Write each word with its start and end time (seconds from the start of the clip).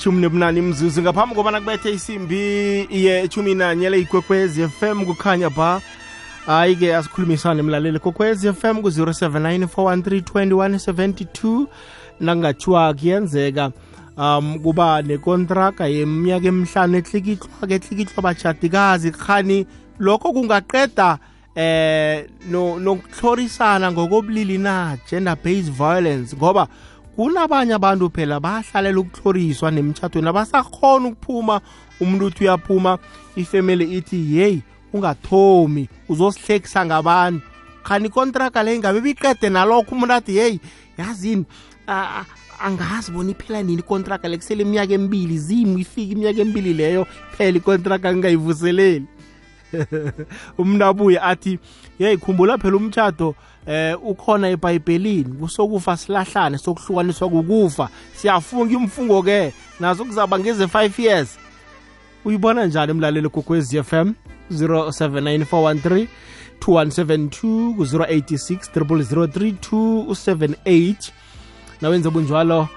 shumi 0.00 0.20
nebunani 0.20 0.60
mzuzu 0.60 1.02
ngaphambi 1.02 1.34
kobana 1.34 1.60
kubethe 1.60 1.92
isimbi 1.92 2.36
ye 2.90 3.28
chumi 3.28 3.54
nanye 3.54 3.90
le 3.90 4.00
f 4.00 4.70
fm 4.80 5.04
kukhanya 5.04 5.50
ba. 5.50 5.80
Hayi-ke 6.46 6.96
asikhulumisane 6.96 7.62
mlaleli. 7.62 7.98
Kokwezi 7.98 8.52
fm 8.52 8.82
ku-079 8.82 9.66
413 9.66 11.66
nakungathiwa 12.20 12.94
kuyenzeka 12.94 13.72
um 14.16 14.58
kuba 14.58 15.02
nekontraga 15.02 15.86
yeminyaka 15.86 16.48
emihlanu 16.48 16.98
etlikitlwa-ke 16.98 17.74
etlikitlwa 17.74 18.22
bajadikazi 18.22 19.12
khani. 19.12 19.66
Lokho 19.98 20.32
kungaqeda 20.32 21.18
eh 21.54 22.26
nokuhlorisana 22.48 23.92
ngokobulili 23.92 24.58
na 24.58 24.96
gender 25.10 25.36
based 25.44 25.72
violence 25.72 26.36
ngoba 26.36 26.68
kunabanye 27.20 27.74
abantu 27.74 28.10
phela 28.10 28.40
bahlalela 28.40 29.00
ukuhloriswa 29.00 29.70
nemitshatweni 29.70 30.28
abasakhona 30.28 31.08
ukuphuma 31.08 31.60
umuntu 32.00 32.26
uthi 32.26 32.44
uyaphuma 32.44 32.98
ifemeli 33.36 33.84
ithi 33.98 34.36
yeyi 34.36 34.62
ungathomi 34.92 35.88
uzosihlekisa 36.08 36.86
ngabantu 36.86 37.44
khani 37.82 38.06
ikontraka 38.08 38.62
le 38.62 38.74
ingabe 38.74 39.00
biqede 39.00 39.48
nalokho 39.50 39.92
umuntu 39.94 40.14
athi 40.14 40.36
yeyi 40.36 40.60
yazini 40.98 41.44
angazi 42.64 43.12
bona 43.12 43.30
iphela 43.30 43.62
nini 43.62 43.82
ikontraka 43.84 44.28
le 44.28 44.36
kusele 44.36 44.62
iminyaka 44.62 44.92
emibili 44.94 45.38
zimu 45.38 45.78
ifike 45.78 46.12
iminyaka 46.12 46.40
emibili 46.40 46.72
leyo 46.72 47.06
phela 47.36 47.56
ikontraka 47.58 48.12
ngingayivuseleli 48.12 49.06
umuntu 50.58 50.84
abuye 50.84 51.20
athi 51.20 51.58
yeyi 51.98 52.16
khumbula 52.16 52.58
phela 52.58 52.76
umtshato 52.76 53.34
eh 53.66 53.96
ukhona 54.04 54.48
ebhayibhelini. 54.48 55.34
Kusokufa 55.40 55.96
silahlane 55.96 56.58
sokuhlukaniswa 56.58 57.28
kukufa. 57.28 57.88
Siyafunga 58.14 58.72
imfungo 58.72 59.22
ke 59.22 59.52
nazo 59.80 60.04
kuzaba 60.04 60.38
ngeze 60.38 60.64
5 60.64 61.02
years. 61.02 61.38
Uyibona 62.24 62.66
njani 62.66 62.90
emlaleli 62.90 63.28
kokwezi 63.28 63.82
FM 63.82 64.12
079413 64.52 66.06
2172 66.60 67.76
ku-086 67.76 68.58
003278 68.74 70.94
nawenza 71.80 72.10
bunjwalo 72.10 72.68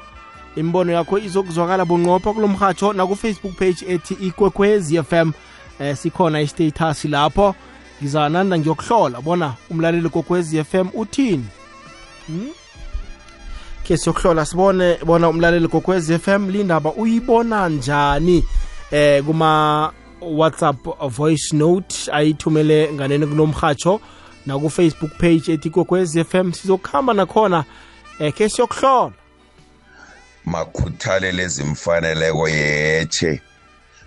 imbono 0.55 0.91
yakho 0.91 1.17
izokuzwakala 1.17 1.85
bunqopha 1.85 2.33
kulo 2.33 2.47
mhatsho 2.47 2.93
nakufacebook 2.93 3.55
page 3.55 3.85
ethi 3.87 4.13
ikwekwezi 4.13 5.03
fm 5.03 5.31
eh 5.83 5.97
sikhona 5.97 6.41
istatus 6.41 7.05
lapho. 7.05 7.55
Ngizananda 8.01 8.59
ngiyokuhlola 8.59 9.21
bona 9.21 9.53
umlaleli 9.69 10.09
kokwezi 10.09 10.63
FM 10.63 10.87
uthini. 10.93 11.45
Hmm? 12.27 12.49
ke 13.83 13.97
siyokuhlola 13.97 14.45
sibone 14.45 14.97
bona 15.05 15.29
umlaleli 15.29 15.67
kokwezi 15.67 16.19
FM 16.19 16.49
lindaba 16.49 16.93
uyibona 16.93 17.69
njani? 17.69 18.43
Eh 18.91 19.23
kuma 19.23 19.91
WhatsApp 20.21 20.77
voice 21.09 21.55
note 21.55 21.95
ayithumele 22.11 22.93
nganene 22.93 23.25
kunomhatsho 23.25 24.01
na 24.45 24.59
ku 24.59 24.69
Facebook 24.69 25.11
page 25.17 25.53
ethi 25.53 25.69
kokwezi 25.69 26.23
FM 26.23 26.51
sizokuhamba 26.51 27.13
nakhona 27.13 27.63
eh 28.19 28.33
ke 28.33 28.49
siyokuhlola. 28.49 29.11
Makhuthalele 30.45 31.31
lezimfaneleko 31.31 32.49
yeche 32.49 33.41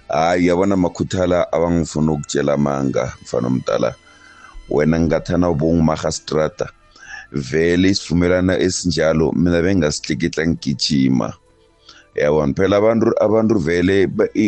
hayi 0.09 0.45
uyabona 0.45 0.77
makhuthala 0.77 1.53
abangifuna 1.53 2.13
ukutshela 2.13 2.53
amanga 2.55 3.13
mfana 3.23 3.47
omdala. 3.47 3.95
Wena 4.71 5.01
ngingathana 5.01 5.51
ubongumahastrata 5.51 6.71
vele 7.33 7.89
isivumelana 7.91 8.59
esinjalo 8.59 9.33
mina 9.33 9.63
bengasihlikihla 9.63 10.47
ngigijima. 10.47 11.35
Yabona 12.15 12.55
phela 12.55 12.77
abantu 12.77 13.13
abantu 13.21 13.59
vele 13.59 14.07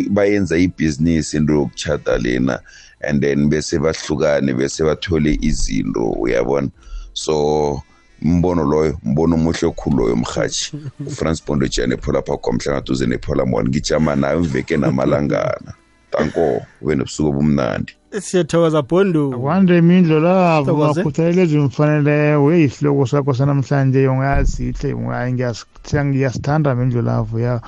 bayenza 0.09 0.57
ibhizinisi 0.57 1.37
into 1.37 1.53
yokuchata 1.53 2.17
lena 2.17 2.59
and 3.01 3.21
then 3.21 3.49
bese 3.49 3.79
bahlukane 3.79 4.53
bese 4.53 4.83
bathole 4.83 5.37
izinto 5.41 6.11
uyabona? 6.11 6.69
So 7.13 7.81
mbono 8.21 8.63
loyo 8.63 8.97
mbono 9.03 9.35
omuhle 9.35 9.67
okhulu 9.67 9.97
loyo 9.97 10.15
mhathi 10.15 10.71
ufrance 11.07 11.43
bondo 11.47 11.67
jane 11.67 11.97
phola 11.97 12.21
pha 12.21 12.37
kwamhlangaduze 12.37 13.05
nephola 13.05 13.45
mona 13.45 13.69
ngijama 13.69 14.15
nayo 14.15 14.39
imveke 14.39 14.77
namalangana. 14.77 15.73
Tanko 16.11 16.61
ube 16.81 16.95
nobusuku 16.95 17.29
obumnandi. 17.29 17.93
Siyathokoza 18.19 18.81
bhondu 18.81 19.33
akwande 19.33 19.77
imindlo 19.77 20.19
lavo 20.19 20.73
makhuthalele 20.77 21.41
ezimfaneleyo 21.43 22.51
eyisihloko 22.53 23.05
sakho 23.05 23.33
sanamhlanje. 23.33 24.07
Ungayasihle 24.07 26.05
ngiyasithanda 26.05 26.75
mindlo 26.75 27.01
lavo 27.01 27.39
ya. 27.39 27.61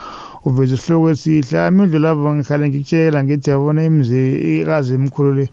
Uveza 0.46 0.76
isihloko 0.76 1.10
esihle. 1.14 1.68
Imindlo 1.68 2.00
lavo 2.00 2.34
ngihlale 2.36 2.70
ngikutshela 2.70 3.24
ngithi 3.24 3.50
yabona 3.50 3.82
ikazi 3.86 4.94
emkhulu 4.94 5.34
le. 5.38 5.46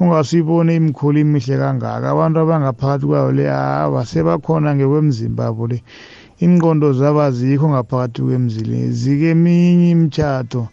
Ungasiyiboni 0.00 0.76
imikhulu 0.76 1.18
imihle 1.20 1.56
kangaka. 1.60 2.06
Abantu 2.10 2.36
abangaphakathi 2.40 3.06
kwayo 3.06 3.32
le 3.32 3.46
hawa 3.48 4.00
sebakhona 4.06 4.74
ngekwemzimba 4.74 5.44
yabo 5.44 5.66
le. 5.70 5.78
Ingqondo 6.40 6.92
zabo 6.92 7.20
azikho 7.28 7.68
ngaphakathi 7.68 8.20
kwemzile 8.22 8.90
zikeminye 8.90 9.90
imitshato 9.94 10.68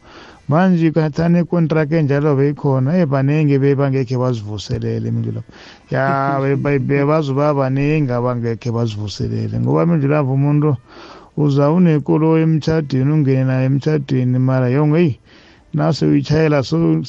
manje 0.47 0.91
kathane 0.95 1.43
contract 1.43 1.91
enjalo 1.91 2.35
beyikhona 2.39 2.95
ebaningi 3.03 3.59
bebangekhe 3.59 4.15
bazivuselele 4.15 5.11
mindlu 5.11 5.31
lapho 5.35 5.51
ya 5.91 6.55
bebazoba 6.79 7.53
baningi 7.53 8.11
abangekhe 8.15 8.71
bazivuselele. 8.71 9.59
Ngoba 9.59 9.85
mindlu 9.85 10.07
lapho 10.07 10.31
umuntu 10.39 10.71
uza 11.37 11.67
unekolo 11.71 12.39
emtshadweni 12.39 13.11
ungene 13.11 13.43
nayo 13.43 13.65
emtshadweni 13.69 14.39
mara 14.39 14.69
yonke 14.71 14.97
eyi 15.03 15.19
nase 15.77 16.03
uyitshayela 16.05 16.59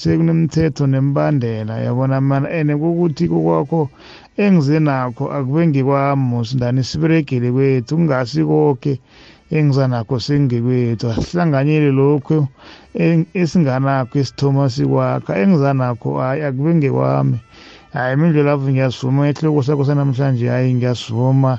sekunemithetho 0.01 0.85
nembandela 0.93 1.75
yabona 1.87 2.17
mana 2.29 2.49
ene 2.59 2.75
kukuthi 2.81 3.25
kokwakho 3.33 3.81
engize 4.45 4.79
nakho 4.87 5.25
akube 5.37 5.63
ngikwami 5.69 6.37
sindani 6.49 6.83
siberegele 6.89 7.49
kwethu 7.57 7.93
kungasi 7.97 8.41
konke 8.49 8.93
engizanakho 9.57 10.17
sengekwethu 10.25 11.07
asihlanganyele 11.15 11.91
lokhu 11.99 12.37
esinganakho 13.41 14.15
esithoma 14.23 14.65
sikwakha 14.75 15.33
engizanakho 15.43 16.09
hayi 16.21 16.41
akube 16.49 16.71
ngekwami 16.77 17.39
hayi 17.95 18.17
mindlu 18.21 18.43
lapho 18.49 18.69
ngiyasivuma 18.69 19.29
ehloko 19.31 19.61
sakho 19.67 19.85
sanamhlanje 19.89 20.47
hayi 20.53 20.75
ngiyasivuma 20.77 21.53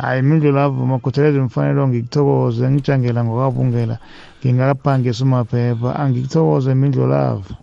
hayi 0.00 0.22
mindlu 0.22 0.50
lapho 0.56 0.80
makhuthaleze 0.90 1.40
mfanelo 1.40 1.88
ngikuthokoze 1.88 2.64
ngijangela 2.70 3.20
ngokwabungela. 3.24 3.96
Ngingakaphangisa 4.44 5.24
umaphepha 5.24 5.96
angikuthokoze 5.96 6.74
mindlu 6.74 7.06
lavo 7.06 7.54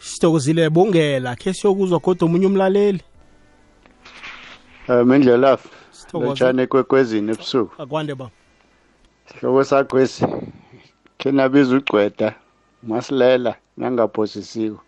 sithokozile 0.00 0.70
bungela 0.70 1.36
khe 1.36 1.52
siyokuzwa 1.52 2.00
kodwa 2.00 2.24
omunye 2.26 2.46
umlaleli. 2.46 3.02
Um 4.88 5.08
mindlu 5.08 5.36
lavo 5.36 5.68
lotshane 6.12 6.62
ekwekwezini 6.62 7.32
ebusuku. 7.32 7.82
Akwande 7.82 8.14
ba 8.14 8.30
sihloko 9.26 9.64
sakhwesi 9.64 10.26
khe 11.18 11.30
nabiza 11.32 11.76
ugcweda 11.76 12.34
masilela 12.82 13.54
nangaphosisiko. 13.76 14.80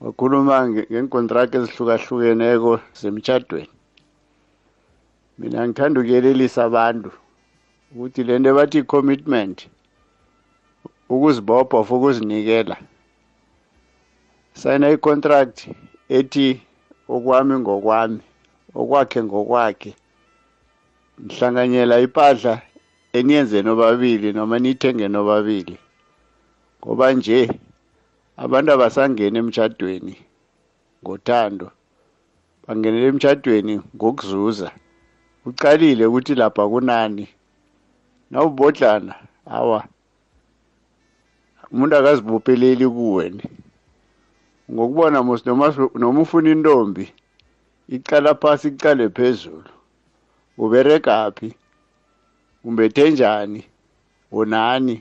Wakhuluma 0.00 0.68
ngenkontrakt 0.68 1.54
ezihlukahlukeneko 1.54 2.80
zemtshadweni 3.00 3.72
mina 5.38 5.68
ngithanda 5.68 6.00
ukuyelelisa 6.00 6.64
abantu. 6.64 7.10
Ukuthi 7.94 8.22
le 8.24 8.34
nto 8.38 8.50
bathi 8.54 8.78
i-commitment 8.78 9.68
ukuzibopha 11.12 11.76
of 11.78 11.90
ukuzinikela. 11.90 12.76
Sayina 14.60 14.86
i-contract 14.94 15.58
ethi 16.08 16.46
okwami 17.14 17.54
ngokwami 17.62 18.20
okwakhe 18.80 19.18
ngokwakhe. 19.26 19.92
Nihlanganyela 21.18 22.00
ipahla 22.06 22.54
eniyenze 23.12 23.58
nobabili 23.62 24.28
noma 24.32 24.56
niyithenge 24.58 25.06
nobabili. 25.08 25.76
Ngoba 26.80 27.06
nje 27.12 27.38
abantu 28.42 28.70
abasangena 28.72 29.38
emtshadweni 29.38 30.14
ngothando 31.02 31.66
bangenela 32.64 33.06
emtshadweni 33.10 33.74
ngokuzuza. 33.96 34.68
Ucalile 35.46 36.06
ukuthi 36.06 36.34
lapha 36.40 36.64
kunani. 36.72 37.28
Nawubodlana. 38.32 39.14
Hawa 39.44 39.80
umuntu 41.72 41.94
akazibopheleli 41.96 42.86
kuwena. 42.88 43.44
Ngokubona 44.72 45.18
mos 45.26 45.40
noma 45.46 46.20
ufuna 46.22 46.48
intombi 46.54 47.04
icala 47.94 48.30
phasi 48.34 48.68
icale 48.68 49.08
phezulu. 49.16 49.70
Uberegaphi 50.58 51.48
umbethe 52.64 53.10
njani? 53.10 53.62
Unani 54.32 54.96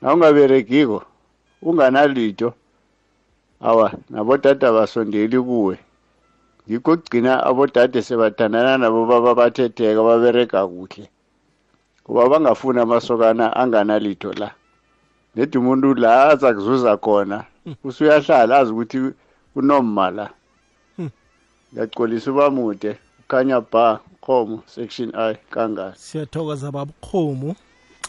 nawungaberegiko 0.00 0.98
unganalitho 1.62 2.54
awa 3.60 3.92
nabodade 4.10 4.66
abasondeli 4.66 5.38
kuwe. 5.40 5.78
Ngikho 6.66 6.96
kugcina 6.96 7.32
abodade 7.48 8.02
sebathandana 8.02 8.78
nabo 8.78 9.06
baba 9.06 9.34
bathetheka 9.34 10.02
baberega 10.02 10.66
kuhle. 10.66 11.04
Kuba 12.04 12.28
bangafuni 12.28 12.80
amasokana 12.80 13.56
anganalitho 13.56 14.32
la. 14.32 14.50
Nedi 15.36 15.58
umuntu 15.58 15.94
la 15.94 16.28
aza 16.28 16.54
kuzuza 16.54 16.96
khona 16.96 17.44
usuyahlala 17.84 18.58
azi 18.58 18.72
ukuthi 18.72 19.00
unomma 19.56 20.10
la. 20.10 20.30
Ngiyacolisa 21.72 22.30
ubamude 22.32 22.96
ukhanya 23.20 23.60
ba 23.60 24.00
khomo 24.20 24.62
section 24.66 25.12
i 25.14 25.34
kangani 25.50 25.94
siyathokoza 25.96 26.70
babukhomu 26.72 27.54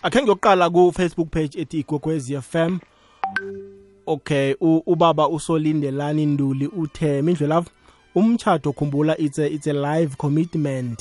akhe 0.04 0.22
ngiyoqala 0.22 0.70
ku-facebook 0.70 1.30
page 1.30 1.62
ethi 1.62 1.80
igogwezi 1.80 2.42
fm 2.42 2.78
okay 4.06 4.56
u- 4.62 4.84
ubaba 4.86 5.28
usolindelani 5.30 6.26
nduli 6.26 6.68
uthe 6.68 7.22
mindlelavu 7.22 7.70
umtshato 8.16 8.74
khumbula 8.74 9.18
it's 9.18 9.40
a, 9.40 9.48
it's 9.48 9.68
a 9.68 9.74
live 9.74 10.16
commitment. 10.18 11.00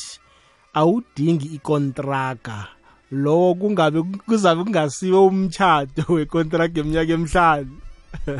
Awudingi 0.75 1.47
ikontraga. 1.55 2.67
Lowo 3.12 3.55
kungabe 3.55 4.03
kuzabe 4.03 4.64
kungasiwe 4.64 5.19
umtshato 5.19 6.12
wekontraga 6.14 6.81
eminyaka 6.81 7.12
emihlanu. 7.12 7.76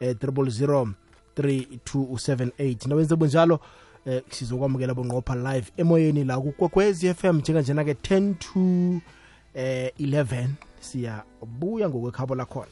eh 0.00 0.16
000 0.22 0.88
3278 1.36 2.88
nawenze 2.88 3.16
bunjalo 3.16 3.60
eh 4.06 4.22
sizokwamukela 4.30 4.94
bonqopha 4.94 5.34
live 5.34 5.66
emoyeni 5.76 6.24
la 6.24 6.40
kukwekwezi 6.40 7.14
FM 7.14 7.36
njenganjena 7.36 7.84
ke 7.84 7.92
10 7.92 8.34
to 8.34 9.00
eh 9.54 9.92
11 10.00 10.46
siyabuya 10.80 11.88
ngokwekhabo 11.88 12.34
lakhona. 12.34 12.66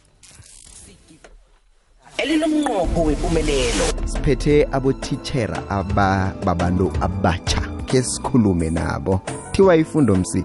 Elinomnqopho 2.19 3.03
wempumelelo 3.03 3.85
siphethe 4.05 4.69
abothitshera 4.73 5.71
aba 5.71 6.35
babantu 6.45 6.93
abatsha 7.01 7.66
ke 7.87 8.03
sikhulume 8.03 8.71
nabo. 8.71 9.21
Thiwa 9.53 9.77
ifundo 9.77 10.17
msi 10.17 10.45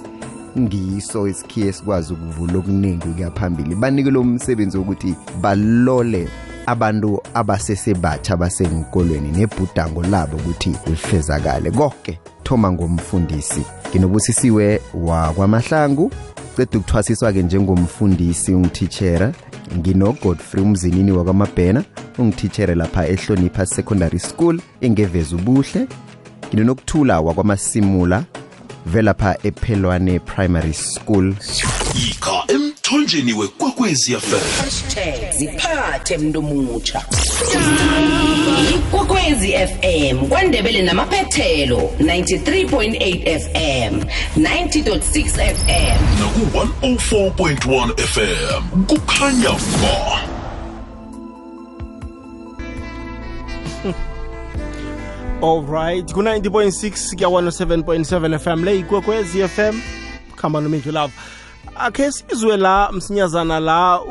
ngiso 0.59 1.27
isikhiye 1.27 1.67
esikwazi 1.67 2.13
ukuvula 2.13 2.57
okuningi 2.59 3.07
ukuya 3.07 3.31
phambili 3.31 3.75
banikele 3.75 4.17
umsebenzi 4.17 4.77
wokuthi 4.77 5.15
balole 5.41 6.27
abantu 6.65 7.21
abasesebatsha 7.33 8.37
basenkolweni 8.37 9.31
nebhudango 9.31 10.03
labo 10.03 10.37
ukuthi 10.37 10.75
lifezakale. 10.87 11.71
Konke 11.71 12.19
thoma 12.43 12.71
ngomfundisi. 12.71 13.61
Nginobusisiwe 13.89 14.81
wakwamahlangu 14.93 16.11
ceda 16.55 16.77
ukuthwasiswa-ke 16.79 17.43
njengomfundisi 17.43 18.53
ungithitshera 18.53 19.33
ngino-godfrey 19.77 20.63
umzinini 20.63 21.11
wakwamabhena 21.11 21.83
ungithitshere 22.17 22.75
lapha 22.75 23.07
ehlonipha 23.07 23.65
secondary 23.65 24.19
school 24.19 24.59
engeveza 24.81 25.35
ubuhle. 25.35 25.87
Nginonokuthula 26.53 27.21
wakwamasimula 27.21 28.23
velapha 28.85 29.37
ephelwane 29.43 30.19
primary 30.19 30.73
school. 30.73 31.33
Yika 31.95 32.43
emthonjeni 32.47 33.33
wekwekwezi 33.33 34.15
fm 34.15 34.61
hashtag 34.63 35.31
ziphathe 35.37 36.17
mntu 36.17 36.41
mutsha 36.41 37.01
ikwekwezi 38.75 39.51
fm 39.53 40.27
kwandebele 40.27 40.81
namaphethelo 40.81 41.77
93.8 41.99 43.39
fm 43.39 43.95
90.6 44.39 45.55
fm 45.55 46.19
naku-104.1 46.19 47.97
fm 47.97 48.83
kukhanya 48.85 49.49
ba 49.49 50.21
alright 55.43 56.13
ku-90.6 56.13 57.15
kuya 57.15 57.29
107.7 57.29 58.39
fm 58.39 58.63
le 58.63 58.79
ikwekwezi 58.79 59.47
fm 59.47 59.81
khamba 60.35 60.61
nomindlu 60.61 60.91
lavo 60.91 61.13
akhe 61.75 62.11
sizwe 62.11 62.57
la 62.57 62.91
msinyazana 62.91 63.59
la 63.59 64.01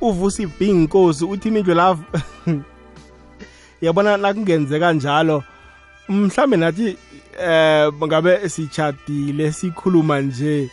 uvusi 0.00 0.46
b 0.46 0.72
nkosi 0.72 1.24
uthi 1.24 1.48
imindlu 1.48 1.74
lavo 1.74 2.04
yabona 3.82 4.16
nakungenzeka 4.16 4.92
njalo 4.92 5.42
mhlambe 6.08 6.56
nathi 6.56 6.96
eh 7.40 7.92
ngabe 8.04 8.48
sichadile 8.48 9.52
sikhuluma 9.52 10.20
nje 10.20 10.70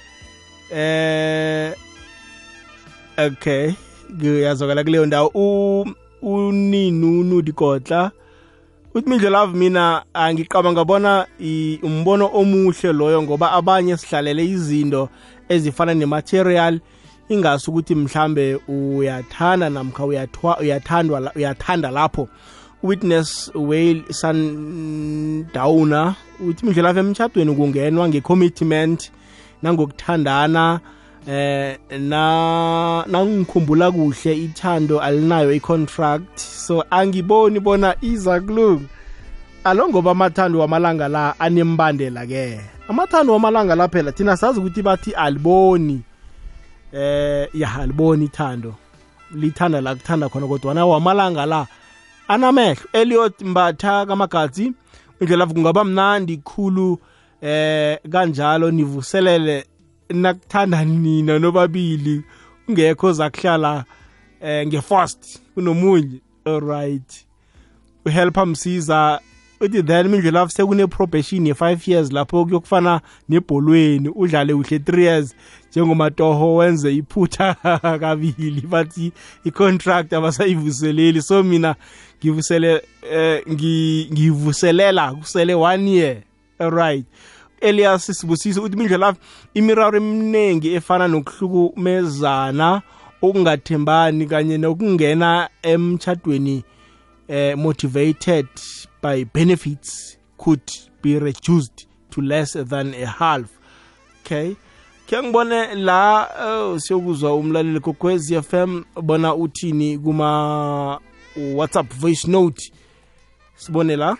eh 0.75 1.74
okay. 3.18 3.72
Ngiyazokala 4.13 4.83
kuleyo 4.83 5.06
ndawo. 5.06 5.31
U- 5.33 5.86
uninunu 6.22 7.42
dikotla 7.42 8.12
uthi 8.94 9.10
mindlelavu 9.10 9.56
mina 9.58 10.04
angiqaba 10.14 10.86
bona 10.86 11.26
i- 11.40 11.80
umbono 11.84 12.30
omuhle 12.34 12.94
loyo 12.94 13.22
ngoba 13.24 13.52
abanye 13.52 13.98
sihlalele 13.98 14.46
izinto 14.46 15.10
ezifana 15.50 15.94
nematerial 15.94 16.80
ingasi 17.30 17.70
ukuthi 17.72 17.96
mhlambe 17.96 18.60
uyathanda 18.68 19.70
namkha 19.70 20.04
uyathwa- 20.04 20.60
uyathandwa 20.62 21.20
la- 21.20 21.32
uyathanda 21.36 21.92
lapho. 21.92 22.28
Witness 22.84 23.52
whale 23.56 24.04
sundowner 24.10 26.16
uthi 26.48 26.66
mindlelavu 26.66 27.00
emtshadweni 27.00 27.56
kungenwa 27.56 28.10
nge-commitment 28.10 29.12
nangokuthandana 29.64 30.80
eh 31.27 31.77
na 32.00 33.06
nangikhumbula 33.07 33.91
kuhle 33.91 34.38
ithando 34.38 35.00
alinayo 35.00 35.51
i-contract. 35.51 36.39
So 36.39 36.83
angiboni 36.89 37.59
bona 37.59 37.95
iza 38.01 38.39
kulunga. 38.39 38.85
Alo 39.63 39.89
ngoba 39.89 40.12
amathando 40.12 40.59
wamalanga 40.59 41.07
la 41.07 41.39
anembandela 41.39 42.25
ke. 42.25 42.59
Amathando 42.89 43.33
wamalanga 43.33 43.75
la 43.75 43.88
phela 43.88 44.12
thina 44.12 44.38
sazi 44.38 44.59
ukuthi 44.59 44.81
bathi 44.81 45.12
aliboni. 45.12 46.01
Eh 46.94 47.47
ya 47.53 47.75
aliboni 47.75 48.25
ithando. 48.25 48.75
Lithanda 49.35 49.81
la 49.81 49.95
kuthanda 49.95 50.29
khona 50.29 50.47
kodwa 50.47 50.73
na 50.73 50.85
wamalanga 50.85 51.45
la 51.45 51.68
anamehlo. 52.28 52.90
Eliot 52.94 53.42
mbatha 53.42 54.06
kamagazi 54.06 54.73
indlela 55.19 55.45
kungaba 55.45 55.83
mnandi 55.83 56.37
khulu. 56.37 56.99
Eh 57.42 57.97
kanjalo 58.11 58.71
nivuselele 58.71 59.66
nakuthanda 60.13 60.85
nina 60.85 61.39
nobabili 61.39 62.21
ungekho 62.68 63.13
zakuhlala 63.13 63.85
eh 64.41 64.68
nge-first 64.68 65.39
kunomunye. 65.53 66.21
Alright 66.45 67.25
uhelpa 68.06 68.45
msiza 68.45 69.19
uthi 69.59 69.83
then 69.83 70.07
mindlela 70.07 70.49
sekune-probation 70.49 71.47
ye-five 71.47 71.87
years 71.91 72.11
lapho 72.11 72.45
kuyokufana 72.45 73.01
nebholweni 73.30 74.09
udlale 74.09 74.53
uhle 74.53 74.80
three 74.80 75.03
years 75.06 75.35
njengomatoho 75.71 76.56
wenze 76.56 76.95
iphutha 76.95 77.53
kabili 77.99 78.61
bathi 78.61 79.11
i-contract 79.45 80.13
abasayivuseleli. 80.13 81.21
So 81.21 81.44
mina 81.44 81.75
ngivusele 82.23 82.81
eh 83.11 83.44
ngi- 83.47 84.07
ngivuselela 84.13 85.13
kusele 85.13 85.53
one 85.56 85.91
year. 85.91 86.18
Alright 86.59 87.06
elias 87.61 88.06
sibusise 88.06 88.59
uthi 88.59 88.77
mindlela 88.77 89.15
imiraro 89.53 89.97
eminingi 89.97 90.73
efana 90.73 91.07
nokuhlukumezana 91.07 92.81
okungathembani 93.21 94.25
kanye 94.25 94.57
nokungena 94.57 95.49
emchadweni 95.63 96.63
eh, 97.27 97.57
motivated 97.57 98.47
by 99.01 99.25
benefits 99.33 100.18
could 100.37 100.61
be 101.01 101.19
reduced 101.19 101.87
to 102.09 102.21
less 102.21 102.53
than 102.53 102.94
a 102.94 103.06
half. 103.06 103.49
Okay. 104.25 104.56
Ke 105.07 105.23
ngibone 105.23 105.75
la 105.75 106.27
oh, 106.39 106.80
siyokuzwa 106.80 107.35
umlaleli 107.35 107.80
kokwezi 107.80 108.41
FM 108.41 108.83
bona 109.01 109.35
uthini 109.35 109.97
kuma 109.97 110.99
WhatsApp 111.56 111.94
voice 111.94 112.27
note. 112.27 112.71
Sibone 113.56 113.95
la. 113.95 114.18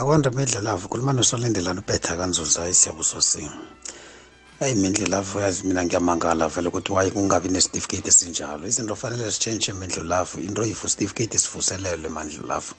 Akwanda 0.00 0.30
midlalavu 0.30 0.88
khuluma 0.88 1.12
nosolindelana 1.12 1.80
ubetha 1.84 2.16
kanzuza 2.16 2.68
isiyabusosi 2.68 3.44
ayi 4.60 4.74
mindlelavu 4.74 5.40
yazi 5.40 5.66
mina 5.66 5.84
ngiyamangala 5.84 6.48
vele 6.48 6.68
ukuthi 6.68 6.92
waye 6.92 7.10
kungabi 7.10 7.48
nesitifiketi 7.48 8.08
esinjalo. 8.08 8.66
Izinto 8.68 8.94
fanele 8.96 9.30
zitshentshe 9.30 9.72
mindlelavu 9.72 10.40
into 10.40 10.62
yifu 10.64 10.88
sitifiketi 10.88 11.38
sivuselelwe 11.38 12.08
mandlelavu 12.08 12.74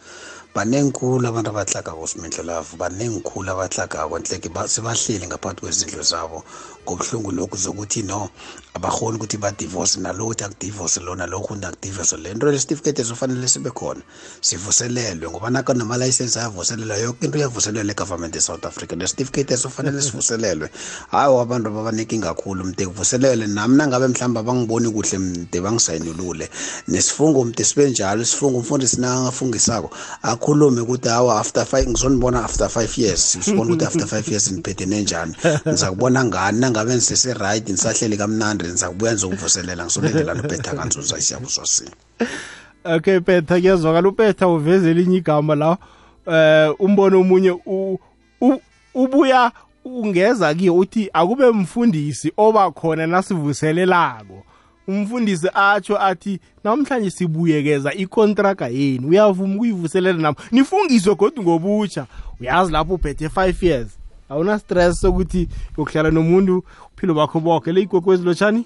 banengikhulu 0.56 1.28
abantu 1.28 1.50
abahlagako 1.50 2.08
simendlelavu 2.08 2.78
banengikhulu 2.78 3.52
abahlagako 3.52 4.20
nhleke 4.20 4.50
ba- 4.56 4.68
sebahleli 4.68 5.28
ngaphakathi 5.28 5.62
kwezindlu 5.62 6.04
zabo. 6.04 6.44
Ngobuhlungu 6.84 7.32
lokhu 7.32 7.58
zokuthi 7.58 8.04
no 8.04 8.30
abakhoni 8.74 9.18
ukuthi 9.18 9.38
badivorce 9.38 10.00
nalo 10.00 10.26
ukuthi 10.26 10.44
akudivorce 10.44 11.00
lona 11.00 11.28
lokhu 11.28 11.54
akudivorce 11.54 12.18
le. 12.18 12.34
Nto 12.34 12.52
lesitifiketi 12.52 13.02
ezofanele 13.02 13.48
sibe 13.48 13.70
khona 13.70 14.02
sivuselelwe 14.42 15.30
ngoba 15.30 15.50
naka 15.50 15.74
namalayisensi 15.74 16.40
ayavuselelwa 16.40 16.98
yoke 16.98 17.26
into 17.26 17.38
iyavuselelwa 17.38 17.92
egovernment 17.92 18.36
esouth 18.36 18.66
africa. 18.66 18.94
Lesitifiketi 18.98 19.54
esofanele 19.54 20.02
sivuselelwe. 20.06 20.70
Hayi 21.12 21.40
abantu 21.40 21.68
ababanenkinga 21.70 22.34
kakhulu 22.34 22.64
mde 22.64 22.86
kuvuselelwe. 22.86 23.48
Nami 23.48 23.78
nangabe 23.78 24.08
mhlawumbe 24.08 24.40
abangiboni 24.40 24.90
kuhle 24.90 25.18
mde 25.18 25.62
bangisayinulule. 25.62 26.50
Nesifungo 26.88 27.46
mde 27.46 27.64
sibe 27.64 27.90
njalo. 27.90 28.22
Isifungo 28.22 28.58
umfundisi 28.58 29.02
nangafungisako 29.02 29.90
akhulume 30.22 30.82
ukuthi 30.82 31.10
hawa 31.10 31.40
after 31.40 31.66
five 31.66 31.88
ngizonibona 31.90 32.44
after 32.44 32.70
five 32.70 32.98
years. 32.98 33.38
Sibona 33.42 33.74
ukuthi 33.74 33.86
after 33.86 34.08
five 34.08 34.28
years 34.28 34.52
niphethe 34.52 34.86
nenjani. 34.86 35.36
Ngizakubona 35.68 36.26
ngani 36.26 36.60
nangabe 36.74 36.96
nisese-right 36.96 37.70
nisahleli 37.70 38.18
kamnandi 38.18 38.64
nizakubuya 38.64 39.12
nizokuvuselela 39.12 39.84
ngisolendela 39.86 40.34
nopetha 40.34 40.74
kanzuza 40.76 41.18
isiyabuswasini 41.18 41.92
okay 42.86 43.20
petha 43.20 43.60
kuyazwakala. 43.60 44.10
Upetha 44.10 44.48
uveze 44.48 44.92
elinye 44.92 45.18
igama 45.18 45.56
la 45.56 45.78
eh 46.28 46.76
umbono 46.80 47.20
omunye 47.22 47.52
u- 47.66 48.00
u- 48.42 48.62
ubuya 48.94 49.52
ungeza 49.86 50.54
kiyo 50.54 50.76
uthi 50.76 51.10
akube 51.14 51.52
mfundisi 51.52 52.32
oba 52.38 52.72
khona 52.72 53.08
nasivuselelako. 53.08 54.44
Umfundisi 54.88 55.48
atsho 55.54 55.98
athi 56.02 56.40
namhlanje 56.64 57.10
sibuyekeza 57.12 57.94
ikontraga 57.94 58.68
yenu. 58.68 59.08
Uyavuma 59.10 59.56
ukuyivuselela 59.56 60.18
nabo 60.18 60.42
nifungiswe 60.52 61.16
kodwa 61.16 61.44
ngobutsha 61.44 62.06
uyazi 62.42 62.72
lapho 62.72 62.94
uphethe 62.94 63.28
5 63.28 63.66
years. 63.66 63.88
Awuna 64.30 64.60
stress 64.60 65.02
sokuthi 65.02 65.48
yokuhlala 65.78 66.12
nomuntu 66.12 66.64
uphilo 66.94 67.14
bakho 67.14 67.40
bokhe 67.40 67.72
le 67.72 67.82
igogwezi 67.82 68.24
lotshani? 68.24 68.66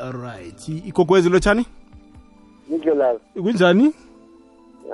Alright 0.00 0.68
igogwezi 0.68 1.28
lotshani? 1.28 1.66
Indlela. 2.70 3.14
Kunjani 3.34 3.92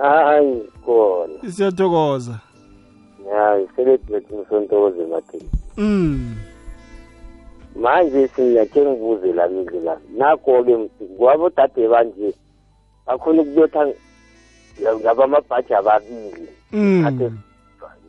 hayi 0.01 0.63
khona. 0.85 1.53
Siyathokoza. 1.53 2.41
Hayi 3.33 3.69
msontokoze 4.43 5.07
mathini 5.07 5.51
mm. 5.77 6.37
Manje 7.77 8.29
singakhe 8.29 8.81
ngibuze 8.87 9.33
lami 9.33 9.67
la 9.85 9.99
nakho-ke 10.17 10.89
kwabodade 11.19 11.89
banje 11.89 12.35
bakhona 13.07 13.43
ukubetha 13.43 13.87
ngabamabhaji 15.01 15.75
ababili. 15.75 16.49
Mm 16.73 17.39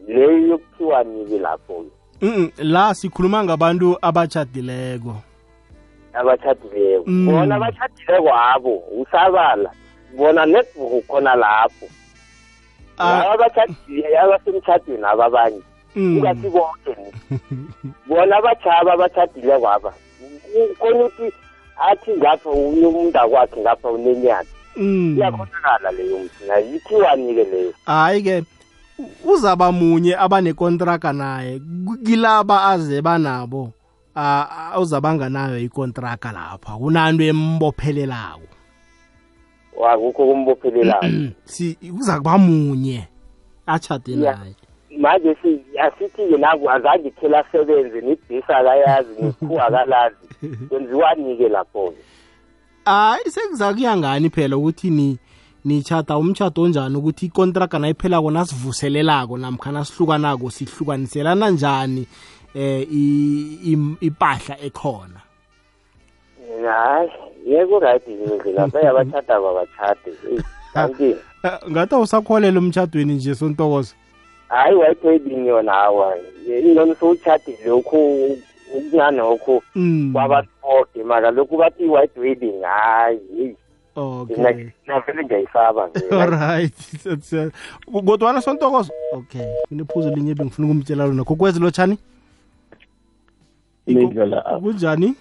leyo 0.07 0.37
yokuthiwa 0.47 1.03
nike 1.03 1.37
lapho-ke 1.39 1.91
Mm, 2.21 2.51
la 2.57 2.93
sikhuluma 2.95 3.43
ngabantu 3.43 3.97
abatshadileko 4.01 5.15
abatshadileko 6.13 7.03
Mm. 7.07 7.25
bona 7.25 7.55
abatshadileko 7.55 8.29
abo 8.33 8.83
usabala 9.01 9.71
bona 10.17 10.45
netbuku 10.45 11.01
khona 11.07 11.35
lapho 11.35 11.87
Ah. 12.97 13.19
laba 13.23 13.33
abatshadile 13.33 14.17
abasemtshadweni 14.19 15.03
ababanye 15.05 15.61
Mm. 15.95 16.17
ungasi 16.17 16.49
bonke 16.49 16.91
ni. 16.99 17.11
bona 18.07 18.35
abatshaba 18.37 18.93
abatshadile 18.93 19.59
kwaba 19.59 19.93
khona 20.79 21.05
ukuthi 21.05 21.31
athi 21.89 22.11
ngapha 22.17 22.49
unye 22.49 22.85
umuntu 22.85 23.19
akwakhe 23.19 23.61
ngapha 23.61 23.89
unenyana 23.89 24.49
Mm. 24.75 25.15
iyakhonakala 25.17 25.91
leyo 25.91 26.17
mthina 26.19 26.57
yithiwanike 26.57 27.43
leyo 27.43 27.73
hayi 27.85 28.21
ke 28.23 28.37
u- 28.39 28.45
uzaba 29.25 29.71
munye 29.71 30.15
abanekontraga 30.17 31.13
naye. 31.13 31.59
Ku- 31.85 31.97
kilaba 32.05 32.63
aze 32.67 33.01
banabo 33.01 33.71
a- 34.15 34.47
a- 34.73 34.79
uzabanganayo 34.79 35.59
ikontraga 35.59 36.31
lapha. 36.31 36.77
Kunanto 36.77 37.23
embophelelako. 37.23 38.41
Wakukho 39.77 40.25
kumbophelelayo 40.25 41.31
si 41.45 41.77
uza 41.99 42.17
kuba 42.17 42.37
munye 42.37 43.07
achade 43.67 44.11
Yeah. 44.11 44.39
naye. 44.39 44.55
manje 44.99 45.37
si 45.41 45.61
asithi-ke 45.79 46.37
naku 46.37 46.69
azange 46.69 47.11
phela 47.11 47.39
asebenze 47.45 48.01
nibhisi 48.01 48.43
akayazi 48.51 49.09
nekhuwa 49.21 49.67
akalazi. 49.67 50.27
Kwenziwanike 50.69 51.49
lapho-ke? 51.49 51.97
Hayi 52.85 53.29
sekuza 53.31 53.73
kuya 53.73 53.97
ngani 53.97 54.29
phela 54.29 54.57
ukuthi 54.57 54.89
ni 54.89 55.17
nichata 55.73 56.17
umchato 56.17 56.61
onjani 56.61 56.95
ukuthi 56.97 57.25
ikontraga 57.25 57.79
nayiphelako 57.79 58.31
nasivuselelako 58.31 59.37
namkha 59.37 59.71
nasihlukanako 59.71 60.49
sihlukaniselana 60.49 61.49
njani 61.49 62.07
eh 62.55 62.87
im- 62.91 63.95
ipahla 64.01 64.55
ekhona? 64.61 65.21
Hayi 66.65 67.09
yeko 67.47 67.79
right 67.79 68.07
indlela 68.07 68.67
bayabatshada 68.67 69.39
babatshade 69.41 70.11
Eyi, 70.31 70.41
kanti 70.73 71.15
ngathi 71.71 71.95
awusakholelwa 71.95 72.63
emtshadweni 72.63 73.13
nje 73.13 73.35
sontokozo? 73.35 73.93
Hayi 74.49 74.75
wedding 75.07 75.47
yona 75.47 75.71
hawa 75.71 76.17
ingcono 76.47 76.95
sowutshadile 76.95 77.57
lokhu 77.65 78.37
okuncane 78.75 79.21
Mm. 79.75 80.09
kwabafoke 80.13 81.03
mara 81.03 81.31
lokhu 81.31 81.57
bathi 81.57 81.83
i-white 81.83 82.17
wedding 82.19 82.61
hayi 82.63 83.55
okay 83.95 84.37
mina 84.37 84.71
navele 84.87 85.23
ngiyayisaba 85.23 85.87
nje. 85.87 86.15
alright 86.21 86.75
Siya- 87.21 87.51
kodwana 88.05 88.41
sontokozo 88.41 88.91
okay 89.13 89.45
kunephuzo 89.67 90.09
linye 90.09 90.35
bengifuna 90.35 90.67
ukumtshela 90.67 91.05
lona. 91.05 91.23
Kokwezi 91.23 91.59
lotshani 91.59 91.97
indlela 93.85 94.41
kunjani? 94.41 95.15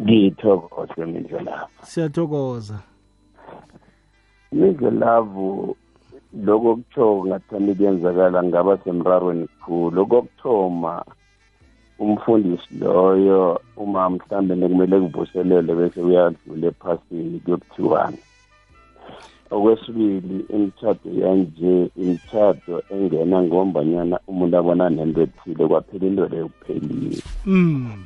Ngiyithokoze 0.00 1.06
mindlela 1.06 1.66
siyathokoza. 1.82 2.78
Mindlelavu 4.52 5.76
lokho 6.44 6.76
kutsho 6.76 7.24
ngathanda 7.26 7.74
kuyenzakala 7.74 8.42
ngaba 8.42 8.78
semrarweni 8.84 9.48
khulu. 9.64 10.02
Okokuthoma 10.02 11.04
umfundisi 12.02 12.74
loyo 12.80 13.60
uma 13.76 14.10
mhlambe 14.10 14.54
nekumele 14.54 14.96
kuvuselele 15.00 15.72
bese 15.78 16.00
uyadlula 16.00 16.66
ephasini 16.72 17.40
kuyokuthiwani. 17.42 18.20
Okwesibili 19.54 20.36
imitshato 20.54 21.08
yanje 21.22 21.72
imitshato 22.00 22.74
engena 22.94 23.42
ngombanyana 23.42 24.16
umuntu 24.30 24.54
abona 24.56 24.90
nento 24.90 25.20
ethile 25.26 25.64
kwaphela 25.70 26.06
into 26.06 26.24
leyo 26.30 26.48
kuphelile 26.52 27.18
mm 27.46 28.04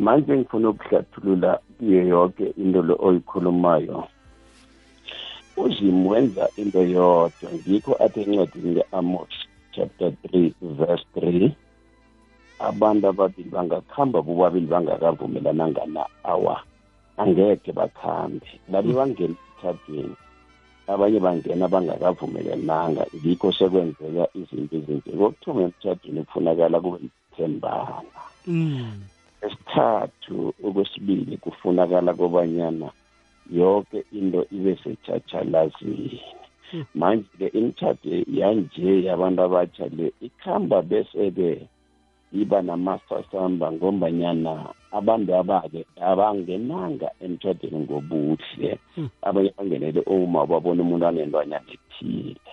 manje 0.00 0.36
ngifuna 0.36 0.68
ukuhlathulula 0.68 1.60
kuyo 1.78 2.02
yonke 2.12 2.46
into 2.56 2.82
le 2.82 2.94
oyikhulumayo. 2.98 4.04
Uzimu 5.56 6.10
wenza 6.10 6.48
into 6.56 6.82
yodwa 6.82 7.48
ngikho 7.54 7.92
athi 8.04 8.20
encwadini 8.20 8.74
le-amos 8.74 9.34
chapter 9.72 10.12
3 10.32 10.52
verse 10.60 11.04
3 11.16 11.50
abantu 12.68 13.04
ababili 13.08 13.50
bangakuhamba 13.50 14.22
bobabili 14.22 14.66
bangakavumelananga 14.66 15.84
na 15.86 16.04
awa 16.24 16.56
angekhe 17.16 17.72
bakhambe. 17.72 18.48
Labe 18.72 18.92
bangena 18.92 19.36
emthathweni 19.60 20.16
abanye 20.92 21.20
bangena 21.20 21.68
bangakavumelananga 21.68 23.06
ngikho 23.16 23.48
sekwenzeka 23.52 24.24
izinto 24.38 24.76
ezinje 24.76 25.10
kokuthoma 25.18 25.60
emthathweni 25.66 26.20
kufunakala 26.24 26.80
kube 26.80 26.98
ithembana 27.06 28.20
mm. 28.46 29.00
Esithathu 29.44 30.54
okwesibili 30.66 31.36
kufunakala 31.36 32.14
kobanyana 32.14 32.88
yonke 33.50 34.04
into 34.12 34.40
ibe 34.56 34.76
setshatshalazini. 34.82 36.20
Manje-ke 36.94 37.46
imitshato 37.58 38.08
yanje 38.40 39.02
yabantu 39.06 39.42
abatsha 39.42 39.86
le 39.96 40.12
ikhamba 40.20 40.82
bese-ke 40.82 41.66
iba 42.32 42.62
namasasamba 42.62 43.72
ngombanyana 43.72 44.52
abantu 44.98 45.30
abake 45.40 45.82
abangenanga 46.10 47.08
emtshadweni 47.24 47.78
ngobuhle. 47.84 48.70
Abanye 49.26 49.50
bangenele 49.56 50.00
uma 50.06 50.46
babona 50.46 50.82
umuntu 50.82 51.06
anentwanyana 51.06 51.70
ethile. 51.74 52.52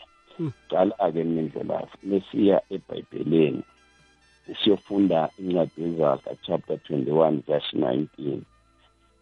Qala-ke 0.69 1.23
mindlela 1.23 1.77
mesiya 2.09 2.57
ebhayibheleni 2.75 3.63
siyofunda 4.59 5.29
incwadi 5.39 5.81
yezaga 5.83 6.31
chapter 6.45 6.77
21 6.89 7.41
verse 7.47 7.71
19 7.77 8.41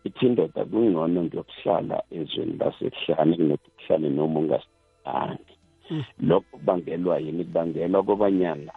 ithi 0.05 0.25
indoda 0.25 0.62
kungcono 0.65 1.24
ngiyokuhlala 1.24 1.97
ezweni 2.17 2.55
lasekuhlane 2.59 3.33
kunokuthi 3.38 3.71
kuhlale 3.75 4.09
noma 4.09 4.39
ungasithandi 4.39 5.53
lokho 6.27 6.45
kubangelwa 6.51 7.19
yini? 7.24 7.43
Kubangelwa 7.43 8.03
kobanyana 8.03 8.74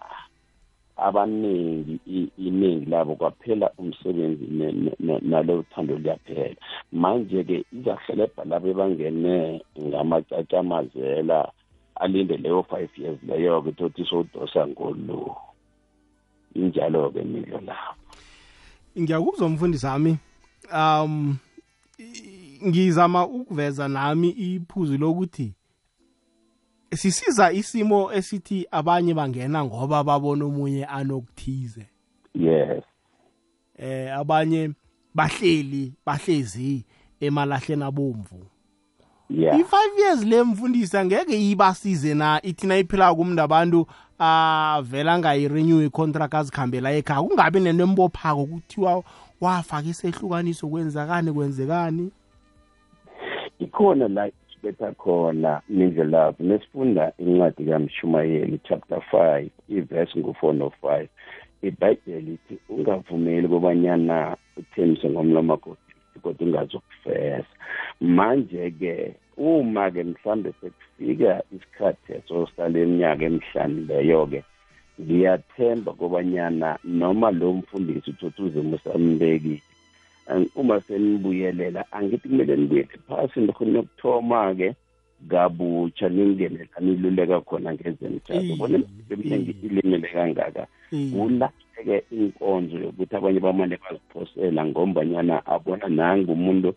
abaningi 1.01 1.99
i- 2.07 2.31
iningi 2.37 2.85
labo 2.85 3.15
kwaphela 3.15 3.71
umsebenzi 3.77 4.45
ne- 4.51 4.71
ne- 4.71 4.95
ne- 4.99 5.19
nalo 5.21 5.63
thando 5.75 5.95
liyaphela. 5.97 6.55
Manje-ke 6.91 7.65
izahelebha 7.73 8.45
labo 8.45 8.73
bangene 8.73 9.61
ngamacacamazela 9.81 11.51
alinde 11.95 12.37
leyo 12.37 12.63
five 12.63 12.89
years 12.97 13.17
leyo-ke 13.27 13.71
tothi 13.71 14.05
sowudosa 14.05 14.67
ngolu. 14.67 15.35
Injalo-ke 16.55 17.21
imidlo 17.21 17.59
labo. 17.61 17.95
Ngiyakuzwa 18.99 19.49
mfundisi 19.49 19.85
wami 19.85 20.17
um 20.73 21.37
i- 21.99 22.67
ngizama 22.67 23.27
ukuveza 23.27 23.87
nami 23.87 24.29
iphuzu 24.29 24.97
lokuthi 24.97 25.53
sisiza 26.95 27.51
isimo 27.51 28.13
esithi 28.13 28.67
abanye 28.71 29.13
bangena 29.13 29.65
ngoba 29.65 30.03
babona 30.03 30.45
omunye 30.45 30.85
anokuthize. 30.85 31.85
Yes. 32.33 32.83
Eh 33.77 34.17
abanye 34.17 34.71
bahleli 35.15 35.93
bahlezi 36.05 36.85
emalahleni 37.21 37.83
abomvu. 37.83 38.45
Yeah. 39.29 39.59
I-five 39.59 39.99
years 39.99 40.23
le 40.23 40.43
mfundisi 40.43 40.97
angeke 40.97 41.51
ibasize 41.51 42.13
na 42.13 42.39
ithi 42.43 42.67
nayiphila 42.67 43.15
kumntu 43.15 43.41
abantu 43.41 43.87
avela 44.19 45.19
ngayirenew 45.19 45.81
icontract 45.85 46.33
azikhambela 46.33 46.91
ekhaya 46.91 47.21
kungabi 47.21 47.59
nento 47.59 47.83
embophako 47.83 48.45
kuthiwa 48.45 49.03
wafaka 49.41 49.87
isehlukaniso 49.87 50.67
kwenzakani 50.67 51.33
kwenzekani? 51.33 52.11
Ikhona 53.59 54.07
la 54.07 54.31
sibetha 54.61 54.91
khona 54.91 55.61
mindlelavu 55.69 56.43
nesifunda 56.43 57.13
incwadi 57.17 57.65
kamshumayeli 57.65 58.59
chapter 58.67 59.01
5 59.11 59.47
ivesi 59.69 60.19
ngu-4 60.19 60.53
no-5 60.53 61.07
ibhayibheli 61.61 62.33
ithi 62.33 62.55
ungavumeli 62.69 63.47
kobanyana 63.47 64.37
uthembise 64.57 65.09
ngomlomo 65.09 65.53
wakho 65.53 65.77
kodwa 66.21 66.47
ungazokufesa 66.47 67.53
manje-ke 68.01 69.13
uma-ke 69.37 70.03
mhlambe 70.03 70.53
sekufika 70.61 71.43
isikhathi 71.55 72.13
esosala 72.13 72.79
eminyaka 72.79 73.25
emihlanu 73.25 73.85
leyo-ke 73.87 74.43
ngiyathemba 75.01 75.91
kobanyana 75.93 76.77
noma 76.83 77.31
lo 77.31 77.53
mfundisi 77.53 78.09
uthothi 78.09 78.41
uzima 78.41 78.75
usambekile 78.75 79.61
Ang- 79.61 79.68
uma 80.55 80.81
senibuyelela 80.81 81.85
angithi 81.91 82.27
kumele 82.29 82.55
nibuyele 82.55 82.95
phasi 83.07 83.39
ndikhona 83.39 83.79
ukuthoma-ke 83.79 84.75
kabutsha 85.27 86.09
ningenela 86.09 86.77
niluleka 86.79 87.41
khona 87.41 87.73
ngezemthatho 87.73 88.55
bona 88.59 88.77
emningi 89.11 89.55
ilimele 89.65 90.07
kangaka. 90.13 90.63
Kulahleke 90.89 91.97
inkonzo 92.11 92.77
yokuthi 92.77 93.15
abanye 93.15 93.39
bamane 93.39 93.75
baziphosela 93.83 94.65
ngombanyana 94.65 95.35
abona 95.45 95.87
nangu 95.89 96.31
umuntu 96.31 96.69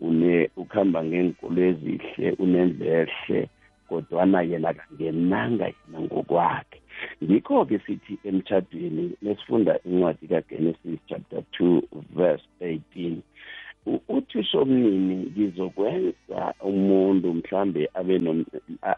une 0.00 0.50
ukuhamba 0.56 1.04
ngeenkolo 1.04 1.60
ezihle 1.70 2.26
unendlehle 2.42 3.48
kodwana 3.88 4.42
yena 4.42 4.70
kangenanga 4.78 5.66
yena 5.66 5.98
ngokwakhe 6.04 6.78
ngikho-ke 7.24 7.78
sithi 7.86 8.18
emtshadweni 8.24 9.04
lesifunda 9.22 9.80
incwadi 9.84 10.26
kagenesis 10.26 11.00
chapter 11.08 11.42
2 11.60 11.82
verse 12.16 12.44
18 12.60 13.16
uthisho 13.86 14.02
uthi 14.08 14.44
somnini 14.52 15.16
ngizokwenza 15.16 16.54
umuntu 16.60 17.34
mhlambe 17.34 17.90
abe 17.94 18.16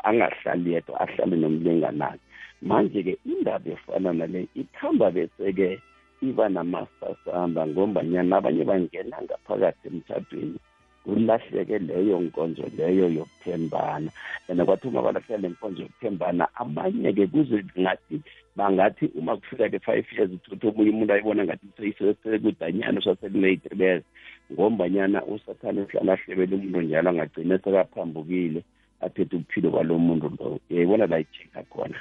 angahlali 0.05 0.73
yedwa 0.73 1.01
ahlale 1.01 1.37
nomlinganayo 1.37 2.21
manje-ke 2.63 3.19
indaba 3.25 3.71
efana 3.71 4.13
nale 4.13 4.49
ikhamba 4.55 5.11
bese-ke 5.11 5.81
iba 6.23 6.49
namasasamba 6.49 7.67
ngombanyana 7.67 8.37
abanye 8.37 8.65
bangena 8.65 9.17
ngaphakathi 9.25 9.89
emtshadweni 9.89 10.59
kulahleke 11.05 11.79
leyo 11.79 12.21
nkonzo 12.21 12.63
leyo 12.77 13.09
yokuthembana. 13.09 14.11
And 14.49 14.61
kwathi 14.61 14.89
uma 14.89 15.03
balahleka 15.03 15.37
le 15.37 15.49
nkonzo 15.49 15.83
yokuthembana 15.83 16.49
abanye-ke 16.55 17.27
kuze 17.27 17.65
ngathi 17.79 18.23
bangathi 18.57 19.11
uma 19.15 19.37
kufika-ke 19.37 19.79
five 19.79 20.07
years 20.13 20.31
uthothi 20.31 20.67
omunye 20.67 20.91
umuntu 20.91 21.13
ayibona 21.13 21.45
ngathi 21.45 21.95
sekudanyana 22.23 22.99
usasekulate 22.99 23.75
beze 23.75 24.05
ngombanyana 24.53 25.25
usathane 25.25 25.81
uhlala 25.81 26.13
ahlebele 26.13 26.57
umuntu 26.57 26.81
njalo 26.81 27.11
angagcine 27.11 27.59
sekaphambukile 27.59 28.63
athethe 29.01 29.37
ubuphilo 29.37 29.71
kwalo 29.71 29.99
muntu 29.99 30.29
lo 30.39 30.61
uyayibona 30.71 31.07
la 31.07 31.19
ijika 31.19 31.63
khona. 31.63 31.99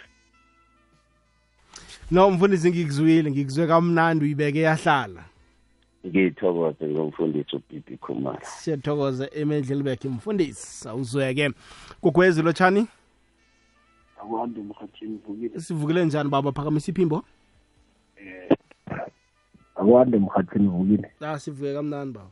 No 2.11 2.31
mfundisi 2.31 2.69
ngikuzwile 2.69 3.31
ngikuzwe 3.31 3.67
kamnandi 3.67 4.25
uyibeke 4.25 4.59
yahlala. 4.59 5.23
Ngithokoze 6.07 6.85
ngomfundisi 6.87 7.55
ubibi 7.55 7.97
khumara 7.97 8.45
siyathokoza 8.45 9.29
emedleli 9.33 9.83
bekhe 9.83 10.09
mfundisi 10.09 10.89
awuzweke 10.89 11.51
kugwezi 12.01 12.41
lotshani? 12.41 12.87
Akwande 14.21 14.61
mhathini 14.61 15.19
vukile 15.27 15.59
sivukile 15.59 16.05
njani 16.05 16.29
baba? 16.29 16.51
Phakamisa 16.51 16.91
iphimbo? 16.91 17.23
Akwande 19.75 20.17
mhathini 20.17 20.67
vukile 20.67 21.11
la 21.19 21.39
sivuke 21.39 21.73
kamnandi 21.73 22.13
baba. 22.19 22.31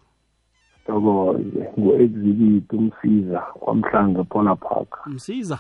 Sithokoze 0.79 1.69
ngu-exhibit 1.79 2.73
umsiza 2.73 3.39
kwamhlanga 3.39 4.21
epola 4.21 4.55
park. 4.55 5.07
Msiza 5.07 5.59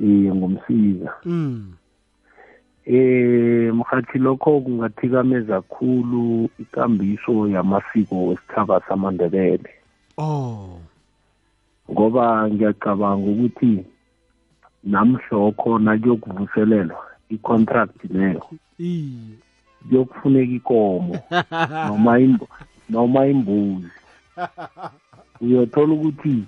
iye 0.00 0.34
ngumsiza. 0.34 1.14
Mm. 1.24 1.74
Eh 2.86 3.72
mhathi 3.74 4.18
lokho 4.18 4.60
kungathikameza 4.60 5.60
khulu 5.60 6.48
ikambiso 6.58 7.48
yamasiko 7.48 8.26
wesithaba 8.26 8.80
samandebele. 8.88 9.70
Oh. 10.18 10.80
Ngoba 11.90 12.50
ngiyacabanga 12.50 13.30
ukuthi 13.30 13.84
namhlokho 14.84 15.78
nakuyokuvuselelwa 15.78 17.04
i-contract 17.30 18.04
leyo 18.10 18.44
kuyokufuneka 19.88 20.52
ikomo 20.52 21.18
noma 21.88 22.38
noma 22.88 23.26
imbuzi. 23.26 23.90
Uyothola 25.40 25.92
ukuthi 25.94 26.44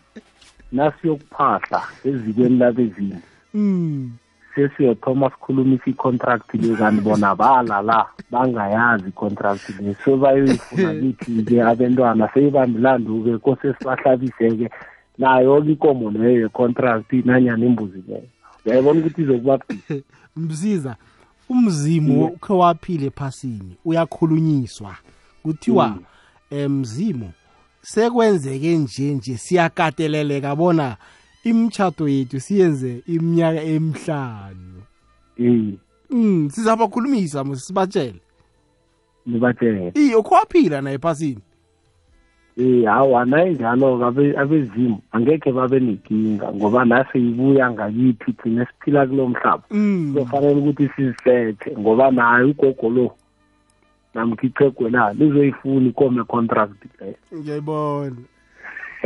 nasiyokuphahla 0.72 1.82
ezikweni 2.04 2.58
labezinto 2.58 3.28
mm. 3.54 4.12
Sesiyothoma 4.56 5.30
sikhulumisa 5.30 5.90
i-contract 5.90 6.54
le 6.54 6.76
kanti 6.76 7.00
bona 7.00 7.34
bala 7.34 7.82
la 7.82 8.06
bangayazi 8.30 9.08
i-contract 9.08 9.68
le. 9.80 9.94
So 10.04 10.16
bayoyifuna 10.16 10.94
kithi-ke 10.94 11.62
abentwana 11.70 12.28
seyibambilandu-ke 12.34 13.38
kose 13.38 13.74
sibahlabise-ke. 13.78 14.70
Nayo-ke 15.18 15.72
ikomo 15.72 16.10
leyo 16.10 16.40
ye-contract 16.40 17.12
nanyana 17.12 17.66
imbuzi 17.66 18.02
leyo. 18.08 18.28
Uyayibona 18.66 19.00
ukuthi 19.00 19.22
izokuba 19.22 19.58
budisi 19.58 20.04
msiza 20.36 20.96
umzimu 21.48 22.24
ukhe 22.24 22.52
waphila 22.52 23.06
ephasini 23.06 23.76
uyakhulunyiswa. 23.84 24.94
Kuthiwa 25.42 25.98
emzimu 26.50 27.30
sekwenzeke 27.82 28.76
nje 28.76 29.14
nje 29.14 29.36
siyakateleleka 29.36 30.56
bona 30.56 30.96
imitshato 31.50 32.08
yethu 32.08 32.40
siyenze 32.40 33.02
iminyaka 33.06 33.62
emihlanu. 33.62 34.82
Mm 36.10 36.48
sizabakhulumisa 36.50 37.44
mos 37.44 37.66
sibatshele. 37.66 38.20
Nibatshele. 39.26 39.92
Iye 39.94 40.14
ukhe 40.16 40.34
waphila 40.34 40.80
na 40.80 40.90
ephasini? 40.92 41.40
Eh 42.58 42.84
hawa 42.84 43.24
nayinjalo 43.24 44.00
abe- 44.06 44.36
abezimu 44.38 44.98
angekhe 45.12 45.52
babe 45.52 45.80
nenkinga 45.80 46.52
ngoba 46.52 46.84
nase 46.84 47.18
ibuya 47.18 47.70
ngakithi 47.70 48.32
thina 48.32 48.66
siphila 48.66 49.06
kulo 49.06 49.28
mhlaba. 49.28 49.62
Mm. 49.70 50.12
kuzofanele 50.14 50.60
ukuthi 50.60 50.88
sizisethe 50.96 51.76
ngoba 51.78 52.10
nayo 52.10 52.50
ugogo 52.50 52.88
lo 52.90 53.14
namkhichegwe 54.14 54.90
la 54.90 55.12
lizoyifuna 55.12 55.88
ikome 55.88 56.24
contract 56.24 56.80
leyo. 57.00 57.14
Ngiyayibona. 57.34 58.16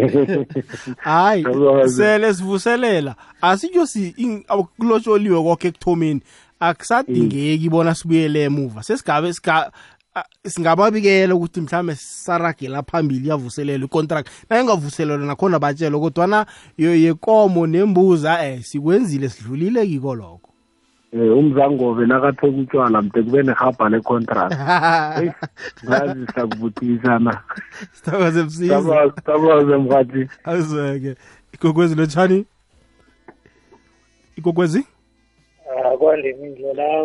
hayi 0.96 1.44
sele 1.86 2.34
sivuselela. 2.34 3.14
Asitsho 3.42 3.86
kulotsholiwe 4.76 5.42
konke 5.42 5.68
ekuthomeni. 5.68 6.20
Akusadingeki 6.60 7.68
bona 7.70 7.94
sibuyele 7.94 8.42
emuva. 8.42 8.82
Sesigabe 8.82 9.32
singababikela 10.46 11.34
ukuthi 11.34 11.60
mhlawumbe 11.60 11.94
saragela 11.94 12.82
phambili 12.82 13.28
yavuselelwa 13.28 13.86
icontract. 13.86 14.28
Nayingavuselelwa 14.50 15.26
nakhona 15.26 15.58
batshelo 15.58 16.00
kodwana 16.00 16.46
yekomo 16.78 17.66
nembuzi 17.66 18.26
eh 18.26 18.62
sikwenzile 18.62 19.28
sidlulile 19.28 19.86
kiko 19.86 20.14
lokho. 20.14 20.49
um 21.12 21.38
umzangobe 21.38 22.07
nakathoka 22.07 22.59
utshwala 22.59 23.03
mde 23.03 23.23
kube 23.23 23.42
nehaba 23.42 23.88
le-contract. 23.88 24.55
Ngazi 25.85 26.27
siyakubuthikisana. 26.27 27.42
Sithokoze 27.92 28.42
msizasithokoze 28.42 29.77
mrhathi 29.77 30.29
igogwezi 31.55 31.94
lotshani 31.94 32.44
igogwezi 34.37 34.85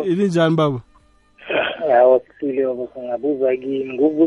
ilinjani 0.04 0.56
baba? 0.56 0.80
Yawo 1.88 2.22
sihlile 2.40 2.66
oba 2.66 2.86
singabuza 2.94 3.56
kini 3.56 4.20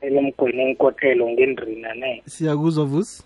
emgweni 0.00 0.62
enkotelo 0.62 1.30
ngendrina 1.30 1.94
ne? 1.94 2.22
Siyakuzwa 2.26 2.84
vusi 2.84 3.24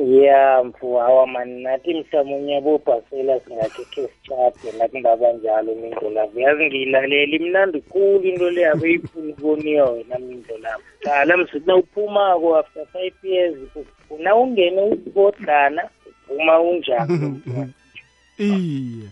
ya 0.00 0.64
mfu 0.64 0.96
hawa 0.96 1.26
mani 1.26 1.62
nathi 1.62 1.94
mhlamunye 1.94 2.60
bobhasela 2.60 3.40
singakekhe 3.40 4.08
sitshade 4.08 4.78
nakungaba 4.78 5.32
njalo 5.32 5.74
mindlolavu 5.74 6.40
yazi 6.40 6.66
ngiyilalela 6.66 7.36
imnandi 7.36 7.80
khulu 7.80 8.22
into 8.22 8.50
le 8.50 8.60
yabe 8.60 8.92
ifuna 8.92 9.32
ukuboniwa 9.32 9.90
wena 9.90 10.18
mindlolavu 10.18 10.82
qala 11.00 11.36
msithi 11.36 11.66
nawuphumako 11.66 12.56
after 12.56 12.86
five 12.86 13.14
years 13.22 13.56
na 14.18 14.36
ungene 14.36 14.82
usibodlana 14.82 15.88
uphuma 16.06 16.60
unjani 16.60 17.40
iye 18.38 19.08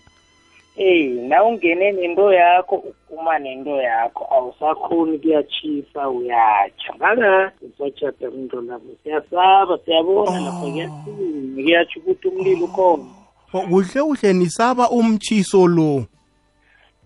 eyi 0.79 1.29
na 1.29 1.45
ungene 1.45 1.93
nento 1.93 2.33
yakho 2.33 2.77
uphuma 2.77 3.39
nento 3.39 3.77
yakho. 3.77 4.27
Awusakhoni 4.35 5.19
kuyachisa 5.19 6.09
uyatsha 6.09 6.95
ngakade 6.97 7.55
usatshada 7.67 8.27
into 8.29 8.61
lapho 8.61 8.93
siyasaba 9.03 9.79
siyabona 9.85 10.41
lapha 10.41 10.61
kuyasinya 10.61 11.55
kuyatsho 11.55 12.01
ukuthi 12.01 12.29
umlilo 12.29 12.65
ukhona. 12.65 13.05
Oh, 13.53 13.63
kuhle 13.63 14.03
kuhle. 14.03 14.33
Nisaba 14.33 14.91
umtshiso 14.91 15.67
lo. 15.67 16.05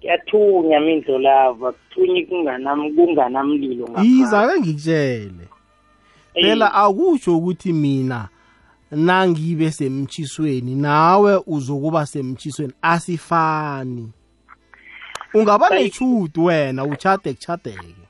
Kuyathunya 0.00 0.80
mindlo 0.80 1.18
lava. 1.18 1.72
Kuthunyi 1.72 2.26
kunganam 2.26 2.94
kunganamlilo 2.94 3.88
izake 4.02 4.60
ngikutshele 4.60 5.46
phela 6.34 6.74
akusho 6.74 7.36
ukuthi 7.36 7.72
mina 7.72 8.28
nangibe 8.92 9.70
semtshisweni 9.70 10.74
nawe 10.74 11.42
uzokuba 11.46 12.06
semtshisweni 12.06 12.72
asifani. 12.82 14.12
Ungaba 15.34 15.70
nechudu 15.70 16.44
wena 16.44 16.84
uchade 16.84 17.32
kuchadeke 17.32 18.02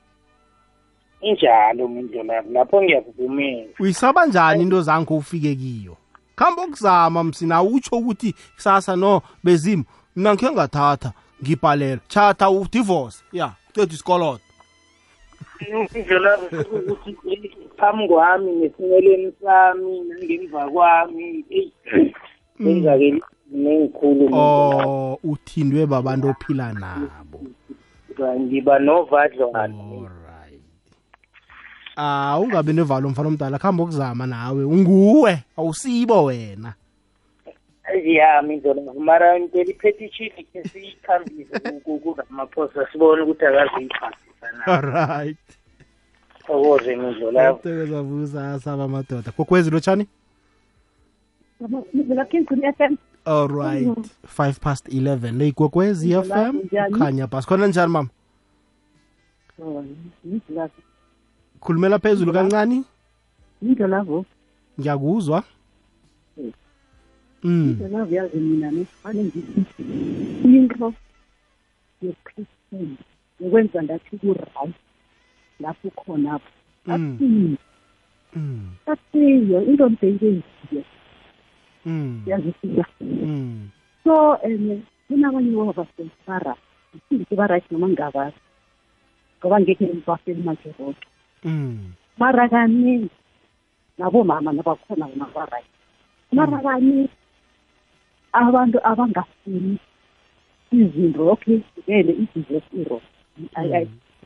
injalo 1.23 1.87
mindlo 1.87 2.23
lava 2.23 2.49
lapho 2.51 2.83
ngiyakuvumela. 2.83 3.67
Uyisaba 3.79 4.25
njani 4.25 4.63
into 4.63 4.81
zange 4.81 5.13
ufike 5.13 5.55
kiyo? 5.55 5.97
Khamba 6.35 6.63
ukuzama 6.63 7.23
msina 7.23 7.63
utsho 7.63 7.95
ukuthi 7.95 8.35
kusasa 8.55 8.95
no 8.95 9.21
bezimu 9.43 9.83
mina 10.15 10.33
ngikhe 10.33 10.51
ngathatha 10.51 11.11
ngibhalela 11.43 12.01
chatha 12.07 12.49
udivorce. 12.49 13.23
Ya 13.31 13.51
qeda 13.73 13.93
isikolodo. 13.93 14.39
Mindlo 15.71 16.19
lava 16.19 16.49
sikukuthi 16.49 17.17
phambi 17.77 18.07
kwami 18.07 18.51
nesinyeleni 18.51 19.33
sami 19.41 20.01
nangemva 20.01 20.69
kwami 20.69 21.45
eyi 21.49 21.73
kwenzakele 22.57 23.21
nengikhulu 23.51 24.29
oh 24.33 25.19
uthindwe 25.23 25.85
babantu 25.85 26.27
ophila 26.29 26.73
nabo 26.73 27.39
ngiba 28.39 28.79
novadlwana 28.79 29.83
ah 31.97 32.39
ungabi 32.39 32.73
nevalo 32.73 33.09
mfana 33.09 33.27
omdala 33.27 33.59
khamba 33.59 33.83
ukuzama 33.83 34.25
nawe 34.27 34.63
unguwe 34.63 35.33
awusibo 35.57 36.23
wena 36.23 36.73
ya 38.03 38.41
mindlo 38.41 38.73
lava 38.73 38.93
mara 38.93 39.37
ichini 39.37 39.73
ke 40.53 40.63
siyikhambise 40.63 41.59
kuramaphosa 42.03 42.87
sibone 42.91 43.21
ukuthi 43.21 43.45
akaziyiphasisa 43.45 44.32
na 44.51 44.65
alright 44.65 45.37
thokoze 46.47 46.95
mindlo 46.95 47.31
lava 47.31 47.59
tokeza 47.59 48.01
vusa 48.01 48.53
asaba 48.53 48.83
amadoda 48.83 49.31
kokwezi 49.31 49.69
lotshani 49.69 50.07
FM 52.77 52.95
alright 53.25 53.97
5 54.37 54.53
past 54.59 54.87
11 54.87 55.37
leyigwekwezi 55.37 56.13
fm 56.23 56.57
Njani? 56.65 56.99
khanya 56.99 57.27
basi 57.27 57.47
khona 57.47 57.67
njani 57.67 57.91
mama 57.91 58.09
khulumela 61.59 61.99
phezulu 61.99 62.33
kancane 62.33 62.83
Indlo 63.61 63.87
lavo 63.87 64.25
ngiyakuzwa 64.79 65.43
mm. 66.37 66.51
Indlo 67.43 67.87
lavo 67.87 68.15
yazi 68.15 68.37
mina 68.37 68.71
nefane 68.71 69.23
ngithi 69.23 69.65
into 70.43 70.93
yokukristeni 72.01 72.97
yokwenza 73.43 73.83
ngathi 73.83 74.17
ku-right 74.17 74.75
lapho 75.59 75.89
khonapho 75.99 76.51
Mm. 76.85 76.95
asiyo 76.95 77.57
mm. 78.35 78.69
Asiyo 78.85 79.61
into 79.63 79.89
mbeyikenziyo 79.89 80.83
mm. 81.85 82.23
Yazifika 82.25 82.85
mm. 83.01 83.69
So 84.03 84.33
um 84.43 84.81
kunabanye 85.07 85.55
wabasebara 85.55 86.55
isinto 86.95 87.35
ba-right 87.35 87.71
noma 87.71 87.87
ngingabazi 87.87 88.35
ngoba 89.39 89.59
ngekhe 89.61 89.85
ngibafeli 89.85 90.43
majeroke 90.43 91.07
mm. 91.43 91.93
Mara 92.17 92.49
kaningi 92.49 93.09
nabomama 93.97 94.53
nabakhona 94.53 95.07
naba-right 95.15 95.65
mara 96.31 96.59
kaningi 96.59 97.09
abantu 98.33 98.77
abangafuni 98.83 99.77
izinto 100.71 101.31
okay 101.31 101.61
vele 101.87 102.11
i-divorce 102.11 102.67
iro 102.75 103.01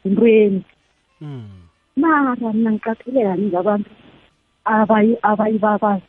intweni 0.06 0.64
mm. 1.22 1.50
mara 1.96 2.54
mna 2.54 2.72
ngiqathele 2.72 3.24
kaningi 3.24 3.56
abantu 3.56 3.90
abayi- 4.66 5.20
abayibabazayo 5.22 6.02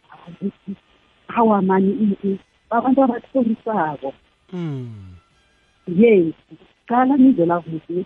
hawa 1.28 1.62
mani 1.62 2.38
abantu 2.70 3.02
abatholisako 3.02 4.14
mm. 4.52 5.14
Yes 5.86 6.34
qala 6.86 7.16
nindlela 7.16 7.60
kuhle 7.60 8.04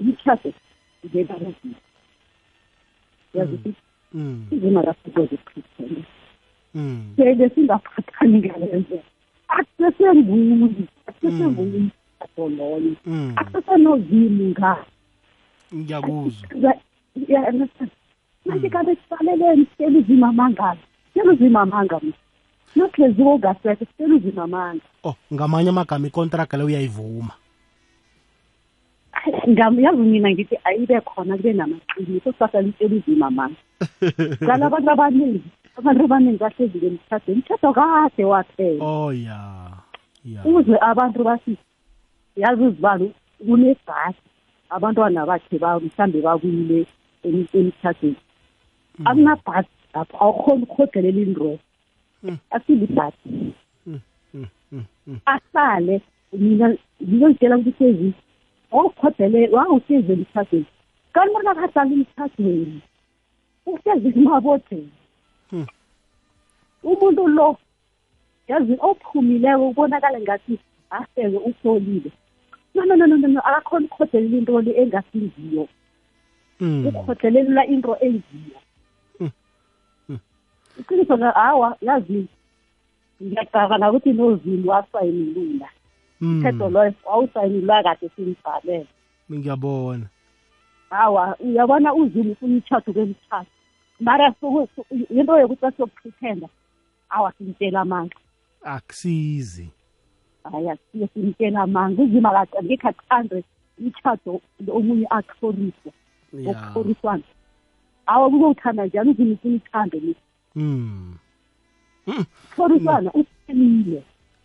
ithathe 0.00 0.54
ngebalazini 1.06 1.74
yazi 3.34 3.54
ukuthi 3.54 3.74
mm. 4.14 4.46
Izima 4.50 4.82
lasikwezikristeni 4.82 6.04
mm. 6.74 7.12
Sele 7.16 7.48
singaphathani 7.48 8.38
ngalezo 8.38 8.98
akusesenguni 9.48 11.90
akusesenguni 12.24 12.56
loyo 12.56 12.96
mm. 13.06 13.32
Akusesenozimu 13.36 14.44
ngayo 14.50 14.84
ngiyakuzwa. 15.74 16.74
Manje 18.44 18.68
kabe 18.68 18.96
sibaleleni 18.96 19.66
sicela 19.66 19.98
uzima 19.98 20.28
amangalo 20.28 20.78
sicela 21.12 21.32
uzima 21.32 21.60
amanga 21.60 22.00
mna 22.02 22.12
nokuleziwo 22.76 23.34
ungasekho 23.34 23.84
sicela 23.84 24.14
uzima 24.14 24.42
amanga. 24.42 24.84
Oh 25.04 25.14
ngamanye 25.32 25.68
amagama 25.68 26.06
ikontraga 26.06 26.58
le 26.58 26.64
uyayivuma. 26.64 27.34
Yazi 29.46 29.96
mina 29.96 30.30
ngithi 30.30 30.58
ayibe 30.64 31.00
khona 31.00 31.36
kube 31.36 31.52
namaqiniso 31.52 32.32
sasa 32.38 32.60
litshela 32.60 32.96
uzima 32.96 33.26
amanga. 33.26 33.56
Qala 34.46 34.66
abantu 34.66 34.90
abaningi 34.90 35.42
abantu 35.76 36.04
abaningi 36.04 36.38
bahlezi 36.38 36.78
ngemthatho 36.78 37.32
imthatho 37.32 37.72
kade 37.72 38.24
waphela. 38.24 38.84
Oh 38.84 39.12
ya 39.12 39.70
ya. 40.24 40.44
Uzwe 40.44 40.78
abantu 40.80 41.24
bathi 41.24 41.56
yazi 42.36 42.62
uzibalo 42.62 43.10
kunebhasi 43.46 44.20
abantwana 44.70 45.26
bakhe 45.26 45.58
ba- 45.58 45.80
mhlambe 45.80 46.20
bakwile 46.22 46.86
em- 47.24 47.48
emthathweni 47.52 48.16
akunabhasi 49.04 49.68
lapho 49.94 50.16
awukhona 50.24 50.62
ukhodelela 50.62 51.20
indroo 51.20 51.58
asilibhasi. 52.50 53.52
Ahlale 55.26 56.00
mina 56.32 56.76
ngizozitshela 57.02 57.56
ukuthi 57.58 57.84
ezi 57.84 58.12
wawukhodele 58.72 59.48
wawuhlezi 59.54 60.12
emthathweni 60.12 60.66
kanti 61.12 61.32
bona 61.34 61.54
kahlala 61.54 61.92
emthathweni 61.94 62.80
uhlezi 63.66 64.08
emabodeni 64.18 64.90
umuntu 66.82 67.28
lo 67.28 67.56
yazi 68.48 68.74
ophumileko 68.80 69.68
ubonakala 69.68 70.20
ngathi 70.20 70.58
aseke 70.90 71.38
usolile. 71.48 72.10
No 72.74 72.82
no 72.84 72.94
no 72.96 73.06
no 73.06 73.16
no, 73.16 73.28
no. 73.28 73.40
Akakhona 73.40 73.86
ukukhodelela 73.86 74.36
into 74.38 74.60
le 74.60 74.72
engasingiyo 74.82 75.68
mm 76.60 76.86
ukhodelela 76.86 77.66
into 77.66 77.96
engiyo. 78.00 78.58
Iqiniso 80.80 81.18
nga- 81.18 81.30
hawa 81.32 81.76
yazi 81.80 82.26
ngiyacabanga 83.22 83.90
ukuthi 83.92 84.12
nozini 84.12 84.68
wasayinilula. 84.68 85.68
Mthetho 86.20 86.68
loyo 86.70 86.92
wawusayinilwa 87.04 87.82
kade 87.82 88.10
simbhalele 88.16 88.86
ngiyabona. 89.32 90.06
Hawa 90.90 91.36
uyabona 91.40 91.94
uzini 91.94 92.30
ufuna 92.32 92.54
umtshato 92.54 92.92
kwemtshato 92.92 93.46
mara 94.00 94.34
suku- 94.40 94.68
su- 94.74 94.86
into 95.14 95.38
yokuthi 95.38 95.66
asiyokupretenda 95.66 96.48
awa 97.10 97.32
simtshela 97.32 97.80
amanga. 97.80 98.16
Akusizi. 98.62 99.70
Hayi 100.52 100.68
asiye 100.70 101.08
simtshela 101.14 101.60
amanga 101.62 102.02
uzima 102.02 102.30
kade 102.46 102.66
ngekhe 102.66 102.88
athande 102.88 103.44
umtshato 103.78 104.40
omunye 104.72 105.06
akhoriswa 105.10 105.92
ya 106.32 106.50
okukhoriswana 106.50 107.22
awa 108.06 108.30
kuzowuthanda 108.30 108.86
njani 108.86 109.10
uzima 109.10 109.34
ufuna 109.34 109.56
uthando 109.56 109.98
le 109.98 110.14
mm 110.56 111.14
khoriswana 112.56 113.10
uphelile 113.12 114.02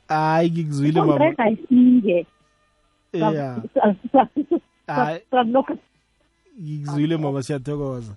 hayi 0.07 0.51
ngikuzwile 0.51 0.99
mama 1.01 1.15
ikontreka 1.15 1.43
ayifike 1.43 2.25
Yeah. 3.13 3.61
Hayi. 4.87 5.19
lokho 5.51 5.77
ngikuzwile 6.61 7.17
mama 7.17 7.43
siyathokoza 7.43 8.13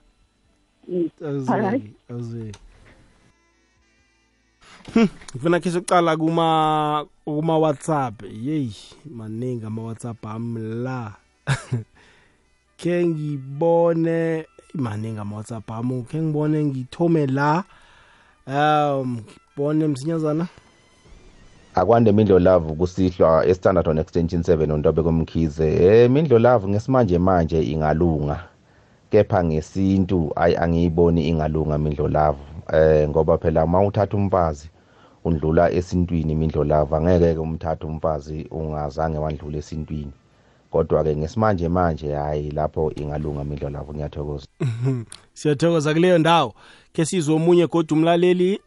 Alright. 1.48 1.82
awuzwe 2.10 2.52
ngifuna 4.90 5.60
khe 5.60 5.70
sokuqala 5.70 6.16
kuma 6.16 7.06
kuma 7.24 7.58
WhatsApp. 7.58 8.22
Yeyi 8.22 8.76
maningi 9.14 9.66
ama 9.66 9.82
WhatsApp 9.82 10.26
ami 10.26 10.60
la. 10.60 11.12
Ke 12.76 13.06
ngibone 13.06 14.46
maningi 14.74 15.18
ama 15.18 15.36
WhatsApp 15.36 15.70
ami. 15.70 16.02
Ke 16.02 16.22
ngibone 16.22 16.64
ngithome 16.64 17.26
la. 17.26 17.64
Um 18.46 19.20
ngibone 19.56 19.86
msinyazana. 19.86 20.46
Akwande 21.74 22.12
mindlo 22.12 22.38
love 22.38 22.74
kusihlwa 22.74 23.46
estandard 23.46 23.88
on 23.88 23.98
extension 23.98 24.42
7 24.42 24.72
ontobe 24.72 25.02
komkhize. 25.02 25.74
Eh 25.84 26.10
mindlo 26.10 26.38
love 26.38 26.68
ngesimanje 26.68 27.18
manje 27.18 27.62
ingalunga. 27.62 28.44
Kepha 29.10 29.44
ngesintu 29.44 30.32
ayi 30.36 30.56
angiyiboni 30.56 31.28
ingalunga 31.28 31.78
mindlo 31.78 32.08
love. 32.08 32.38
Eh 32.72 33.08
ngoba 33.08 33.38
phela 33.38 33.64
uma 33.64 33.82
uthatha 33.82 34.16
umfazi 34.16 34.71
undlula 35.24 35.70
esintwini 35.70 36.34
mindlo 36.34 36.64
love 36.64 36.96
angeke 36.96 37.34
ke 37.34 37.40
umthatha 37.40 37.86
umfazi 37.86 38.46
ungazange 38.50 39.18
wandlula 39.18 39.58
esintwini. 39.58 40.12
Kodwa 40.70 41.04
ke 41.04 41.16
ngesimanje 41.16 41.68
manje 41.68 42.14
hayi 42.14 42.50
lapho 42.50 42.92
ingalunga 42.96 43.44
mindlo 43.44 43.70
love 43.70 43.92
ngiyathokoza. 43.92 44.46
Siyathokoza 45.34 45.94
kuleyo 45.94 46.18
ndawo. 46.18 46.54
Ke 46.92 47.04
sizwe 47.04 47.34
omunye 47.34 47.66
kodwa 47.66 47.98
umlaleli? 47.98 48.60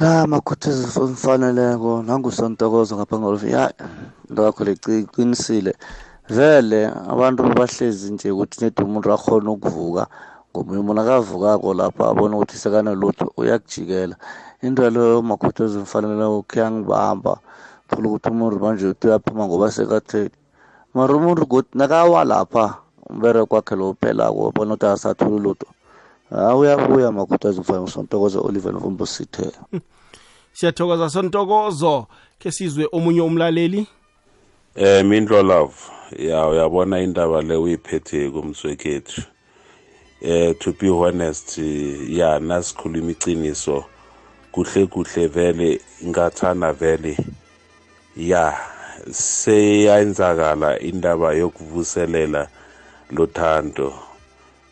Ya 0.00 0.26
makhuthazisi 0.26 1.00
omfaneleko 1.00 2.02
nangusontokozo 2.02 2.96
ngapha 2.96 3.18
ngolofu 3.18 3.46
ya 3.46 3.72
into 4.28 4.42
yakho 4.42 4.64
liqinisile 4.64 5.76
vele 6.28 6.86
abantu 6.86 7.42
bahlezi 7.42 8.12
nje 8.12 8.30
ukuthi 8.30 8.64
nedi 8.64 8.82
umuntu 8.82 9.12
akhona 9.12 9.50
ukuvuka. 9.50 10.06
Ngomunye 10.52 10.80
umuntu 10.80 11.00
akavukako 11.00 11.74
lapha 11.74 12.08
abone 12.08 12.36
ukuthi 12.36 12.56
sekanalutho 12.56 13.32
uyakujikela. 13.36 14.16
Into 14.62 14.90
leyo 14.90 15.22
makhuthazi 15.22 15.78
mfaneleko 15.78 16.42
kuyangibamba 16.42 17.40
thola 17.88 18.08
ukuthi 18.08 18.28
umuntu 18.30 18.60
manje 18.60 18.86
uthi 18.86 19.06
uyaphuma 19.06 19.46
ngoba 19.48 19.72
sekatheni. 19.72 20.36
Mara 20.94 21.14
umuntu 21.14 21.46
godi 21.46 21.68
nakawa 21.74 22.24
lapha 22.24 22.76
umbereko 23.08 23.56
wakhe 23.56 23.76
lo 23.76 23.90
uphelako 23.90 24.52
bona 24.54 24.74
ukuthi 24.74 24.86
asatholi 24.86 25.38
lutho. 25.40 25.66
Ah 26.30 26.56
uyabuya 26.56 27.12
makhuthazi 27.12 27.60
mfanele 27.60 27.90
sontokozo 27.90 28.44
Oliver 28.44 28.72
Mvumbo 28.72 29.06
sithe 29.06 29.52
siyathokoza 30.52 31.10
sontokozo 31.10 32.06
ke 32.38 32.50
sizwe 32.52 32.88
omunye 32.92 33.20
umlaleli? 33.20 33.86
Eh 34.76 35.04
Mindlo 35.04 35.42
Love 35.42 35.74
ya 36.18 36.46
uyabona 36.48 37.00
indaba 37.00 37.42
le 37.42 37.56
uyiphethe 37.56 38.30
kumswekhethu. 38.30 39.31
Eh 40.22 40.54
to 40.58 40.72
be 40.72 40.88
honest 40.88 41.58
ya 42.06 42.38
nasikhuluma 42.38 43.10
iqiniso 43.10 43.84
kuhle 44.52 44.86
kuhle 44.86 45.26
vele 45.26 45.80
ngathana 46.04 46.72
vele. 46.72 47.16
Ya 48.16 48.54
seyayenzakala 49.10 50.78
indaba 50.78 51.34
yokuvuselela 51.34 52.48
lothando 53.10 53.92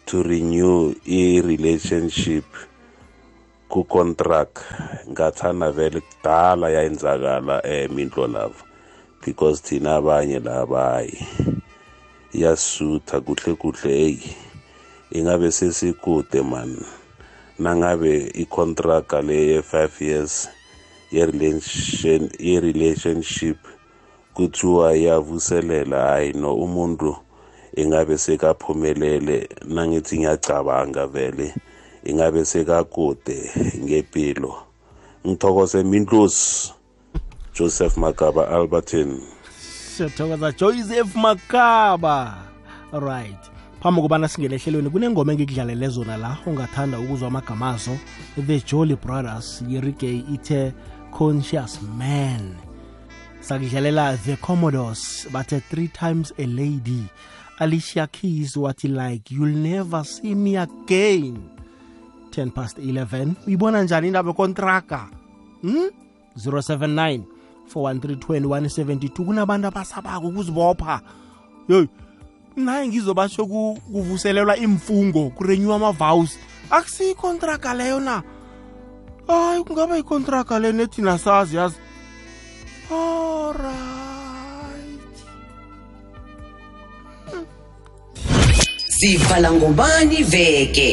to 0.06 0.22
renew 0.22 0.94
i-relationship 1.04 2.44
ku-contract. 3.68 4.58
Ngathana 5.10 5.72
vele 5.72 6.00
kudala 6.00 6.70
yayenzakala 6.70 7.66
eh 7.66 7.88
mindlo 7.90 8.26
lava 8.26 8.64
because 9.24 9.60
thina 9.60 9.96
abanye 9.96 10.38
labayi 10.38 11.18
iyasutha 12.32 13.20
kuhle 13.20 13.54
kuhle 13.54 13.90
eyi 13.90 14.49
ingabe 15.10 15.50
sesikude 15.52 16.42
man. 16.42 16.76
Nangabe 17.58 18.30
i-contract 18.34 19.12
le 19.12 19.34
ye-five 19.34 20.00
years 20.00 20.48
ye-relation 21.10 22.30
ye-relationship 22.38 23.58
kuthiwa 24.34 24.96
iyavuselela 24.96 26.06
hayi 26.08 26.32
no 26.32 26.54
umuntu 26.54 27.16
ingabe 27.76 28.18
sekaphumelele 28.18 29.48
nangithi 29.64 30.18
ngiyacabanga 30.18 31.06
vele 31.06 31.54
ingabe 32.04 32.44
sekakude 32.44 33.50
ngempilo. 33.84 34.54
Ngithokoze 35.26 35.82
mindlosi 35.82 36.72
joseph 37.54 37.96
magaba 37.96 38.48
alberton 38.48 39.20
siyathokoza 40.00 40.52
joseph 40.52 41.16
makaba 41.16 42.38
right. 42.92 43.49
Phambi 43.82 44.00
kobana 44.02 44.28
singene 44.28 44.54
ehlelweni 44.54 44.90
kunengoma 44.90 45.32
engikudlalele 45.32 45.88
zona 45.88 46.16
la 46.16 46.36
ongathanda 46.46 46.98
ukuzwa 46.98 47.28
amagamazo 47.28 47.98
the 48.46 48.60
jolly 48.60 48.96
brothers 48.96 49.64
yerigay 49.68 50.22
ithe 50.34 50.72
conscious 51.10 51.80
man. 51.98 52.56
Sakudlalela 53.40 54.16
the 54.24 54.36
commodos 54.36 55.26
bathe 55.32 55.62
three 55.70 55.88
times 55.88 56.32
a 56.38 56.46
lady. 56.46 57.04
Alicia 57.58 58.06
keys 58.06 58.56
wathi 58.56 58.88
like 58.88 59.30
you'll 59.30 59.56
never 59.56 60.04
see 60.04 60.34
me 60.34 60.56
again. 60.56 61.50
10 62.30 62.50
past 62.50 62.78
11 62.78 63.34
uyibona 63.46 63.82
njani 63.82 64.06
indaba 64.06 64.28
yekontraka 64.30 65.08
hmm? 65.62 65.90
079 66.36 67.20
4132172 67.74 69.24
kunabantu 69.24 69.66
abasabako 69.66 70.28
ukuzibopha. 70.28 71.00
Yoy 71.68 71.86
naye 72.56 72.88
ngizobatsho 72.88 73.46
ku- 73.46 73.78
kuvuselelwa 73.92 74.56
imfungo 74.56 75.30
kurenyiwa 75.30 75.76
ama-vows. 75.76 76.38
Akusiyikontraga 76.70 77.74
leyo 77.74 78.00
na? 78.00 78.22
Hayi 79.26 79.64
kungaba 79.64 79.96
yikontraga 79.96 80.58
le 80.58 80.72
nethina 80.72 81.18
sazi 81.18 81.56
yazi. 81.56 81.76
Alright 82.90 83.70
sivala 88.88 89.52
ngobani 89.52 90.22
veke? 90.22 90.90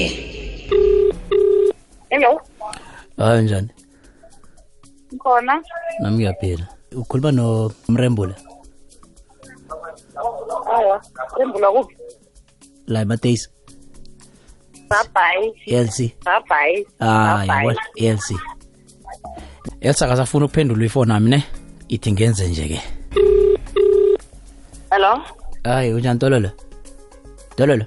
Hello. 2.10 2.42
Hayi 3.18 3.44
njani? 3.44 3.70
Khona. 5.20 5.62
Nami 6.00 6.18
ngiyaphila. 6.18 6.68
Ukhuluma 6.96 7.32
nomrembula 7.32 8.36
awa 10.76 11.02
embula 11.42 11.72
kuphi? 11.72 11.96
La 12.88 13.02
emateyisi 13.02 13.50
babhayi 14.90 15.48
lc 15.68 15.98
babhayi 16.26 16.88
ah 17.00 17.46
yabona 17.46 17.82
lc 18.16 18.36
elsa 19.82 20.08
kasafuna 20.08 20.46
ukuphendula 20.46 20.86
ifoni 20.86 21.08
nami 21.10 21.30
ne? 21.30 21.44
Ithi 21.88 22.12
ngenze 22.12 22.48
nje-ke 22.48 22.82
hello? 24.90 25.22
Hayi 25.64 25.94
unjani 25.94 26.20
tololo 26.20 26.52
tololo 27.56 27.86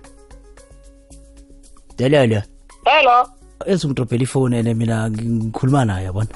tololo 1.97 2.43
hello? 2.85 3.29
Elsa 3.67 3.89
ungidrobhela 3.89 4.23
ifoni 4.23 4.57
ene 4.57 4.75
mina 4.75 5.11
ngikhuluma 5.11 5.85
naye 5.85 6.05
yabona? 6.05 6.35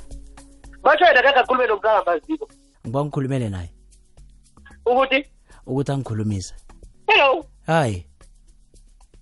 Basho 0.82 1.04
yena 1.04 1.22
kangakhulume 1.22 1.66
nomngangamaziko 1.66 2.48
ngiba 2.86 3.04
ngikhulumele 3.04 3.48
naye. 3.48 3.70
Ukuthi? 4.86 5.26
Ukuthi 5.66 5.92
angikhulumise. 5.92 6.54
Hello. 7.06 7.46
Hayi. 7.66 8.06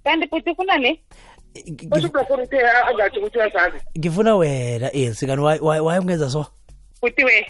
Kanti 0.04 0.28
futhi 0.28 0.50
ufunani 0.50 1.00
basho 1.88 2.08
kulafoni 2.08 2.42
uthe 2.42 2.60
ah, 2.66 2.86
angatsho 2.86 3.20
ukuthi 3.20 3.38
uyazazi 3.38 3.76
ngifuna 3.98 4.36
wena 4.36 4.92
elsi 4.92 5.26
kani 5.26 5.42
waye- 5.42 5.60
waye 5.60 5.80
waye 5.80 6.00
ungenza 6.00 6.30
so? 6.30 6.46
Futhi 7.00 7.24
we 7.24 7.46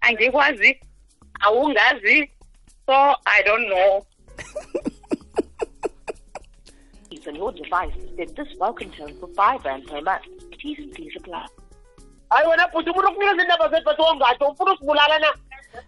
angikwazi 0.00 0.80
awungazi 1.40 2.30
so 2.86 2.92
i 3.26 3.42
don't 3.44 3.66
know. 3.68 4.06
On 7.26 7.34
your 7.36 7.52
device 7.52 7.94
set 8.18 8.36
this 8.36 8.48
welcome 8.60 8.90
tone 8.90 9.14
for 9.18 9.28
5 9.28 9.64
rand 9.64 9.86
per 9.86 10.02
month. 10.02 10.24
T's 10.60 10.78
and 10.78 10.94
C's 10.94 11.16
apply. 11.16 11.46
hayi 12.30 12.46
wena 12.48 12.68
futhi 12.68 12.90
ufuna 12.90 13.08
ukunikeza 13.10 13.42
indaba 13.42 13.68
zethu 13.68 13.84
bathi 13.84 14.02
wangatsho 14.02 14.48
ufuna 14.48 14.72
usibulala 14.72 15.18
na 15.18 15.26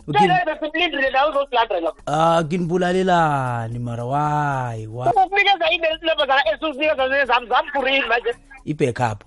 Uthini? 0.07 0.35
besimlindile 0.47 1.11
nawe 1.11 1.31
uzosilandela 1.31 1.93
ah 2.07 2.43
kinibulalelani 2.49 3.79
mara 3.79 4.05
wayi 4.05 4.87
wa 4.87 5.07
ukukunikeza 5.11 5.71
indaba 5.71 6.27
zala 6.27 6.43
esuzinikeza 6.55 7.09
nezami 7.09 7.47
zamfurini 7.47 8.07
manje 8.07 8.35
i-backup 8.65 9.25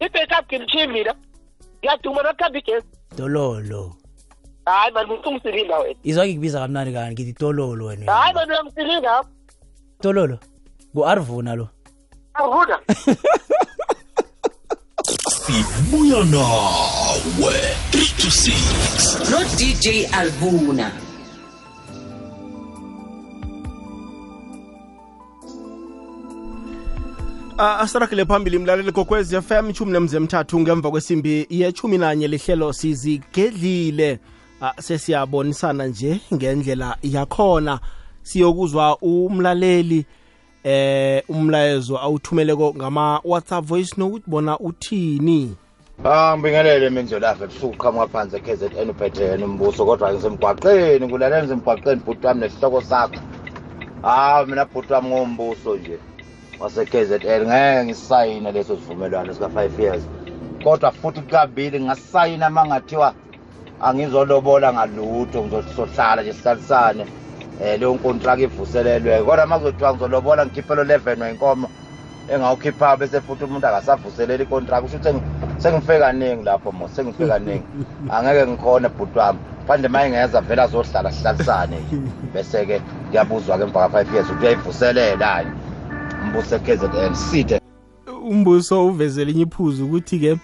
i-backup 0.00 0.46
ngimchiyi 0.52 0.86
mina 0.86 1.14
ngiyaduma 1.78 2.22
nakuhamba 2.22 2.58
igesi 2.58 2.86
tololo. 3.16 3.96
Hayi 4.66 4.92
mani 4.92 5.08
muntu 5.08 5.28
ungisilinga 5.28 5.78
wena 5.78 6.00
izwa 6.02 6.26
ngikubiza 6.26 6.60
kamnani 6.60 6.92
kani 6.92 7.12
ngithi 7.14 7.32
tololo 7.32 7.84
wena 7.86 8.12
hayi 8.12 8.34
mani 8.34 8.50
uyamsilinga 8.52 9.24
tololo. 10.00 10.38
Ngu-arvuna 10.94 11.54
lo 11.54 11.68
arhuna 15.54 15.64
buya 15.90 16.24
nawe 16.24 17.54
3 17.92 18.16
to 18.18 18.28
6 18.28 19.30
no 19.30 19.38
DJ 19.56 20.06
Albuna. 20.12 20.90
Uh, 27.58 27.80
asirakile 27.80 28.24
phambili 28.24 28.58
mlaleli 28.58 28.92
kokwez 28.92 29.34
fm 29.40 29.70
ishumi 29.70 29.92
nemzemthathu 29.92 30.60
ngemva 30.60 30.90
kwesimbi 30.90 31.46
yechumi 31.50 31.98
nanye 31.98 32.28
lihlelo 32.28 32.72
sizigedlile 32.72 34.18
uh, 34.60 34.68
sesiyabonisana 34.80 35.86
nje 35.86 36.20
ngendlela 36.34 36.96
yakhona 37.02 37.80
siyokuzwa 38.22 38.98
umlaleli 38.98 40.06
eh 40.64 41.22
umlayezo 41.28 41.98
awuthumeleko 41.98 42.74
ngama 42.76 43.20
WhatsApp 43.24 43.64
voice 43.64 43.94
note 43.96 44.22
bona 44.26 44.58
uthini? 44.58 45.56
Ah 46.04 46.36
ngibingelele 46.36 46.90
mindlolafe 46.90 47.44
ebusuku 47.44 47.76
qhamuka 47.76 48.06
phansi 48.06 48.40
KZN 48.40 48.90
uphethe 48.90 49.36
nombuso 49.36 49.86
kodwa 49.86 50.12
ngisemgwaqeni 50.12 51.06
ngulalela 51.06 51.42
ngisemgwaqeni 51.42 52.00
bhuti 52.00 52.26
wami 52.26 52.40
nesihloko 52.40 52.80
sakho. 52.80 53.20
Ah 54.02 54.44
mina 54.46 54.64
bhuti 54.64 54.92
wami 54.92 55.08
ngombuso 55.08 55.76
nje 55.76 55.98
wase 56.60 56.84
KZN 56.84 57.46
ngeke 57.46 57.84
ngisayine 57.84 58.52
leso 58.52 58.76
sivumelwano 58.76 59.34
sika 59.34 59.46
5 59.46 59.82
years. 59.82 60.02
Kodwa 60.64 60.92
futhi 60.92 61.20
kabili 61.20 61.80
ngasayina 61.80 62.50
mangathiwa 62.50 63.14
angizolobola 63.80 64.72
ngalutho 64.72 65.44
ngizohlala 65.44 66.22
nje 66.22 66.32
sihlalisane. 66.32 67.06
Eh 67.62 67.78
leyo 67.78 67.94
contract 67.94 68.42
ivuselelwe 68.42 69.22
kodwa 69.22 69.46
makuzothiwa 69.46 69.92
ngizolobola 69.92 70.46
ngikhiphe 70.46 70.74
lo 70.74 70.84
11 70.84 71.22
wenkomo 71.22 71.68
engawukhipha 72.32 72.96
bese 72.96 73.20
futhi 73.20 73.44
umuntu 73.44 73.66
akasavuselela 73.66 74.42
icontract. 74.44 74.82
Kusho 74.82 74.96
ukuthi 74.96 75.20
sengife 75.58 75.98
kaningi 75.98 76.44
lapho 76.44 76.72
mo 76.72 76.88
sengife 76.88 77.26
kaningi. 77.26 77.64
Angeke 78.10 78.46
ngikhone 78.46 78.88
bhuti 78.88 79.18
wami. 79.18 79.38
Manje 79.68 79.86
uma 79.86 80.06
ingeza 80.06 80.40
vele 80.40 80.62
azohlala 80.62 81.12
sihlalisane 81.12 81.78
bese 82.34 82.66
ke 82.66 82.80
kuyabuzwa 83.08 83.58
ke 83.58 83.62
emva 83.62 83.88
ka 83.88 84.02
5 84.02 84.14
years 84.14 84.30
ukuthi 84.30 84.46
uyayivuselela 84.46 85.44
umbuso 86.22 86.58
KZN 86.58 87.14
side 87.14 87.60
umbuso 88.30 88.86
uvezele 88.86 89.30
enye 89.30 89.42
iphuzu 89.42 89.84
ukuthi 89.84 90.18
ke 90.18 90.36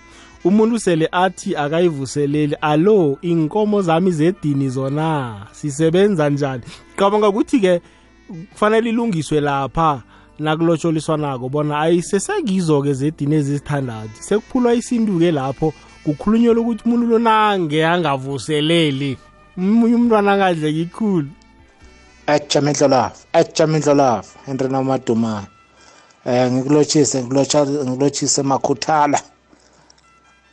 umuntu 0.45 0.79
sele 0.79 1.09
athi 1.13 1.57
akayivuseleli 1.57 2.57
alo 2.61 3.19
inkomo 3.23 3.83
zami 3.83 4.11
zedini 4.11 4.69
zona? 4.69 5.47
Sisebenza 5.53 6.31
njani? 6.31 6.63
Cabanga 7.01 7.29
ukuthi 7.29 7.61
ke 7.61 7.81
kufanele 8.53 8.91
ilungiswe 8.91 9.41
lapha 9.41 10.03
nakulotsholiswanako 10.39 11.49
bona 11.49 11.81
ayisesekizo-ke 11.81 12.93
zedini 12.95 13.35
ezisithandathu. 13.41 14.17
Sekuphulwa 14.21 14.75
isintu-ke 14.75 15.31
lapho 15.33 15.73
kukhulunyelwa 16.05 16.63
ukuthi 16.63 16.83
umuntu 16.85 17.07
lonange 17.07 17.87
angavuseleli. 17.87 19.19
Omunye 19.59 19.95
umntwana 19.95 20.33
angadleki 20.33 20.87
khulu. 20.87 21.31
Ejamendlolafu 22.27 23.27
ejamendlolafu 23.33 24.39
henry 24.47 24.69
namadumane 24.69 25.47
um 26.27 26.53
ngikulotshise 26.53 27.25
ngilotshise 27.25 28.43
makhuthala. 28.43 29.21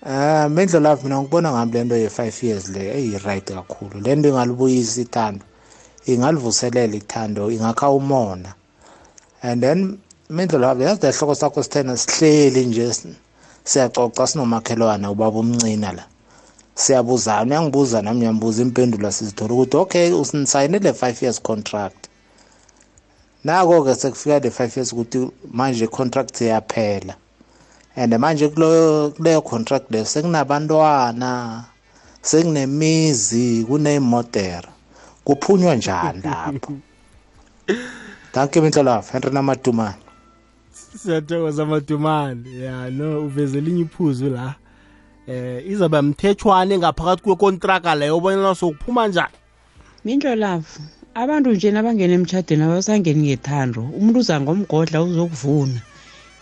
Um 0.05 0.53
mendlolafu 0.53 1.03
mina 1.03 1.21
ngibona 1.21 1.51
ngami 1.51 1.71
le 1.71 1.83
nto 1.83 1.95
ye-five 1.95 2.43
years 2.43 2.69
le 2.69 2.81
eyi-right 2.97 3.47
kakhulu. 3.53 4.01
Le 4.01 4.15
nto 4.15 4.29
ingalibuyisa 4.29 5.01
ithando 5.01 5.45
ingalivuselela 6.07 6.95
ithando 6.95 7.51
ingakha 7.51 7.89
umona 7.89 8.53
and 9.41 9.61
then 9.61 9.99
mendlolafu 10.29 10.81
yazi 10.81 11.01
lehloko 11.01 11.35
sakho 11.35 11.63
sithena 11.63 11.97
sihleli 11.97 12.65
nje 12.65 12.93
siyacoca 13.63 14.27
sinomakhelwane 14.27 15.07
ubaba 15.07 15.39
umncina 15.39 15.91
la. 15.91 16.05
Siyabuzana 16.75 17.49
uyangibuza 17.51 18.01
nami 18.01 18.19
ngiyambuza 18.19 18.61
impendulo 18.61 19.11
sizithola 19.11 19.53
ukuthi 19.53 19.77
okay 19.77 20.11
usinisayinile 20.11 20.93
five 20.93 21.21
years 21.21 21.41
contract. 21.41 22.07
Nako-ke 23.43 23.95
sekufika 23.95 24.39
le 24.39 24.51
five 24.51 24.77
years 24.77 24.93
ukuthi 24.93 25.29
manje 25.51 25.85
i-contract 25.85 26.41
iyaphela. 26.41 27.15
And 27.95 28.13
manje 28.13 28.47
kuleyo 28.47 29.41
contract 29.41 29.91
leyo 29.91 30.05
sekunabantwana 30.05 31.63
sekunemizi 32.21 33.65
kuneyimodera 33.67 34.76
kuphunywa 35.27 35.75
njani 35.75 36.21
lapho? 36.23 36.73
Danke 38.33 38.61
minhlolafu 38.61 39.13
henry 39.13 39.31
namadumane. 39.31 39.95
Siyathokoza 40.97 41.63
amadumane 41.63 42.59
ya 42.59 42.89
no 42.89 43.21
uveze 43.25 43.57
elinye 43.57 43.81
iphuzu 43.81 44.29
la. 44.29 44.55
Eh 45.27 45.67
izaba 45.67 46.01
mthethwane 46.01 46.77
ngaphakathi 46.77 47.23
kwekontraka 47.23 47.95
leyo 47.95 48.17
obonyana 48.17 48.55
sokuphuma 48.55 49.07
njani? 49.07 49.37
Mindlolavu 50.05 50.79
abantu 51.13 51.51
nje 51.51 51.71
nabangena 51.71 52.13
emtshadweni 52.13 52.63
abasangeni 52.63 53.21
ngethando 53.27 53.81
umuntu 53.97 54.19
uza 54.19 54.41
ngomgodla 54.41 55.03
uzokuvuna. 55.03 55.79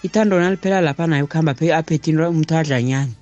Ithando 0.03 0.39
naliphela 0.39 0.81
lapha 0.81 1.07
naye 1.07 1.23
ukuhamba 1.23 1.51
aphethe 1.79 2.11
umthadlanyana 2.13 3.13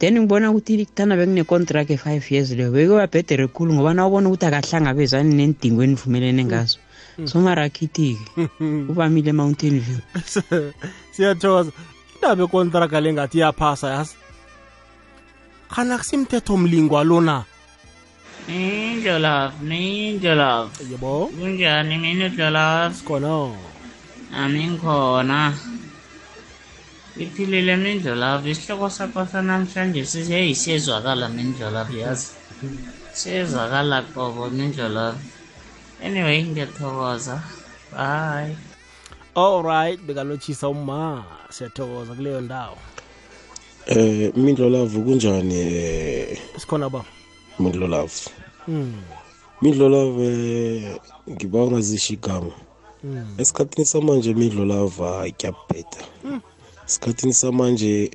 then 0.00 0.16
ngibona 0.16 0.50
ukuthi 0.50 0.86
kuthanda 0.88 1.14
bekune-contract 1.14 1.90
e-five 1.90 2.24
years 2.32 2.50
leyo. 2.56 2.72
Bekuyobabhedere 2.72 3.46
khulu 3.52 3.74
ngoba 3.76 3.94
na 3.94 4.08
ubona 4.08 4.28
ukuthi 4.32 4.46
akahlangabezani 4.48 5.34
nendingo 5.36 5.84
enivumelene 5.84 6.44
ngazo. 6.44 6.78
Somarakhiti-ke 7.24 8.48
uvamile 8.88 9.32
mountain 9.32 9.78
view. 9.80 10.00
Siyathokoza. 11.12 11.70
Indaba 12.16 12.44
ekontraka 12.44 13.00
le 13.00 13.12
ngathi 13.12 13.38
iyaphasa 13.38 13.86
yazi? 13.94 14.16
Khana 15.68 15.98
kusimthetho 15.98 16.56
mlingwa 16.56 17.04
lona 17.04 17.44
Ninja 18.48 20.34
love. 20.34 20.72
Yebo. 20.90 21.30
Kunjani 21.36 21.96
ninja 21.96 22.50
love? 22.50 22.94
Sikhona. 22.94 23.52
Ami 24.32 24.64
ngikhona. 27.16 27.30
Iphilile 27.30 27.76
ninja 27.76 28.14
love, 28.14 28.50
isihloko 28.50 28.90
sakho 28.90 29.26
sanamhlanje 29.26 30.04
sihe 30.04 30.54
siyezwakala 30.54 31.28
ninja 31.28 31.70
love 31.70 31.98
yazi. 31.98 32.28
Siyezwakala 33.12 34.02
qobo 34.14 34.48
ninja 34.48 34.88
love. 34.88 35.18
Anyway, 36.04 36.42
ngiyathokoza. 36.44 37.42
Bye. 37.92 38.56
all 39.34 39.62
right 39.62 40.00
bekalotshisa 40.00 40.68
uma 40.68 41.24
siyathokoza 41.50 42.14
kuleyo 42.14 42.40
ndawo 42.40 42.76
Eh 43.86 44.32
Mindlo 44.36 44.68
Love 44.68 44.98
kunjani 45.00 45.54
eh 45.54 46.38
sikhona 46.58 46.88
ba 46.90 47.04
Mindlo 47.58 47.86
Love 47.86 48.12
mm. 48.68 49.02
Mindlo 49.62 49.88
Love 49.88 50.22
eh, 50.26 50.96
ngiba 51.30 51.58
ungazisho 51.62 52.12
igama 52.14 52.50
Mm. 53.04 53.34
esikhathini 53.38 53.86
samanje 53.86 54.34
Mindlo 54.34 54.64
Love 54.64 55.02
hayi 55.04 55.32
kuyabheda 55.32 55.98
Mm. 56.24 56.40
Esikhathini 56.90 57.32
samanje 57.34 58.10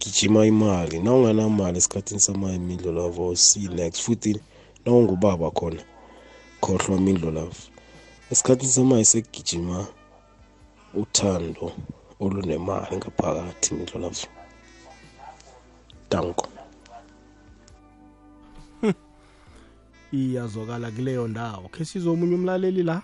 gijima 0.00 0.46
imali. 0.46 0.98
Nawunganamali 1.00 1.78
esikhathini 1.78 2.20
samanje 2.20 2.58
Mindlo 2.58 2.92
Love 2.92 3.36
si 3.36 3.68
next 3.68 4.02
futhi 4.02 4.40
nawungubaba 4.84 5.50
khona 5.50 5.82
khohlwa 6.60 7.00
Mindlo 7.00 7.30
Love 7.30 7.56
esikhathini 8.30 8.72
samanje 8.72 9.04
sekugijima 9.04 9.86
uthando 10.94 11.72
olunemali 12.20 12.96
ngaphakathi 12.96 13.74
Mindlo 13.74 14.00
Love 14.00 14.26
danko. 16.10 16.48
Iyazwakala 20.12 20.90
kuleyo 20.90 21.28
ndawo. 21.28 21.68
Khe 21.68 21.84
sizomunye 21.84 22.34
umlaleli 22.34 22.82
la? 22.82 23.02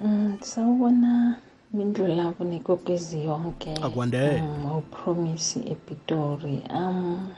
Mm, 0.00 0.38
sawubona. 0.40 1.38
Mindlu 1.72 2.06
labo 2.18 2.44
nekokezi 2.44 3.24
yonke 3.28 3.72
Akwandele. 3.86 4.40
um, 4.42 4.76
upromise 4.78 5.60
epitori. 5.74 6.56
Um 6.80 7.30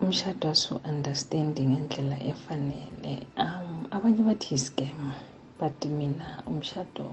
umshado 0.00 0.44
asu-understandi 0.54 1.62
ngendlela 1.70 2.16
efanele. 2.32 3.14
Um 3.44 3.86
abanye 3.90 4.22
bathi 4.28 4.54
iscam 4.54 5.12
but 5.58 5.78
mina 5.98 6.42
umshado 6.46 7.06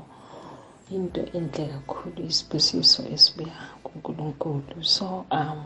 into 0.96 1.22
enhle 1.38 1.66
kakhulu 1.74 2.20
isibusiso 2.32 3.02
esibuya 3.16 3.58
kunkulunkulu. 3.84 4.84
So 4.84 5.26
um 5.32 5.62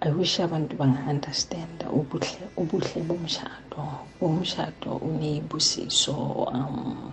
i 0.00 0.10
wish 0.10 0.40
abantu 0.40 0.76
banga-understanda 0.76 1.86
ubuhle 1.90 2.42
ubuhle 2.56 3.00
bomshado. 3.08 3.82
Umshado 4.20 4.90
uneyibusiso 5.08 6.12
um 6.58 7.12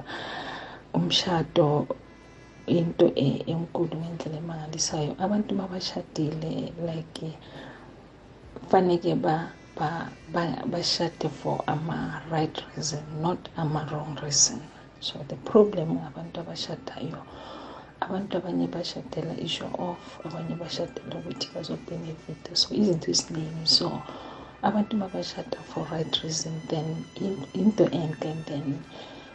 umshado 0.94 1.88
into 2.78 3.06
enkulu 3.52 3.94
ngendlela 4.02 4.38
emangalisayo. 4.44 5.12
Abantu 5.26 5.52
babashadile 5.60 6.54
like 6.88 7.28
faneke 8.70 9.14
ba 9.22 9.36
ba 9.76 9.90
ba- 10.34 10.64
bashade 10.72 11.30
for 11.40 11.64
ama-right 11.68 12.56
reason 12.76 13.04
not 13.22 13.50
ama-wrong 13.58 14.16
reason. 14.24 14.62
So 15.00 15.20
the 15.28 15.36
problem 15.52 16.00
ngabantu 16.00 16.38
abashadayo 16.44 17.20
abantu 18.06 18.38
abanye 18.40 18.68
bashadela 18.68 19.34
i-show 19.46 19.72
off 19.80 20.20
abanye 20.26 20.56
bashadela 20.56 21.14
ukuthi 21.20 21.48
bazobhenefita 21.56 22.56
so 22.56 22.68
izinto 22.76 23.08
eziningi. 23.12 23.68
So 23.68 23.88
abantu 24.64 24.94
mabashada 24.98 25.58
for 25.66 25.84
right 25.92 26.14
reason 26.24 26.62
then 26.70 27.06
into 27.54 27.84
enhle 27.92 28.26
and 28.32 28.46
then 28.46 28.84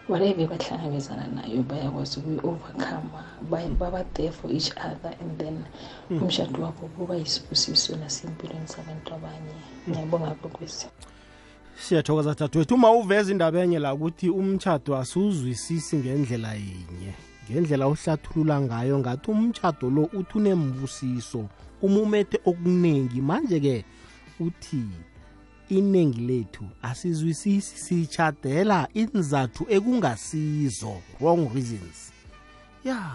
whatever 0.09 0.47
bahlangabezana 0.47 1.27
nayo 1.27 1.63
bayakwazi 1.63 2.21
ukuyi-overcome 2.21 3.09
Ba- 3.51 3.75
baba 3.79 4.05
there 4.15 4.33
for 4.33 4.51
each 4.53 4.71
other 4.77 5.13
and 5.21 5.39
then 5.39 5.65
Mm. 6.11 6.23
umshado 6.23 6.63
wabo 6.63 6.89
kuba 6.97 7.17
yisibusiso 7.17 7.97
nasempilweni 7.97 8.67
zabantu 8.67 9.15
abanye. 9.15 9.55
Ngiyabonga 9.89 10.31
kokwezi 10.35 10.87
siyathokoza 11.79 12.35
dadewethu 12.35 12.75
uma 12.75 12.91
uveza 12.93 13.33
indaba 13.33 13.61
enye 13.61 13.79
la 13.79 13.95
ukuthi 13.95 14.29
umtshado 14.31 14.97
asiwuzwisisi 14.97 15.97
ngendlela 15.97 16.55
yinye 16.55 17.13
ngendlela 17.51 17.87
ohlathulula 17.87 18.61
ngayo 18.61 18.99
ngathi 18.99 19.31
umtshado 19.31 19.91
lo 19.91 20.03
uthi 20.13 20.39
unembusiso 20.39 21.45
umumethe 21.83 22.41
okuningi. 22.45 23.21
Manje-ke 23.21 23.85
uthi 24.41 24.83
iningi 25.69 26.21
lethu 26.21 26.65
asizwisisi 26.83 27.79
sitshadela 27.79 28.89
inzathu 28.95 29.67
ekungasizo. 29.69 30.93
Wrong 31.21 31.55
reasons. 31.55 32.13
Ya. 32.85 33.13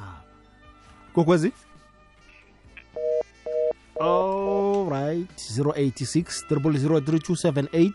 Kokwezi? 1.14 1.52
Allright 4.02 5.40
086 5.58 6.46
0003278 6.50 7.92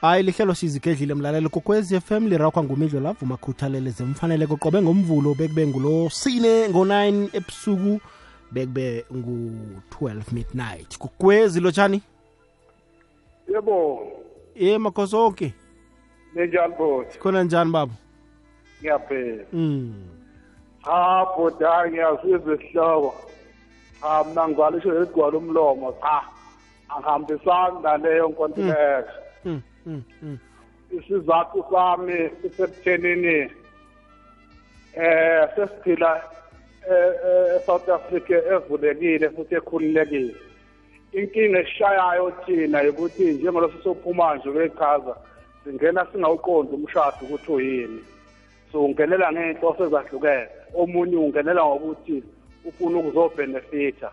hayi 0.00 0.22
lihlelo 0.22 0.54
sizigedlile 0.54 1.14
mlalelo 1.14 1.48
kokwezi 1.48 2.00
fm 2.00 2.26
lirakwa 2.26 2.64
ngumidlo 2.64 3.00
lavu 3.00 3.26
makhuthalele 3.26 3.90
zemfanele 3.90 4.46
koqobe 4.46 4.82
ngomvulo 4.82 5.34
bekube 5.34 5.66
ngulo 5.66 6.10
sine 6.10 6.68
ngo-9 6.68 7.28
ebusuku 7.32 8.00
bekube 8.52 9.04
ngu-12 9.14 10.22
midnight. 10.32 10.98
Kokwezi 10.98 11.60
lotshani 11.60 12.02
yebo. 13.52 14.06
Ye 14.54 14.78
makhosonke 14.78 15.52
ninjani 16.34 16.74
boti 16.78 17.18
khona 17.18 17.42
njani 17.44 17.72
baba? 17.72 17.92
Ngiyaphela. 18.80 19.44
Mm. 19.52 19.94
cha 20.84 21.26
boti 21.36 21.64
hayi 21.64 21.90
ngiyazizwa 21.90 22.54
isihloko 22.54 23.14
cha 24.00 24.24
mna 24.24 24.48
ngigwalisho 24.48 24.94
eligcwala 24.96 25.38
umlomo 25.38 25.92
cha. 25.92 26.22
Angihambisani 26.88 27.82
naleyo 27.82 28.28
nkontileka. 28.28 29.12
Mm, 29.44 29.62
mm, 29.86 30.02
mm. 30.22 30.38
isizathu 30.90 31.64
sami 31.70 32.30
sisekuthenini 32.42 33.50
eh 34.94 35.48
sesiphila 35.56 36.22
eh, 36.90 37.12
eh, 37.26 37.56
eSouth 37.56 37.88
Africa 37.88 38.30
evulekile 38.54 39.30
futhi 39.30 39.54
ekhululekile. 39.54 40.34
Inkinga 41.12 41.58
eshayayo 41.60 42.30
thina 42.30 42.82
ukuthi 42.90 43.24
njengalo 43.24 43.72
sisophuma 43.72 44.36
nje 44.36 44.50
kwechaza 44.50 45.16
singena 45.64 46.06
singawuqondi 46.12 46.74
umshado 46.74 47.16
ukuthi 47.22 47.52
uyini. 47.52 48.04
So 48.72 48.84
ungenela 48.84 49.32
ngey'nhloso 49.32 49.86
ezahlukene. 49.86 50.48
Omunye 50.74 51.16
ungenela 51.16 51.64
ngokuthi 51.64 52.22
ufuna 52.64 52.98
ukuzobhenefitha. 52.98 54.10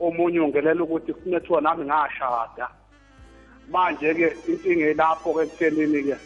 Omunye 0.00 0.40
ungenela 0.40 0.82
ukuthi 0.82 1.12
kufune 1.12 1.40
kuthiwa 1.40 1.60
nami 1.60 1.84
ngashada. 1.84 2.68
Manje-ke 3.70 4.36
inkinga 4.48 4.90
ilapho-ke 4.90 5.42
ekuthenini-ke 5.42 6.16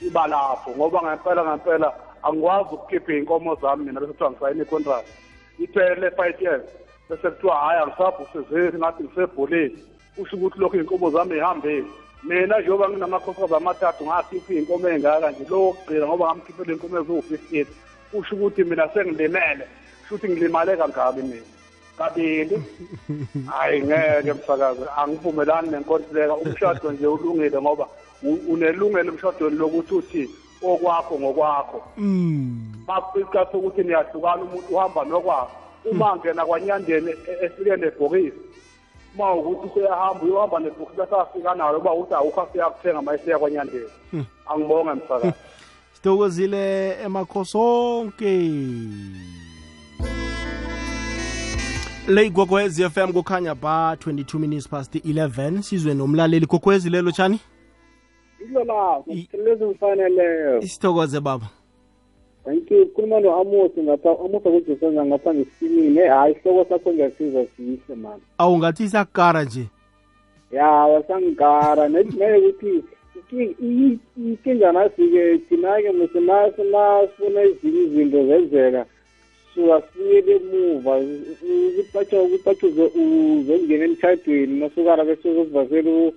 iba 0.00 0.26
lapho 0.26 0.70
ngoba 0.76 1.02
ngempela 1.02 1.42
ngempela 1.44 1.88
angikwazi 2.22 2.74
ukukhipha 2.74 3.12
iy'nkomo 3.12 3.54
zami 3.60 3.84
mina 3.84 4.00
bese 4.00 4.12
kuthiwa 4.12 4.30
ngisayine 4.30 4.62
icontract. 4.62 5.08
Iphele 5.58 6.10
five 6.16 6.40
years. 6.40 6.64
Bese 7.08 7.30
kuthiwa 7.30 7.56
hhayi 7.56 7.82
angisabhusizeli 7.82 8.78
ngathi 8.78 9.02
ngisebholeni. 9.04 9.78
Kusho 10.16 10.36
ukuthi 10.36 10.58
lokhu 10.58 10.76
iy'nkomo 10.76 11.10
zami 11.10 11.36
y'hambile 11.36 11.84
mina 12.22 12.60
njengoba 12.60 12.88
nginamakhosikazi 12.88 13.54
amathathu 13.54 14.06
ngakhipha 14.06 14.52
iy'nkomo 14.54 14.88
ey'ngaka 14.88 15.30
nje 15.30 15.44
lo 15.50 15.58
wokugcina 15.64 16.06
ngoba 16.06 16.24
ngamkhiphela 16.26 16.72
iy'nkomo 16.72 16.96
eziwu-fifteen. 17.00 17.66
Kusho 18.10 18.34
ukuthi 18.36 18.64
mina 18.64 18.88
sengilimele 18.94 19.64
kusho 20.00 20.14
ukuthi 20.14 20.28
ngilimale 20.28 20.76
kangaki 20.76 21.22
mina. 21.22 21.48
Kabili 21.98 22.56
hayi 23.46 23.82
ngeke 23.82 24.32
msakazi 24.32 24.84
angivumelani 24.96 25.68
nenkontileka. 25.70 26.34
Umshado 26.34 26.92
nje 26.92 27.06
ulungile 27.06 27.60
ngoba 27.60 27.86
unelungelo 28.48 29.12
emshadweni 29.12 29.56
lokuthi 29.56 29.94
uthi 29.94 30.30
okwakho 30.62 31.20
ngokwakho. 31.20 31.82
Mm. 31.96 32.72
makuisikhathi 32.86 33.52
sokuthi 33.52 33.82
niyahlukana 33.82 34.42
umuntu 34.42 34.74
uhamba 34.74 35.04
nokwakho. 35.04 35.65
Uma 35.90 36.16
ngena 36.16 36.46
kwanyandeni 36.46 37.10
e- 37.10 37.44
efike 37.44 37.76
nebhokisi 37.76 38.32
uma 39.14 39.34
ukuthi 39.34 39.66
useyahamba 39.70 40.22
uyohamba 40.24 40.58
nebhokisi 40.60 40.96
bese 40.96 41.14
afika 41.16 41.54
nalo 41.54 41.78
uba 41.78 41.92
ukuthi 41.94 42.14
awukho 42.14 42.40
aseyakuthenga 42.42 43.02
ma 43.02 43.18
kwanyandeni 43.38 43.88
Hmm. 44.10 44.24
angibonge 44.46 44.92
msakazi. 44.92 45.32
Sithokozile 45.94 46.90
emakhosonke. 47.04 48.50
Le 52.08 52.26
igogwez 52.26 52.80
fm 52.88 53.12
kukhanya 53.12 53.54
ba 53.54 53.96
22 53.98 54.38
minutes 54.38 54.68
past 54.68 54.94
11 54.94 55.62
sizwe 55.62 55.94
nomlaleli 55.94 56.46
gogwezi 56.46 56.90
lelo 56.90 57.10
tshani? 57.12 57.40
Ilola, 58.40 59.02
ngithelezi 59.08 59.64
ngifaneleyo. 59.64 60.58
isithokoze 60.60 61.20
baba 61.20 61.46
Thank 62.46 62.70
you. 62.70 62.86
Khuluma 62.94 63.20
no-Amos 63.20 63.72
ngapha 63.78 64.10
Amos 64.24 64.46
akujesenza 64.46 65.04
ngapha 65.06 65.34
ngesimini. 65.34 65.98
Hayi 65.98 66.32
isihloko 66.32 66.64
sakho 66.68 66.92
ngiyasiza 66.92 67.44
sihle 67.56 67.94
man. 67.96 68.20
awungathi 68.38 68.84
isakara 68.84 69.44
nje 69.44 69.64
Ya, 70.52 70.66
wasangikara 70.70 71.88
nethi 71.88 72.16
naye 72.18 72.36
ukuthi 72.38 72.82
iki- 73.18 73.56
i- 73.62 73.98
inkinga 74.16 74.72
nasike 74.72 75.38
thina-ke 75.48 75.90
musina 75.92 76.50
sifuna 77.10 77.40
ezinye 77.42 77.82
izinto 77.82 78.26
zenzeka 78.26 78.86
suka 79.54 79.82
siyele 79.92 80.32
emuva 80.36 80.92
ukupatsha 81.68 82.22
ukupatsha 82.22 82.66
uzongena 82.66 83.84
emtshadweni 83.84 84.60
nasukara 84.60 85.04
bese 85.04 85.28
uzokuvasela 85.30 86.12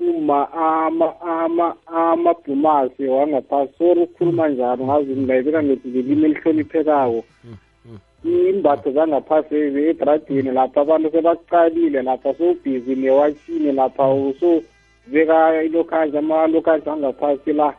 uma 0.00 0.52
ama 0.52 1.20
ama 1.20 1.74
amabhumasi 1.86 3.06
wangaphasi 3.06 3.72
sori 3.78 4.00
ukukhuluma 4.00 4.48
njalo 4.48 4.84
ngazi 4.84 5.12
ngingayibeka 5.12 5.62
ngelimi 5.62 6.24
elihloniphekako. 6.24 7.24
Imbatho 8.24 8.90
zangaphasi 8.90 9.54
edradini 9.54 10.50
lapha 10.50 10.80
abantu 10.80 11.10
sebaqalile 11.10 12.02
lapha 12.02 12.34
sowubhizi 12.34 12.94
newatshini 12.94 13.72
lapha 13.72 14.08
usubeka 14.08 15.62
ilokhanje 15.62 16.18
amalokhanje 16.18 16.90
angaphasi 16.90 17.52
la. 17.52 17.74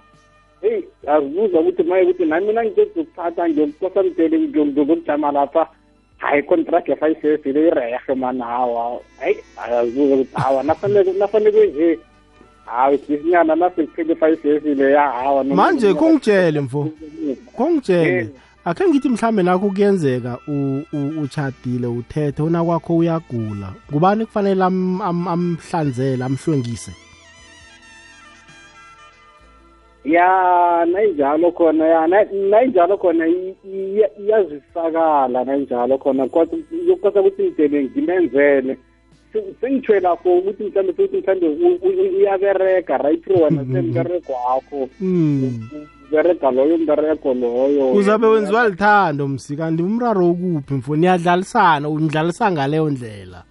Heyi 0.62 0.84
azibuza 1.08 1.60
ukuthi 1.60 1.84
maye 1.84 2.04
ukuthi 2.04 2.26
nami 2.26 2.48
mina 2.48 2.66
ngizokuthatha 2.66 3.50
ngiyokukosamdele 3.50 4.40
ngiyokujama 4.40 5.32
lapha? 5.32 5.68
Hayi 6.18 6.44
contract 6.44 6.90
yafayisesile 6.90 7.68
irehe 7.68 8.16
mani 8.16 8.42
hawa 8.42 9.00
hayi 9.20 9.38
azibuza 9.58 10.16
ukuthi 10.16 10.36
hawa 10.36 10.64
nafanele 10.64 11.14
nafanele 11.14 11.68
nje 11.68 12.00
hayi 12.72 12.98
bhisinyana 12.98 13.56
naseliphele 13.56 14.14
ifayisesile 14.14 14.92
ya 14.92 15.02
hawa 15.02 15.44
noma- 15.44 15.56
manje 15.56 15.94
kungitshele 15.94 16.60
mfo. 16.62 16.90
Kungitshele 17.56 18.30
akhe 18.66 18.88
ngithi 18.88 19.10
mhlambe 19.10 19.44
nakho 19.44 19.70
kuyenzeka 19.70 20.38
u- 20.48 20.82
u- 20.94 21.22
uchadile 21.24 21.88
uthethe 21.88 22.42
unakwakho 22.44 22.98
uyagula. 22.98 23.74
Ngubani 23.92 24.26
kufanele 24.26 24.64
am- 24.64 25.02
am- 25.02 25.28
amhlanzele 25.28 26.24
amhlwengise? 26.24 26.92
Ya 30.06 30.86
nayinjalo 30.86 31.52
khona 31.52 31.86
ya 31.86 32.08
na- 32.08 32.24
nayinjalo 32.50 32.98
khona 32.98 33.28
i- 33.28 33.56
iya- 33.66 34.10
iyazisakala 34.20 35.44
nayinjalo 35.44 35.98
khona. 35.98 36.28
Kodwa 36.28 36.60
yokosa 36.88 37.20
ukuthi 37.22 37.44
ngidele 37.44 37.84
ngimenzele. 37.84 38.78
Se- 39.34 39.54
sengithwe 39.62 40.00
lapho 40.00 40.38
ukuthi 40.38 40.64
mhlawumbe 40.64 40.94
sokuthi 40.98 41.18
mhlawumbe 41.18 41.48
u- 41.48 41.80
u- 41.88 42.18
uyabereka 42.18 42.98
right? 42.98 43.28
Wena 43.28 43.66
sembereko 43.66 44.34
wakho. 44.34 44.90
Mm. 45.02 45.70
bereka 46.12 46.52
loyo 46.52 46.78
mbereko 46.78 47.34
loyo. 47.34 47.92
Uzabe 47.92 48.28
wenziwa 48.28 48.70
lithando 48.70 49.28
msi 49.28 49.58
kanti 49.58 49.84
umraro 49.84 50.30
ukuphi 50.32 50.74
mfo? 50.74 50.96
Niyadlalisana 50.96 51.90
unidlalisa 51.90 52.52
ngaleyo 52.52 52.90
ndlela. 52.90 53.44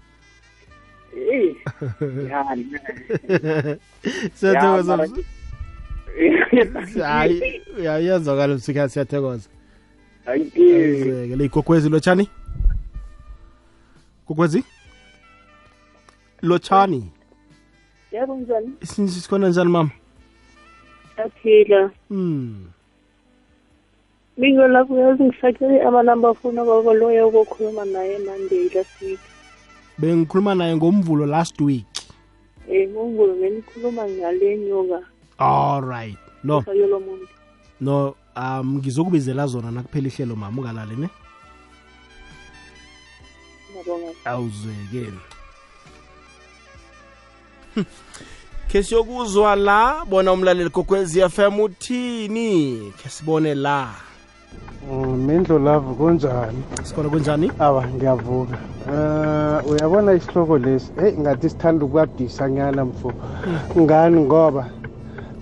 Eh, 1.33 1.55
ya, 2.31 2.57
ne. 2.57 3.77
siyathokoza 4.35 4.93
Ya, 4.93 4.97
mara- 4.97 5.09
msi. 6.83 7.01
hayi 7.01 7.63
ya- 7.83 8.01
iyazwakala 8.01 8.55
msikhathi 8.55 8.93
siyathokoza. 8.93 9.49
Ayizeke, 10.27 11.37
le 11.37 11.45
igogwezi 11.45 11.89
lotshani 11.89 12.29
gogwezi 14.29 14.65
lotshani. 16.43 17.11
Yebo 18.13 18.37
njani 18.37 18.73
sikhona 19.09 19.49
njani 19.49 19.71
mama? 19.71 19.91
Aphila 21.17 21.91
mm. 22.11 22.67
Bingo 24.39 24.69
kuyazi 24.85 25.23
amanamba 25.81 26.29
afuna 26.29 26.65
baba 26.65 26.95
ukokhuluma 26.95 27.27
ukukhuluma 27.27 27.85
naye 27.85 28.19
Monday 28.19 28.69
last 28.75 29.03
week. 29.03 29.21
bengikhuluma 29.99 30.55
naye 30.55 30.77
ngomvulo 30.77 31.27
last 31.27 31.61
week. 31.61 31.87
Eh 32.71 32.89
ngomvulo 32.89 33.35
benikhuluma 33.35 34.09
ngale 34.09 34.59
nyoka. 34.59 35.01
all 35.39 35.83
right. 35.83 36.19
No. 36.45 36.65
No 37.81 38.15
um 38.37 38.79
ngizokubizela 38.79 39.47
zona 39.47 39.71
nakuphela 39.71 40.09
ihlelo 40.09 40.37
mama 40.37 40.63
ungalali 40.63 40.97
ne? 40.97 41.09
Ngiyabonga. 43.71 45.38
Awuzwekeni 47.79 47.85
ke 48.69 48.83
siyokuzwa 48.83 49.57
la 49.57 50.05
bona 50.11 50.33
umlaleli 50.33 50.71
kokwezi 50.71 51.21
FM 51.29 51.61
uthini? 51.61 52.93
Ke 53.03 53.09
sibone 53.09 53.55
la. 53.55 53.89
Mindlo 55.17 55.59
love 55.59 55.95
kunjani? 55.95 56.63
Sikhona 56.83 57.09
kunjani? 57.09 57.51
Awa 57.59 57.87
ngiyavuka. 57.87 58.59
Uh 58.87 59.71
uyabona 59.71 60.13
isihloko 60.13 60.59
lesi? 60.59 60.93
Hey 61.01 61.13
ngathi 61.13 61.51
sithanda 61.51 61.85
ukubabdisa 61.85 62.49
nyana 62.49 62.85
mfo. 62.85 63.13
Ngani? 63.79 64.21
Ngoba 64.21 64.67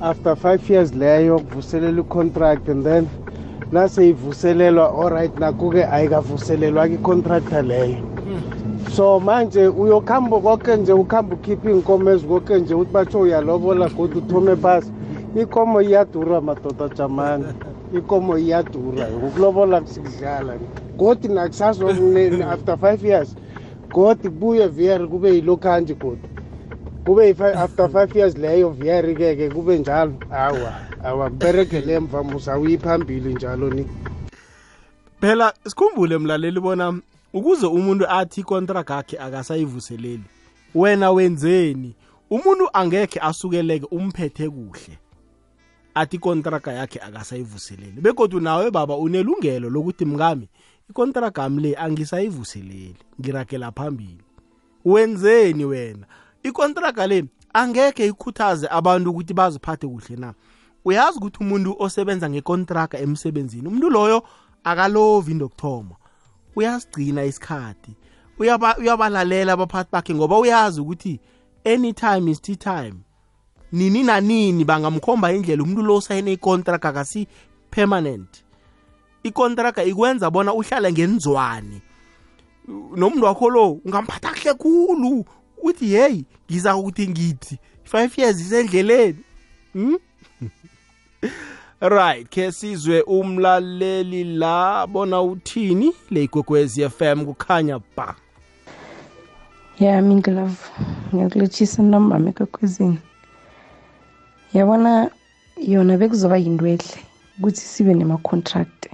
after 0.01 0.37
five 0.37 0.70
years 0.70 0.95
leyo 0.95 1.39
kuvuselela 1.39 2.01
i-contract 2.01 2.68
and 2.68 2.84
then 2.84 3.09
naseyivuselelwa 3.72 5.05
alright 5.05 5.39
naku-ke 5.39 5.84
ayikavuselelwa 5.84 6.89
i-contractor 6.89 7.62
leyo. 7.62 8.15
So 8.97 9.20
manje 9.20 9.68
uyokuhamba 9.68 10.40
konke 10.40 10.76
nje 10.76 10.92
ukuhamba 10.92 11.34
ukhiphe 11.36 11.68
iy'nkomo 11.70 12.11
ezikoke 12.11 12.59
nje 12.61 12.74
ukuthi 12.74 12.92
batsho 12.92 13.20
uyalobola 13.20 13.88
godi 13.88 14.18
uthome 14.18 14.57
phasi. 14.57 14.90
Ikomo 15.34 15.82
iyadura 15.82 16.40
madoda 16.40 16.88
jamani. 16.88 17.47
Ikomo 17.92 18.38
iyadura 18.38 19.11
ngokulobola 19.11 19.86
sikudlala 19.86 20.59
godi 20.99 21.28
nakusazo 21.28 21.86
after 22.53 22.78
five 22.78 23.05
years 23.05 23.36
godi 23.92 24.28
kubuye 24.28 24.66
vr 24.68 25.09
kube 25.09 25.34
yilokhanje 25.34 25.94
godi 25.94 26.28
kube 27.05 27.28
yi- 27.28 27.42
after 27.64 27.88
five 27.90 28.16
years 28.16 28.36
leyo 28.36 28.70
vr 28.70 29.14
ke-ke 29.16 29.51
kube 29.51 29.78
njalo. 29.78 30.14
Awa 30.30 30.72
awa 31.05 31.30
kuberegele 31.30 31.94
emva 31.94 32.24
musawuyi 32.24 32.78
phambili 32.78 33.34
njalo 33.34 33.70
ni. 33.70 33.86
Phela 35.20 35.53
sikhumbule 35.68 36.18
mlaleli 36.18 36.61
bona 36.61 36.94
ukuze 37.37 37.66
umuntu 37.66 38.05
athi 38.09 38.41
ikontract 38.41 38.91
yakhe 38.91 39.18
akasayivuseleli 39.18 40.24
wena 40.74 41.11
wenzeni? 41.11 41.95
Umuntu 42.30 42.68
angekhe 42.72 43.20
asukeleke 43.20 43.87
umphethe 43.91 44.51
kuhle 44.51 44.99
athi 45.95 46.16
ikontraga 46.16 46.72
yakhe 46.72 47.01
akasayivuseleli. 47.01 48.01
Begodwa 48.01 48.41
nawe 48.41 48.70
baba 48.70 48.97
unelungelo 48.97 49.70
lokuthi 49.70 50.05
mngami 50.05 50.49
ikontraga 50.91 51.43
yami 51.43 51.62
le 51.62 51.76
angisayivuseleli 51.76 52.97
ngiragela 53.20 53.72
phambili. 53.72 54.22
Wenzeni 54.84 55.64
wena? 55.64 56.07
Ikontraga 56.43 57.07
le 57.07 57.24
angekhe 57.53 58.07
ikhuthaze 58.07 58.68
abantu 58.70 59.11
ukuthi 59.11 59.34
baziphathe 59.34 59.87
kuhle 59.87 60.16
na? 60.16 60.34
Uyazi 60.84 61.18
ukuthi 61.18 61.39
umuntu 61.41 61.76
osebenza 61.78 62.30
ngekontraga 62.30 62.99
emsebenzini 62.99 63.68
umuntu 63.68 63.91
loyo 63.91 64.22
akalovi 64.64 65.32
into 65.32 65.45
yokuthoma. 65.45 65.97
Uyasigcina 66.57 67.24
isikhathi. 67.24 67.92
Uyaba- 68.38 68.78
uyabalalela 68.78 69.52
abaphathi 69.52 69.90
bakhe 69.92 70.14
ngoba 70.14 70.38
uyazi 70.38 70.80
ukuthi 70.80 71.20
anytime 71.64 72.30
is 72.30 72.40
tea 72.40 72.57
time. 72.57 72.94
Nini 73.72 74.02
nanini 74.02 74.64
bangamkhomba 74.64 75.32
indlela 75.32 75.62
umuntu 75.62 75.82
lo 75.82 75.96
usayine 75.96 76.32
ikontraga 76.32 76.88
akasi 76.88 77.26
permanent. 77.70 78.44
Ikontraga 79.22 79.84
ikwenza 79.84 80.30
bona 80.30 80.54
uhlale 80.54 80.92
ngenzwane. 80.92 81.82
Nomuntu 82.96 83.24
wakho 83.26 83.50
lo 83.50 83.72
ungamphatha 83.84 84.30
kuhle 84.30 84.54
khulu. 84.54 85.24
Uthi 85.62 85.86
heyi 85.86 86.24
ngiza 86.50 86.76
ukuthi 86.76 87.09
ngithi. 87.09 87.59
Five 87.84 88.18
years 88.18 88.40
isendleleni. 88.40 89.18
Hmm? 89.72 89.98
right 91.81 92.29
ke 92.29 92.53
sizwe 92.53 93.03
umlaleli 93.03 94.24
la 94.24 94.87
bona 94.87 95.22
uthini 95.22 95.93
le 96.11 96.24
igwegwezi 96.24 96.89
FM 96.89 97.24
kukhanya 97.24 97.81
ba. 97.97 98.14
Ya 99.81 100.03
mindlove 100.03 100.57
ngiyakulotshisa 101.14 101.83
nambami 101.83 102.29
ekwekwezini. 102.31 102.99
Yabona 104.55 105.11
yona 105.57 105.99
bekuzoba 105.99 106.37
yinto 106.37 106.66
ehle 106.66 107.01
ukuthi 107.39 107.61
sibe 107.61 107.95
nema-contract 107.95 108.89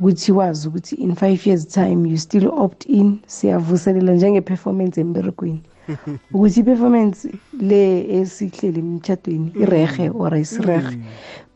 ukuthi 0.00 0.32
wazi 0.32 0.68
ukuthi 0.68 0.94
in 0.94 1.14
five 1.14 1.46
years 1.46 1.68
time 1.68 2.08
you 2.10 2.18
still 2.18 2.48
opt 2.48 2.86
in 2.86 3.18
siyavuselela 3.26 4.12
njenge-performance 4.12 5.00
emberegweni. 5.00 5.62
ukuthi 6.34 6.60
i-performance 6.60 7.28
le 7.60 7.82
esihleli 8.18 8.80
emtshadweni 8.80 9.52
irehe 9.62 10.10
or 10.10 10.34
ayisirehe 10.34 10.98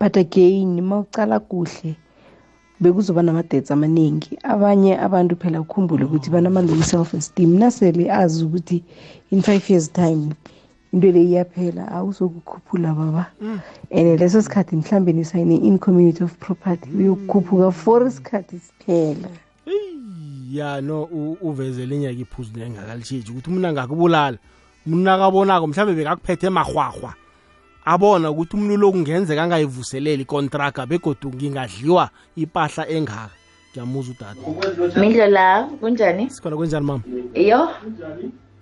but 0.00 0.16
again 0.16 0.80
ma 0.80 0.98
ucala 0.98 1.40
kuhle 1.40 1.96
bekuzoba 2.80 3.22
nama-dates 3.22 3.70
amaningi 3.70 4.38
abanye 4.42 4.92
abantu 5.06 5.36
phela 5.36 5.60
ukhumbule 5.60 6.04
ukuthi 6.04 6.30
banama-low 6.30 6.82
self 6.82 7.14
esteem 7.14 7.58
nasele 7.58 8.12
azi 8.12 8.44
ukuthi 8.44 8.84
in 9.30 9.42
five 9.42 9.70
years 9.70 9.92
time 9.92 10.34
into 10.92 11.12
le 11.12 11.22
iyaphela 11.22 11.88
awuzokukhuphula 11.92 12.94
baba. 12.94 13.26
And 13.90 14.20
leso 14.20 14.42
sikhathi 14.42 14.76
mhlambe 14.76 15.12
nisayine 15.12 15.56
in 15.56 15.78
community 15.78 16.24
of 16.24 16.38
property 16.38 16.90
uyokukhuphuka 16.90 17.72
for 17.72 18.06
isikhathi 18.06 18.58
siphela. 18.58 19.28
Ya 20.50 20.80
no 20.80 21.02
u- 21.02 21.36
uveze 21.40 21.86
linyaka 21.86 22.20
iphuzu 22.20 22.50
lengakalitshitshi 22.58 23.32
ukuthi 23.32 23.50
umuntu 23.50 23.68
angakubulala 23.68 24.38
umuntu 24.86 25.04
nakabonako 25.04 25.66
mhlawumbe 25.66 25.96
bekakuphethe 25.98 26.50
marhwarhwa 26.50 27.14
abona 27.84 28.30
ukuthi 28.30 28.56
umuntu 28.56 28.76
lo 28.76 28.92
kungenzeka 28.92 29.42
angayivuseleli 29.42 30.22
ikontraga 30.22 30.86
begodu 30.86 31.28
ngingadliwa 31.34 32.10
ipahla 32.36 32.88
engaka. 32.88 33.30
Ngiyamuza 33.72 34.10
udade 34.12 34.40
mindlo 35.00 35.26
la 35.26 35.64
kunjani? 35.80 36.30
Sikhona 36.30 36.56
kwenjani 36.56 36.86
mama? 36.86 37.02
Iyo 37.34 37.68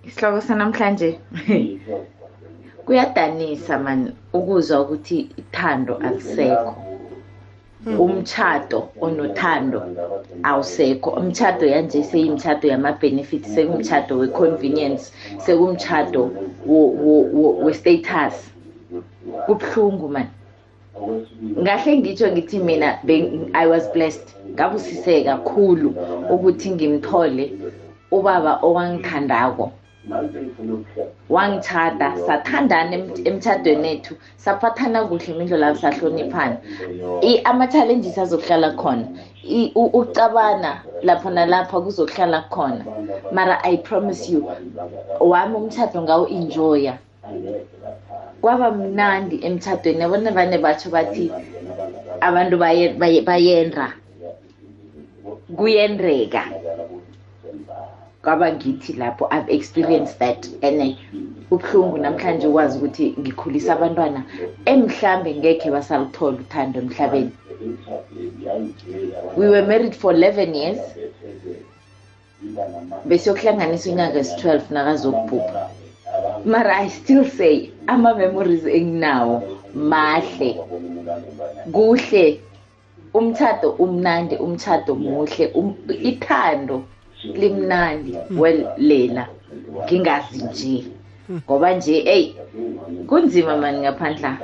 isihloko 0.03 0.41
sanamhlanje. 0.41 1.19
Kuyadanisa 2.85 3.79
man 3.79 4.13
ukuzwa 4.33 4.81
ukuthi 4.81 5.29
ithando 5.37 5.95
alisekho 5.97 6.75
umtshato 7.85 8.89
onothando 9.01 9.79
awusekho. 10.43 11.09
Umtshato 11.19 11.65
yanje 11.65 12.03
seyimtshato 12.03 12.67
yama-benefit 12.67 13.43
sekumtshato 13.45 14.17
we-convenience 14.17 15.11
wo- 17.33 17.57
we-status. 17.65 18.49
Kubuhlungu 19.45 20.09
man. 20.09 20.27
Ngahle 21.61 21.97
ngitsho 21.97 22.27
ngithi 22.31 22.59
mina 22.59 22.99
i 23.53 23.67
was 23.67 23.87
blessed. 23.93 24.27
Ngabusise 24.53 25.23
kakhulu 25.23 25.89
ukuthi 26.29 26.69
ngimthole 26.71 27.51
ubaba 28.11 28.59
owangithandako. 28.61 29.71
Wangitshada 31.29 32.13
sathandana 32.27 32.93
em- 32.95 33.11
emtshadweni 33.25 33.87
ethu 33.91 34.15
saphathana 34.37 35.03
kuhle 35.09 35.33
imindlo 35.33 35.57
lapho 35.57 35.79
sahloniphana. 35.81 36.57
I- 37.21 37.41
ama-challenges 37.43 38.17
azokuhlala 38.17 38.71
khona. 38.75 39.05
I- 39.43 39.71
u- 39.75 39.91
ukucabana 39.93 40.81
lapho 41.03 41.29
nalapha 41.29 41.81
kuzokuhlala 41.81 42.41
khona. 42.49 42.85
Mara 43.31 43.59
i 43.63 43.77
promise 43.77 44.29
you 44.31 44.49
wami 45.19 45.55
umtshado 45.55 46.01
ngawu-enjoya 46.01 46.97
kwaba 48.41 48.71
mnandi 48.71 49.39
emtshadweni 49.43 49.99
yabona 50.01 50.31
vane 50.31 50.57
batsho 50.57 50.89
bathi 50.89 51.31
abantu 52.21 52.57
baye- 52.57 52.93
baye- 52.93 53.21
bayenda 53.21 53.93
kuyendreka. 55.55 56.43
Kwaba 58.27 58.51
ngithi 58.51 58.93
lapho. 58.93 59.27
I've 59.31 59.49
experienced 59.49 60.19
that. 60.19 60.49
And 60.61 60.97
ubuhlungu 61.51 61.97
namhlanje 61.97 62.47
ukwazi 62.47 62.77
ukuthi 62.77 63.15
ngikhulisa 63.19 63.73
abantwana. 63.73 64.23
Emhlambe 64.65 65.35
ngekhe 65.35 65.71
basaluthola 65.71 66.37
uthando 66.43 66.79
emhlabeni. 66.79 67.31
We 69.37 69.47
were 69.49 69.65
married 69.65 69.95
for 69.95 70.11
11 70.13 70.55
years. 70.55 70.81
Besiyokuhlanganisa 73.07 73.91
unyaka 73.91 74.19
esi-12 74.19 74.61
nakazokubhubha. 74.71 75.69
Mara 76.45 76.75
i 76.83 76.89
still 76.89 77.23
say 77.25 77.71
ama-memories 77.87 78.65
enginawo 78.65 79.41
mahle. 79.73 80.59
Kuhle. 81.71 82.39
Umtshado 83.13 83.69
umnandi 83.79 84.35
umtshado 84.35 84.95
muhle 84.95 85.47
um, 85.55 85.75
ithando. 86.03 86.83
Limnandi. 87.23 88.13
Well 88.31 88.67
lela 88.77 89.27
ngingazi 89.85 90.43
nje. 90.43 90.85
Ngoba 91.31 91.73
nje 91.73 92.03
eyi 92.05 92.35
kunzima 93.07 93.57
mani 93.57 93.79
ngaphandla? 93.79 94.37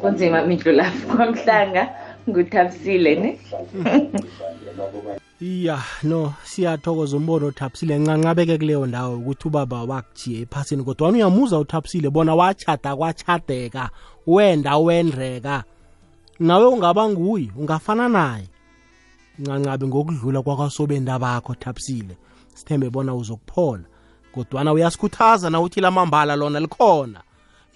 Kunzima 0.00 0.42
mindlu 0.42 0.72
lapho 0.72 1.16
kwamhlanga. 1.16 1.88
Nguthabisile 2.28 3.14
ne? 3.14 3.38
Iya 5.40 5.78
no 6.02 6.34
siyathokoza 6.44 7.16
umbono 7.16 7.46
uthapsile 7.46 7.98
ncanqabeke 7.98 8.58
kuleyo 8.58 8.86
ndawo 8.86 9.16
ukuthi 9.16 9.48
ubaba 9.48 9.82
wakujiye 9.84 10.40
ephasini 10.42 10.84
kodwa 10.84 11.06
wani 11.06 11.18
uyamuza 11.18 11.58
uthapsile 11.58 12.10
bona 12.10 12.34
wachata 12.34 12.96
kwachadeka 12.96 13.90
wenda 14.26 14.76
wendreka. 14.76 15.64
Nawe 16.40 16.66
ungaba 16.66 17.08
nguye 17.08 17.50
ungafana 17.56 18.08
naye. 18.08 18.46
Ncancabe 19.38 19.86
ngokudlula 19.86 20.42
kwakwasobenda 20.42 21.18
bakho 21.18 21.54
thapsile. 21.54 22.16
Sithembe 22.54 22.90
bona 22.90 23.14
uzokuphola 23.14 23.84
kodwana 24.34 24.72
uyasikhuthaza 24.72 25.50
na 25.50 25.60
uthi 25.60 25.80
lamambala 25.80 26.36
lona 26.36 26.60
likhona? 26.60 27.20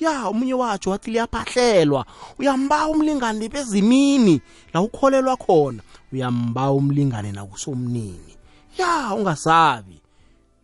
Ya 0.00 0.26
omunye 0.28 0.54
watsho 0.54 0.90
wathi 0.90 1.10
liyaphahlelwa. 1.10 2.06
Uyambawa 2.38 2.88
umlingane 2.88 3.48
bezimini 3.48 4.40
la 4.74 4.80
ukholelwa 4.80 5.36
khona. 5.36 5.82
Uyambawa 6.12 6.72
umlingane 6.72 7.32
nakusomnini. 7.32 8.36
Ya 8.78 9.14
ungasabi. 9.14 10.00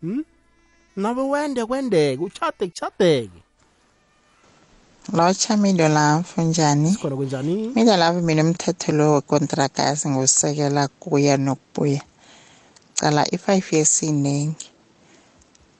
Hmm? 0.01 0.25
nabe 0.97 1.21
wende 1.21 1.65
kwendeke 1.67 2.23
uchade 2.25 2.67
kuchadeke 2.67 3.42
lotsha 5.11 5.57
milo 5.57 5.89
lapho 5.89 6.43
njani 6.43 6.95
khona 6.95 7.17
kunjani? 7.17 7.73
Milo 7.75 7.97
lapho 7.97 8.21
mina 8.21 8.43
umthetho 8.43 8.93
lo 8.93 9.15
wekontragasi 9.15 10.09
ngusekela 10.09 10.89
kuya 10.89 11.37
nokubuya. 11.37 12.03
Cala 12.95 13.27
i-five 13.35 13.67
years 13.73 14.03
iningi 14.03 14.67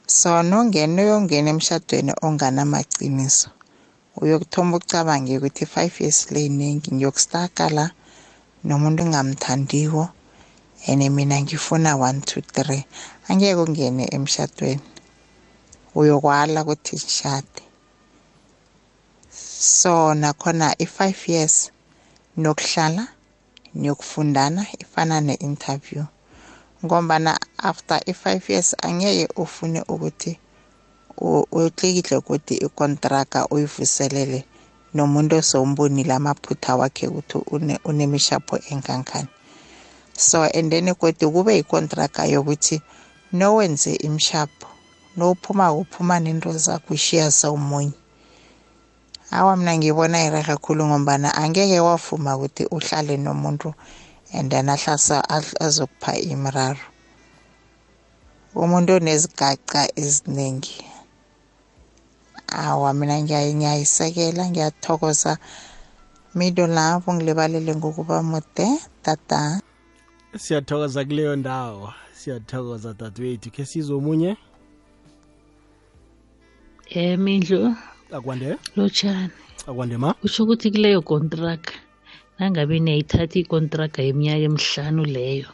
so 0.07 0.43
nongena 0.43 1.03
uyongena 1.03 1.51
emshadweni 1.51 2.13
onganamaciniso 2.23 3.49
uyokuthoma 4.21 4.77
ucabange 4.77 5.39
ukuthi 5.39 5.65
i-five 5.65 5.95
years 6.01 6.31
le 6.31 6.47
iningi 6.47 6.91
ngiyokustaka 6.95 7.69
la 7.71 7.91
nomuntu 8.65 9.03
engamthandiko 9.03 10.11
and 10.89 11.03
mina 11.11 11.41
ngifuna 11.41 11.97
one 11.97 12.21
two 12.21 12.41
three. 12.41 12.85
Angeke 13.29 13.55
ungene 13.55 14.05
emshadweni 14.11 14.81
uyokwala 15.95 16.63
ukuthi 16.63 16.97
ngishade. 16.97 17.63
So 19.63 20.15
nakhona 20.15 20.75
i-five 20.79 21.29
years 21.29 21.71
nokuhlala 22.37 23.09
niyokufundana 23.75 24.67
ifana 24.79 25.21
ne-interview. 25.21 26.05
Ngombana 26.85 27.39
after 27.59 28.01
i-five 28.07 28.43
years 28.49 28.77
angeke 28.83 29.29
ufune 29.37 29.83
ukuthi 29.89 30.39
utlikihle 31.53 32.17
ukuthi 32.17 32.55
ikontraga 32.55 33.47
uyivuselele 33.47 34.45
nomuntu 34.95 35.37
osowumbonile 35.37 36.13
amaphutha 36.15 36.77
wakhe 36.77 37.07
ukuthi 37.07 37.39
unemishapho 37.85 38.59
engangani. 38.71 39.29
So 40.17 40.43
and 40.43 40.73
then 40.73 40.95
kodwa 40.95 41.31
kube 41.31 41.55
yikontraga 41.57 42.25
yokuthi 42.25 42.83
nowenze 43.33 43.95
imishapho 43.95 44.67
nophuma 45.17 45.73
uphuma 45.73 46.21
nento 46.21 46.53
zakho 46.53 46.95
ushiya 46.95 47.31
sawumunye 47.31 47.93
awa 49.39 49.57
mina 49.57 49.73
ngibona 49.79 50.17
irehe 50.27 50.45
kakhulu 50.51 50.83
ngombana 50.87 51.29
angeke 51.43 51.81
wavuma 51.81 52.37
ukuthi 52.37 52.65
uhlale 52.77 53.17
nomuntu 53.17 53.69
and 54.37 54.51
then 54.51 54.69
ahlasa 54.69 55.17
azokupha 55.67 56.13
imiraro 56.33 56.85
umuntu 58.55 58.91
onezigaca 58.99 59.81
eziningi 60.03 60.77
awa 62.53 62.93
mina 62.95 63.17
ngiyayisekela 63.23 64.51
ngiyathokoza. 64.51 65.39
Mido 66.35 66.67
lapho 66.67 67.15
ngilibalele 67.15 67.77
ngokuba 67.77 68.23
mude 68.23 68.67
tata. 69.03 69.61
Siyathokoza 70.37 71.05
kuleyo 71.05 71.37
ndawo. 71.37 71.93
Siyathokoza 72.19 72.95
dadewethu. 72.95 73.51
Khe 73.51 73.65
sizwe 73.65 73.97
omunye 73.97 74.37
um 76.97 77.21
mindlu. 77.25 77.77
Akwande? 78.17 78.49
Lotshani 78.77 79.33
akwande 79.69 79.97
ma? 80.03 80.11
Kusho 80.21 80.43
ukuthi 80.45 80.71
kuleyo 80.75 81.01
kontraka 81.03 81.75
nangabe 82.39 82.77
niyayithatha 82.81 83.39
ikontraka 83.43 83.99
yeminyaka 84.07 84.45
emihlanu 84.49 85.03
leyo 85.15 85.51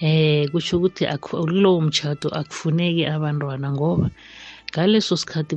eh 0.00 0.48
kusho 0.52 0.74
ukuthi 0.76 1.04
kulowo 1.24 1.80
mtshato 1.86 2.28
akufuneki 2.40 3.04
abantwana 3.14 3.68
ngoba 3.76 4.06
ngaleso 4.70 5.14
sikhathi 5.20 5.54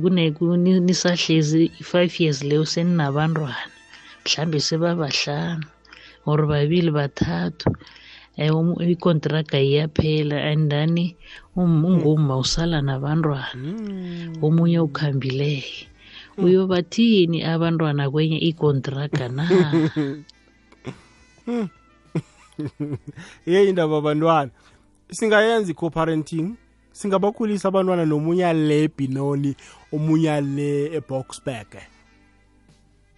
nisahlezi 0.86 1.62
i-five 1.80 2.12
years 2.20 2.38
leyo 2.48 2.64
seninabantwana 2.72 3.70
mhlambe 4.24 4.58
sebabahlanu 4.66 5.66
or 6.30 6.40
babili 6.50 6.90
bathathu 6.98 7.68
um 8.44 8.68
ikontraga 8.94 9.58
iyaphela 9.68 10.36
and 10.50 10.70
then 10.72 10.94
unguma 11.56 12.34
usala 12.44 12.78
nabantwana 12.88 13.70
omunye 14.44 14.78
ukhambileke 14.88 15.93
uyobathini 16.44 17.42
abantwana 17.44 18.10
kwenye 18.10 18.38
ikontraga 18.38 19.28
na? 19.28 19.48
Ye 23.46 23.68
indaba 23.68 23.96
abantwana 23.98 24.50
singayenza 25.10 25.70
i-co-parenting 25.70 26.54
singabakhulisa 26.92 27.68
abantwana 27.68 28.04
nomunye 28.06 28.52
le 28.52 28.84
ebinoli 28.84 29.56
omunye 29.92 30.40
le 30.40 30.94
eboxburg 30.98 31.70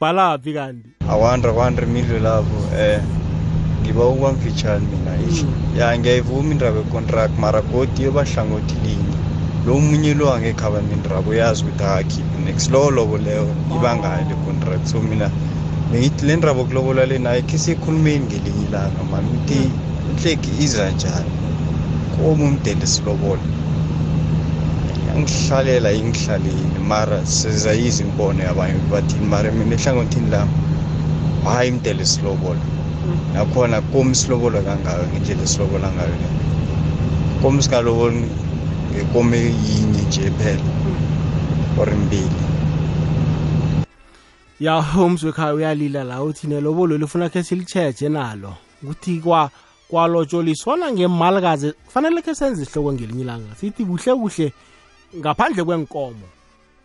balaphi 0.01 0.53
kanti? 0.53 0.89
Awandra 1.09 1.53
kwandra 1.53 1.87
imidlo 1.87 2.19
lapho 2.19 2.59
eh 2.77 3.01
ngiba 3.81 4.09
ukuba 4.09 4.33
mfitshane 4.33 4.87
mina 4.91 5.13
isho 5.29 5.47
ya 5.79 5.99
ngiyayivuma 5.99 6.51
indaba 6.53 6.79
yecontract 6.79 7.39
mara 7.39 7.63
godi 7.63 8.03
yobahlangothi 8.03 8.75
linye. 8.85 9.17
Lo 9.67 9.75
munye 9.83 10.15
lo 10.15 10.31
angekhe 10.31 10.63
abami 10.67 10.95
indaba 10.95 11.31
uyazi 11.31 11.65
ukuthi 11.65 11.83
akakhiphi 11.83 12.39
next. 12.47 12.71
Lowo 12.71 12.91
lobo 12.91 13.19
leyo 13.19 13.51
ibangayo 13.75 14.23
le 14.31 14.37
contract. 14.47 14.87
So 14.87 15.03
mina 15.03 15.27
bengithi 15.91 16.27
le 16.27 16.37
ndaba 16.37 16.61
okulobola 16.63 17.07
le 17.07 17.19
naye 17.19 17.43
khe 17.43 17.59
siyekhulumeni 17.59 18.27
ngelinye 18.27 18.65
ilanga 18.69 19.03
mani 19.11 19.27
ukuthi 19.27 19.59
inhleki 20.11 20.51
iza 20.63 20.91
njani? 20.91 21.31
Komu 22.15 22.45
umdele 22.47 22.87
silobola. 22.87 23.43
Yangihlalela 25.09 25.93
ingihlalile 25.93 26.79
mara 26.89 27.19
sizayiza 27.27 28.05
imbono 28.05 28.43
yabanye 28.43 28.75
ukuthi 28.75 28.93
bathini 28.93 29.27
mara 29.27 29.51
mina 29.51 29.75
ehlangothini 29.75 30.31
lami 30.31 30.55
hayi 31.45 31.69
imdele 31.69 32.05
silobola. 32.07 32.63
Nakhona 33.35 33.81
komu 33.91 34.15
silobola 34.15 34.63
kangayo 34.63 35.05
ngendlela 35.11 35.43
esilobola 35.43 35.89
ngayo 35.91 36.15
le. 36.23 36.29
Komu 37.43 37.63
singaloboli 37.63 38.46
ngekomo 38.93 39.37
yinye 39.37 40.03
nje 40.03 40.31
phela. 40.31 40.63
Or 41.79 41.91
mbili. 41.95 42.31
Ya 44.61 44.85
umzi 44.99 45.27
wekhaya 45.27 45.55
uyalila 45.55 46.05
la 46.05 46.23
uthi 46.23 46.47
nelobolo 46.47 46.99
lifuna 46.99 47.29
khe 47.29 47.43
silitsheje 47.43 48.09
nalo. 48.09 48.55
Ukuthi 48.83 49.21
kwa 49.21 49.51
kwalotsholiswana 49.89 50.93
ngemalikazi 50.93 51.73
kufanele 51.73 52.23
khe 52.23 52.35
senze 52.35 52.63
isihloko 52.63 52.93
ngelinye 52.93 53.23
ilanga. 53.23 53.55
Sithi 53.55 53.85
kuhle 53.85 54.15
kuhle 54.15 54.53
ngaphandle 55.17 55.65
kwenkomo 55.65 56.27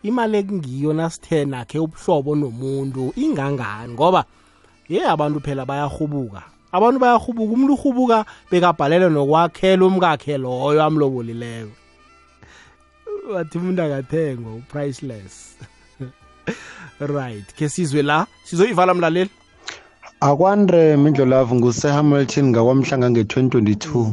imali 0.02 0.38
ekungiyo 0.38 0.92
nasithe 0.92 1.44
nakhe 1.44 1.78
ubuhlobo 1.78 2.34
nomuntu 2.36 3.12
ingangani. 3.16 3.92
Ngoba 3.92 4.24
ye 4.88 5.00
abantu 5.08 5.40
phela 5.40 5.64
bayahubuka. 5.64 6.42
Abantu 6.72 7.00
bayahubuka 7.00 7.52
umuntu 7.52 7.74
uhubuka 7.74 8.24
bekabhalele 8.50 9.08
nokwakhela 9.08 9.86
umkakhe 9.86 10.38
loyo 10.38 10.82
amlobolileyo 10.82 11.81
wathi 13.30 13.58
umuntu 13.58 13.82
akathengwa 13.82 14.54
upriceless. 14.54 15.56
Right 17.00 17.54
ke 17.54 17.68
sizwe 17.68 18.02
la 18.02 18.26
sizoyivala 18.44 18.94
mlaleli? 18.94 19.30
Akwandre 20.20 20.96
mindlolavu 20.96 21.54
ngusehamilton 21.54 22.46
ngakwamhlanga 22.48 23.10
nge-2022 23.10 24.12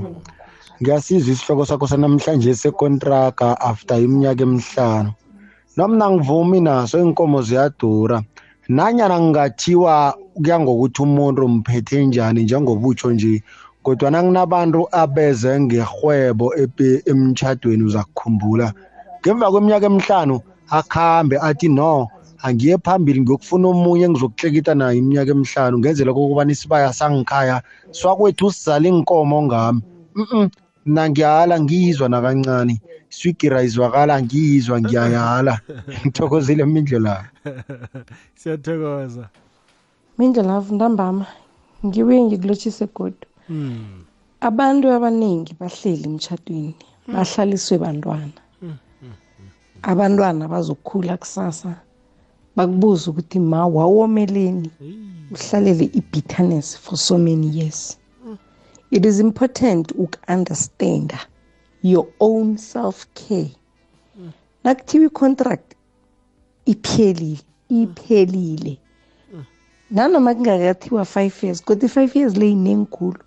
ngiyasizwa 0.82 1.34
isihloko 1.34 1.66
sakho 1.66 1.88
sanamhlanje 1.88 2.56
sekontraga 2.56 3.62
after 3.62 4.02
iminyaka 4.02 4.44
emihlanu. 4.44 5.12
Nomna 5.78 6.12
ngivumi 6.12 6.62
naso 6.62 7.00
inkomo 7.00 7.42
ziyadura. 7.42 8.24
Nanyana 8.70 9.20
ngingathiwa 9.20 10.18
kuya 10.34 10.60
ngokuthi 10.60 11.02
umuntu 11.02 11.46
umphethe 11.46 12.06
njani 12.06 12.44
njengobutsho 12.44 13.12
nje 13.12 13.44
kodwa 13.84 14.12
nakunabantu 14.12 14.88
abeze 14.92 15.60
ngerhwebo 15.60 16.54
emtshadweni 17.06 17.84
uza 17.84 18.04
kukhumbula 18.04 18.74
ngemva 19.20 19.52
kweminyaka 19.52 19.86
emihlanu 19.92 20.36
akhambe 20.78 21.36
athi 21.48 21.68
no 21.78 22.08
angiye 22.46 22.76
phambili 22.86 23.20
ngiyokufuna 23.22 23.66
omunye 23.74 24.06
engizokuhlekita 24.08 24.74
naye 24.76 24.98
iminyaka 25.02 25.32
emihlanu 25.36 25.76
ngenzela 25.80 26.12
kokubana 26.14 26.52
isibaya 26.56 26.94
sangikhaya 27.00 27.58
swakwethu 27.98 28.48
sizala 28.52 28.88
inkomo 28.92 29.38
ngami. 29.48 29.82
Mm 30.16 30.50
mna 30.90 31.10
ngiyala 31.10 31.56
ngiyizwa 31.62 32.08
nakancane 32.10 32.76
iswigira 33.12 33.64
izwakala 33.68 34.16
ngiyizwa 34.24 34.82
ngiyayala. 34.82 35.54
Ngithokozile 36.06 36.64
mindlela 36.66 37.14
siyathokoza. 38.40 39.26
Mindlelavu 40.18 40.76
ntambama 40.76 41.26
ngibuye 41.86 42.20
ngikulotshise 42.24 42.86
godu. 42.96 43.26
Mm. 43.50 44.06
abantu 44.50 44.86
abaningi 44.98 45.52
bahleli 45.60 46.06
emtjhadweni 46.10 46.76
bahlaliswe 47.14 47.76
bantwana. 47.84 48.40
Abantwana 49.82 50.48
bazokhula 50.48 51.18
kusasa. 51.18 51.76
Bakubuza 52.56 53.12
ukuthi 53.12 53.40
ma 53.40 53.68
wawomeleni 53.68 54.72
uhlalele 55.32 55.86
i-bitterness 55.94 56.78
for 56.78 56.98
so 56.98 57.18
many 57.18 57.48
years. 57.48 57.98
It 58.92 59.06
is 59.06 59.20
important 59.20 59.92
uku-understanda 59.92 61.20
your 61.84 62.08
own 62.20 62.58
self-care. 62.58 63.52
Nakuthiwa 64.64 65.06
i-contract 65.06 65.76
iphelile 66.66 67.40
iphelile. 67.70 68.78
Nanoma 69.92 70.36
kungakathiwa 70.36 71.06
five 71.06 71.44
years 71.44 71.64
kodwa 71.64 71.86
i-five 71.86 72.16
years 72.16 72.38
le 72.38 72.48
yinengikhulu 72.50 73.20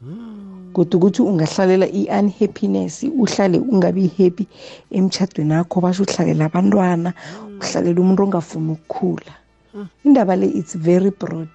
kodwa 0.72 0.96
ukuthi 0.98 1.22
ungahlalela 1.22 1.86
i-unhappiness 2.00 3.02
uhlale 3.22 3.58
ungabi 3.58 4.10
happy 4.18 4.46
emtshadweni 4.90 5.54
akho 5.54 5.80
basho 5.80 6.02
uhlalela 6.02 6.44
abantwana 6.46 7.10
uhlalela 7.60 8.00
umuntu 8.00 8.22
ongafuni 8.22 8.72
ukukhula. 8.72 9.32
Indaba 10.04 10.36
le 10.36 10.46
it's 10.46 10.74
very 10.76 11.10
broad. 11.10 11.48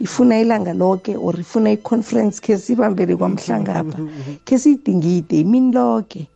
Ifuna 0.00 0.40
ilanga 0.40 0.72
lonke 0.72 1.16
or 1.16 1.34
ifuna 1.34 1.70
i-conference 1.70 2.40
khe 2.40 2.56
sibambele 2.56 3.16
kwamhlangapha 3.16 3.98
khe 4.44 4.58
siyidingide 4.58 5.40
imini 5.40 5.72
lonke 5.72 6.26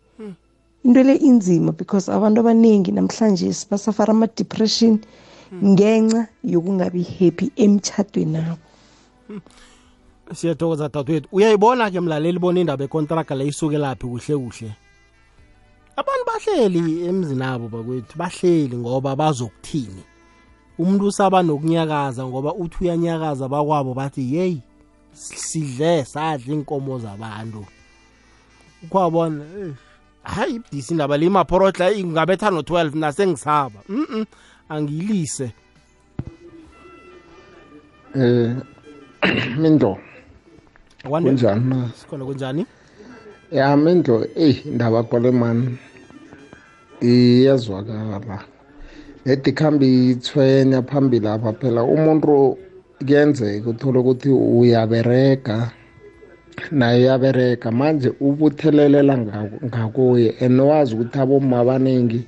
into 0.85 1.03
le 1.03 1.15
inzima 1.15 1.73
because 1.73 2.09
abantu 2.09 2.41
abaningi 2.41 2.93
namhlanje 2.93 3.47
basafara 3.71 4.11
ama-depression 4.11 4.99
ngenxa 5.65 6.27
yokungabi 6.45 7.03
happy 7.19 7.51
emtshadweni 7.57 8.37
abo 8.37 8.59
siyathokoza 10.35 10.89
dadwethu. 10.89 11.29
Uyayibona 11.33 11.91
ke 11.91 12.01
mlaleli 12.01 12.39
bona 12.39 12.61
indaba 12.61 12.85
ekontraka 12.85 13.35
le 13.35 13.47
isukelaphi 13.47 14.07
kuhle 14.07 14.37
kuhle? 14.37 14.71
Abantu 15.97 16.25
bahleli 16.27 17.07
emzini 17.07 17.45
abo 17.45 17.69
bakwethu 17.69 18.19
bahleli 18.19 18.77
ngoba 18.77 19.17
bazokuthini? 19.17 20.03
Umuntu 20.79 21.07
usaba 21.07 21.43
nokunyakaza 21.43 22.27
ngoba 22.27 22.55
uthi 22.55 22.77
uyanyakaza 22.85 23.49
bakwabo 23.49 23.95
bathi 23.95 24.35
yeyi 24.35 24.63
sidle 25.13 26.05
sadla 26.05 26.55
inkomo 26.55 26.99
zabantu. 26.99 27.65
Ukwabona 28.83 29.45
eh, 29.45 29.73
hayi 30.23 30.55
ibudisi 30.55 30.93
indaba 30.95 31.17
le 31.17 31.27
imaphorotla 31.27 31.93
ingabetha 31.93 32.51
no-12 32.51 32.97
nasengisaba. 32.99 33.81
Mm 33.89 34.25
angiyilise. 34.69 35.53
Eh 38.15 38.57
Mindo 39.59 39.99
Wande- 39.99 40.12
kunjani? 41.29 41.65
Na 41.71 41.89
sikhona 41.97 42.25
kunjani? 42.25 42.67
Ya 43.53 43.77
Mindo 43.77 44.27
ey 44.37 44.57
indaba 44.65 45.03
kwale 45.03 45.31
man 45.31 45.77
iyazwakala 47.03 48.45
edi 49.27 49.53
khambi 49.53 50.11
ithwenya 50.11 50.83
phambili 50.83 51.29
apha 51.29 51.53
phela 51.53 51.83
umuntu 51.85 52.59
kuyenzeka 52.99 53.71
uthole 53.71 53.99
ukuthi 53.99 54.29
uyaberega 54.31 55.71
naye 56.71 57.01
uyaberega. 57.05 57.71
Manje 57.71 58.13
ubuthelelela 58.21 59.17
ngaku- 59.19 59.67
ngakuye 59.67 60.35
and 60.41 60.61
wazi 60.61 60.95
ukuthi 60.95 61.19
aboma 61.19 61.59
abaningi 61.61 62.25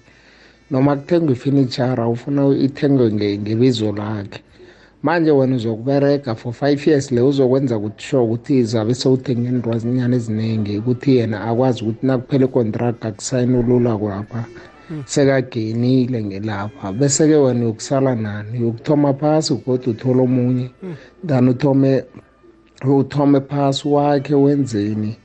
noma 0.70 0.96
kuthengwa 0.96 1.32
ifinichara 1.32 2.08
ufuna 2.08 2.48
ithengwe 2.56 3.10
nge- 3.10 3.38
ngebizo 3.38 3.92
lakhe. 3.92 4.42
Manje 5.04 5.30
wena 5.30 5.56
uzokuberega 5.56 6.34
for 6.34 6.52
five 6.52 6.80
years 6.86 7.12
le 7.12 7.20
uzokwenza 7.20 7.76
ukuthi 7.78 8.02
sure 8.06 8.22
ukuthi 8.24 8.52
izabe 8.58 8.94
sewuthenge 8.94 9.48
intwazinyana 9.48 10.16
eziningi 10.16 10.78
ukuthi 10.78 11.16
yena 11.16 11.36
akwazi 11.48 11.78
ukuthi 11.82 12.06
nakuphela 12.06 12.44
ikontract 12.48 13.00
akusayini 13.08 13.56
ulula 13.58 13.92
kwapha 14.00 14.42
sekagenile 15.04 16.24
ngelapha. 16.24 16.92
Bese-ke 16.92 17.36
wena 17.36 17.60
uyokusala 17.60 18.14
nani? 18.14 18.58
Uyokuthoma 18.58 19.14
phasi 19.14 19.54
kodwa 19.54 19.92
uthole 19.92 20.22
omunye? 20.22 20.70
Then 21.26 21.48
uthome 21.48 22.04
uthome 22.84 23.40
phasi 23.40 23.88
wakhe 23.88 24.34
wenzeni? 24.34 25.16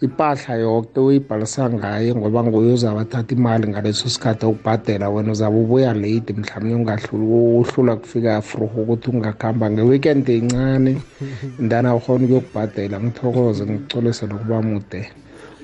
Ipahla 0.00 0.54
yoke 0.54 1.00
uyibhalisa 1.00 1.70
ngaye 1.70 2.14
ngoba 2.14 2.44
nguye 2.44 2.72
uzabe 2.72 3.00
athatha 3.00 3.34
imali 3.34 3.68
ngaleso 3.68 4.08
sikhathi 4.08 4.46
ukubhadela 4.46 5.10
wena 5.10 5.32
uzabe 5.32 5.56
ubuya 5.56 5.94
late 5.94 6.32
mhlawumbe 6.32 6.74
ungahluli 6.74 7.26
uhlula 7.60 7.96
kufika 7.96 8.42
fruhu 8.42 8.82
ukuthi 8.82 9.10
ungakuhamba 9.10 9.70
nge-weekend 9.70 10.28
encane 10.30 11.02
ndana 11.64 11.94
ukhona 11.94 12.24
ukuyokubhadela 12.24 13.00
ngithokoze 13.00 13.64
ngikucolise 13.64 14.26
nokuba 14.26 14.62
mude. 14.62 15.10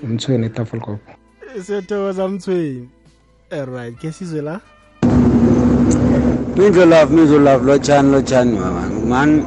Umthweni 0.03 0.47
etafelkop 0.47 1.01
siyathokoza 1.62 2.28
mthweni 2.28 2.89
alright 3.51 3.99
ke 3.99 4.12
sizwe 4.12 4.43
la? 4.43 4.61
Mindlo 6.57 6.85
love, 6.87 7.14
mindlo 7.14 7.39
love, 7.39 7.66
lotshani 7.66 8.11
lotshani 8.12 8.59
mama. 8.59 8.91
Man, 9.07 9.45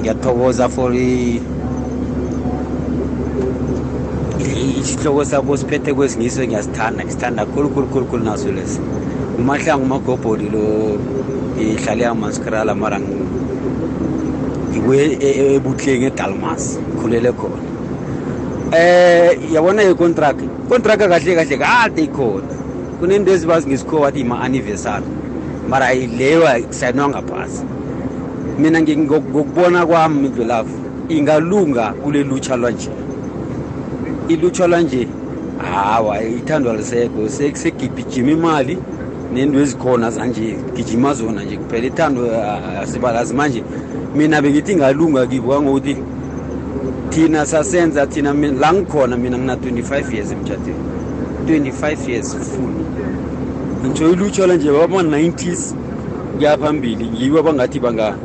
ngiyathokoza 0.00 0.68
for 0.68 0.92
i 0.94 1.40
i- 4.40 4.93
isihloko 5.04 5.24
sabo 5.24 5.56
siphethe 5.56 5.94
kwesingiso 5.94 6.46
ngiyasithanda 6.46 7.04
ngisithanda 7.04 7.46
khulu 7.46 7.68
khulu 7.70 7.86
khulu 7.88 8.06
khulu 8.06 8.24
naso 8.24 8.52
lesi 8.52 8.80
umahlangu 9.38 9.84
magobholi 9.84 10.48
lo 10.48 10.98
ihlale 11.60 12.04
yamaskrala 12.04 12.74
mara 12.74 12.98
ngi- 12.98 13.28
ngibuye 14.70 15.04
e- 15.20 15.36
e- 15.40 15.54
ebuhlenge 15.56 16.06
edalmas 16.06 16.78
khulele 16.96 17.32
khona 17.32 17.62
eh 18.72 19.36
yabona 19.52 19.82
i-contract 19.82 20.40
contract 20.68 21.00
kahle 21.00 21.34
kahle 21.36 21.56
kade 21.58 22.02
ikhona 22.04 22.54
kunento 22.98 23.30
ezibazi 23.32 23.68
ngesikhowa 23.68 24.08
athi 24.08 24.20
ima-anniversary 24.20 25.04
mara 25.68 25.92
leyo 25.94 26.48
kusayinwa 26.68 27.08
ngaphasi 27.08 27.62
mina 28.58 28.80
ngi- 28.80 28.96
ngok- 28.96 29.28
ngokubona 29.28 29.86
kwami 29.86 30.20
mindlulavu 30.20 30.76
ingalunga 31.08 31.92
kule 31.92 32.22
lutsha 32.24 32.56
lwanje 32.56 33.03
ilutsha 34.28 34.66
lanje 34.66 35.08
hawa 35.72 36.22
ithandwa 36.22 36.76
lisekho. 36.76 37.28
Se- 37.28 37.54
segijima 37.54 38.30
imali 38.30 38.78
nento 39.34 39.60
ezikhona 39.60 40.10
zanje 40.10 40.56
gijima 40.76 41.14
zona 41.14 41.42
nje 41.44 41.56
kuphela. 41.56 41.86
Ithando 41.86 42.20
asibalazi 42.82 43.34
manje. 43.34 43.62
Mina 44.16 44.42
bengithi 44.42 44.76
ngalunga 44.76 45.26
kibo 45.26 45.52
kangokuthi 45.52 45.96
thina 47.10 47.46
sasenza 47.46 48.06
thina 48.06 48.32
la 48.32 48.72
ngikhona 48.72 49.16
mina 49.16 49.38
ngina 49.38 49.54
25 49.56 50.14
years 50.14 50.30
emtshatweni 50.32 50.78
25 51.46 52.10
years 52.10 52.36
full. 52.36 52.74
Ngitsho 53.86 54.10
ilutsha 54.12 54.46
lanje 54.46 54.70
bama-90s 54.70 55.74
kuya 56.36 56.58
phambili 56.58 57.04
bangathi 57.04 57.38
abangathi 57.38 57.80
banga- 57.80 58.16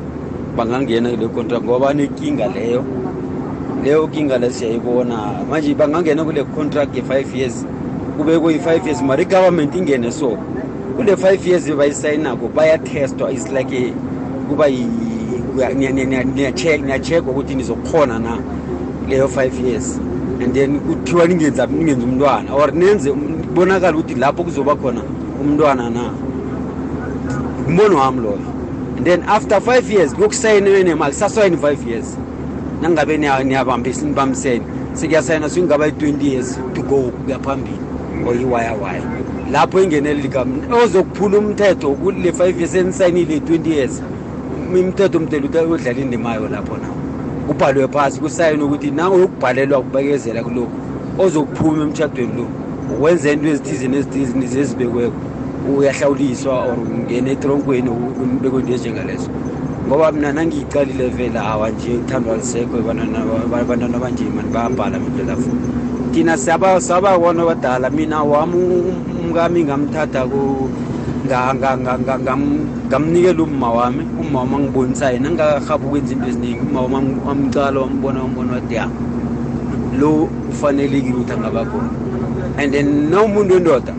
bangangena 0.57 1.09
kule 1.09 1.27
contract 1.27 1.63
ngoba 1.65 1.85
banenkinga 1.87 2.47
leyo 2.47 2.83
leyo 3.83 4.07
kinga 4.07 4.37
le 4.37 4.51
siyayibona. 4.51 5.33
Manje 5.49 5.75
bangangena 5.75 6.23
kule 6.25 6.43
contract 6.43 6.95
ye-five 6.95 7.35
years 7.35 7.65
kube 8.17 8.39
kuyi-five 8.39 8.85
years 8.85 9.01
mara 9.01 9.21
i-government 9.21 9.75
ingene 9.75 10.11
so 10.11 10.37
kule 10.97 11.15
five 11.17 11.47
years 11.47 11.63
bayisayinako 11.71 12.47
bayatestwa. 12.55 13.31
Is 13.31 13.47
like 13.49 13.71
a- 13.73 13.93
kuba 14.49 14.65
niyachekwa 16.85 17.31
ukuthi 17.33 17.55
nizokhona 17.55 18.19
na 18.19 18.37
leyo 19.09 19.27
five 19.27 19.59
years. 19.67 19.99
And 20.43 20.53
then 20.53 20.79
kuthiwa 20.79 21.27
ningenza 21.27 21.65
ningenza 21.65 22.05
umntwana 22.05 22.53
or 22.53 22.71
nenze 22.73 23.11
kubonakala 23.11 23.97
ukuthi 23.97 24.15
lapho 24.15 24.43
kuzoba 24.43 24.75
khona 24.75 25.01
umntwana 25.41 25.89
na. 25.89 26.11
Umbono 27.67 27.97
wami 27.97 28.21
loyo. 28.21 28.39
And 28.97 29.05
then 29.05 29.23
after 29.27 29.61
five 29.61 29.91
years 29.91 30.13
kuyokusayiniwe 30.13 30.83
nemali 30.83 31.13
sasayini 31.13 31.57
five 31.57 31.87
years. 31.87 32.17
Nangabe 32.81 33.17
niya- 33.17 33.43
niyabambisa 33.43 34.05
nibambisene. 34.05 34.65
Sekuyasayina 34.93 35.49
sekungaba 35.49 35.87
i-twenty 35.87 36.27
years 36.33 36.59
to 36.73 36.81
go 36.81 37.11
kuya 37.11 37.39
phambili. 37.39 37.79
Or 38.25 38.35
iwayawaya 38.35 39.03
lapho 39.51 39.81
ingenele 39.81 40.21
ligama 40.21 40.55
ozokuphula 40.83 41.37
umthetho 41.37 41.95
kule 41.95 42.33
five 42.33 42.57
years 42.59 42.75
enisayinile 42.75 43.35
i-twenty 43.37 43.69
years. 43.69 44.01
Imithetho 44.75 45.19
mdela 45.19 45.45
udlala 45.67 45.99
indimayo 45.99 46.47
lapho 46.47 46.77
na. 46.77 46.87
Kubhalwe 47.47 47.87
phasi 47.87 48.19
kusayini 48.19 48.63
ukuthi 48.63 48.91
nango 48.91 49.19
yokubhalelwa 49.19 49.79
ukubekezela 49.79 50.43
kulokhu. 50.43 50.71
Ozokuphuma 51.17 51.83
emtshadweni 51.83 52.33
lo. 52.37 52.47
Wenza 52.99 53.31
into 53.31 53.47
ezithize 53.49 53.87
nezithize 53.87 54.59
ezibekweko 54.59 55.13
uyahlawuliswa 55.77 56.63
or 56.65 56.79
ungena 56.79 57.31
etronkweni 57.31 57.89
ubekwe 57.89 58.59
into 58.61 58.73
ezinjengalezo 58.73 59.29
ngoba 59.89 60.11
mina 60.11 60.31
nangiyicalile 60.31 61.09
vela 61.09 61.45
awa 61.45 61.69
nje 61.69 61.97
uthandwa 61.97 62.37
lisekho 62.37 62.77
abantwana 62.77 63.99
mani 63.99 64.29
bayabhala 64.53 64.99
mindlela 64.99 65.35
futhi. 65.35 65.69
Thina 66.13 66.37
sababona 66.37 67.45
badala 67.45 67.89
mina 67.89 68.23
wami 68.23 68.53
um- 68.53 69.01
umkami 69.17 69.63
ngamthatha 69.63 70.27
ngamnikela 71.25 73.43
umma 73.43 73.71
wami. 73.71 74.05
Umma 74.21 74.39
wami 74.39 74.55
angibonisa 74.55 75.11
yena 75.11 75.31
ngingakahabi 75.31 75.85
ukwenza 75.85 76.13
into 76.13 76.27
eziningi. 76.29 76.61
Umma 76.69 76.81
wami 76.81 77.17
amcala 77.25 77.79
wambona 77.79 78.21
wambona 78.21 78.53
wathi 78.53 78.75
ya 78.75 78.87
lo 79.99 80.29
ufanelekile 80.49 81.17
ukuthi 81.17 81.33
angaba 81.33 81.65
khona 81.65 81.89
and 82.61 82.73
then 82.73 83.09
na 83.09 83.23
umuntu 83.23 83.53
wendoda 83.53 83.93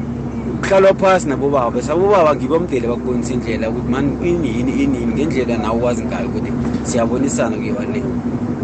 kuhlalwa 0.70 0.94
phasi 0.94 1.28
nabobaba. 1.28 1.70
Bese 1.70 1.92
abobaba 1.92 2.36
ngibo 2.36 2.58
mdele 2.58 2.88
bakubonisa 2.88 3.34
indlela 3.34 3.70
ukuthi 3.70 3.90
mani 3.90 4.16
ini 4.22 4.48
yini 4.48 4.72
ini 4.72 4.98
yini 4.98 5.12
ngendlela 5.14 5.56
nawe 5.58 5.82
wazi 5.82 6.04
ngayo 6.04 6.28
ukuthi 6.28 6.52
siyabonisana 6.84 7.56
kuyiwa 7.56 7.84
le. 7.84 8.02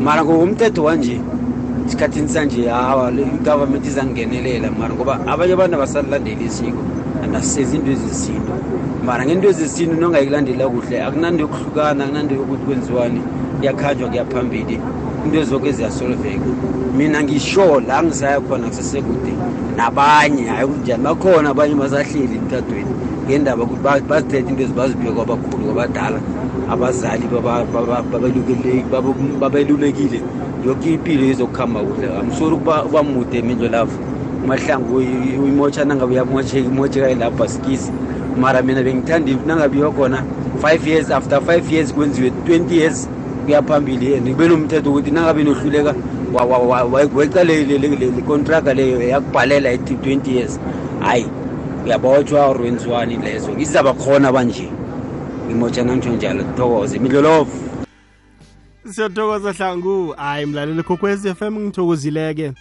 Mara 0.01 0.25
ngokomthetho 0.25 0.85
wanje 0.85 1.21
esikhathini 1.87 2.29
sanje 2.29 2.69
hawa 2.69 3.11
i-government 3.11 3.87
izangenelela 3.87 4.71
mara 4.71 4.95
ngoba 4.95 5.27
abanye 5.27 5.53
abantu 5.53 5.75
abasalilandeli 5.77 6.45
isiko 6.45 6.83
andasisezi 7.25 7.77
into 7.77 7.91
ezesintu. 7.91 8.53
Mara 9.05 9.27
ngento 9.27 9.49
ezesintu 9.49 9.95
nongayikulandela 9.97 10.69
kuhle 10.69 11.03
akunanto 11.03 11.43
yokuhlukana 11.43 12.05
akunanto 12.05 12.35
yokuthi 12.35 12.65
kwenziwani 12.65 13.21
kuyakhanjwa 13.59 14.09
kuyaphambili 14.09 14.81
into 15.27 15.39
ezoke 15.39 15.73
ziyasolveka 15.73 16.41
mina 16.99 17.23
ngisho 17.23 17.81
la 17.81 18.03
ngisaya 18.03 18.41
khona 18.41 18.67
kusesekude. 18.69 19.33
Nabanye 19.77 20.45
hayi 20.45 20.67
kunjani 20.69 21.03
bakhona 21.05 21.51
abanye 21.51 21.75
basahleli 21.75 22.37
emtadweni 22.37 22.93
ngendaba 23.29 23.63
ukuthi 23.65 23.83
ba- 23.83 24.01
bazithethe 24.01 24.51
into 24.51 24.63
ezibaziphiwe 24.63 25.13
kwabakhulu 25.15 25.65
kwabadala 25.65 26.21
abazali 26.73 27.27
babelulekile- 29.41 30.23
yoke 30.67 30.95
impilo 30.95 31.25
izokuhamba 31.25 31.81
kuhle. 31.81 32.07
Amsori 32.21 32.55
ukuba 32.55 32.85
uba 32.85 33.03
mude 33.03 33.43
mindlo 33.43 33.69
lavo 33.69 33.93
umahlangu 34.45 34.97
uyi- 34.97 35.39
uyimotsha 35.39 35.85
nangabe 35.85 36.13
uyamotsheka 36.15 36.69
imotsheka 36.69 37.11
ilapha 37.11 37.45
asikisi 37.45 37.91
mara 38.41 38.63
mina 38.63 38.83
bengithanda 38.83 39.33
nangabe 39.47 39.77
iyokhona 39.77 40.23
five 40.63 40.87
years 40.87 41.11
after 41.11 41.41
five 41.43 41.73
years 41.73 41.93
kwenziwe 41.95 42.31
twenty 42.47 42.77
years 42.77 43.09
kuya 43.47 43.63
phambili 43.63 44.17
and 44.17 44.29
kube 44.29 44.49
nomthetho 44.49 44.91
ukuthi 44.91 45.11
nangabe 45.11 45.45
nohluleka 45.45 45.95
weca 47.15 47.45
lecontraga 47.45 48.75
leyo 48.75 49.03
yakubhalela 49.03 49.71
ethi 49.73 49.95
twenty 49.95 50.37
years. 50.37 50.59
Hhayi 51.01 51.27
uyabotshwa 51.85 52.47
or 52.49 52.61
wenziwani 52.61 53.17
lezo 53.17 53.59
izaba 53.59 53.95
khona 53.95 54.33
banje. 54.33 54.69
Ngimotshana 55.47 55.93
nangisho 55.93 56.11
njalo 56.11 56.45
thokoze 56.57 56.99
midlolovo 56.99 57.51
siyathokoza 58.91 59.53
hlangu. 59.53 60.15
Hayi 60.17 60.47
mlaleli 60.47 60.83
khokhwez 60.83 61.27
f 61.27 61.43
m 61.43 61.59
ngithokozileke. 61.61 62.53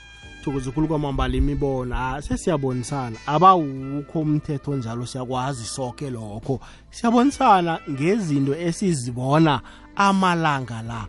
Thokoza 0.43 0.69
ukhulu 0.69 0.87
kwamambala 0.87 1.35
imibono. 1.35 1.95
Ah, 1.95 2.21
sesiyabonisana. 2.21 3.17
Abawukho 3.25 4.19
umthetho 4.19 4.75
njalo 4.75 5.05
siyakwazi 5.05 5.65
soke 5.65 6.09
lokho. 6.09 6.59
Siyabonisana 6.91 7.79
ngezinto 7.89 8.55
esizibona 8.55 9.61
amalanga 9.95 10.81
la. 10.81 11.07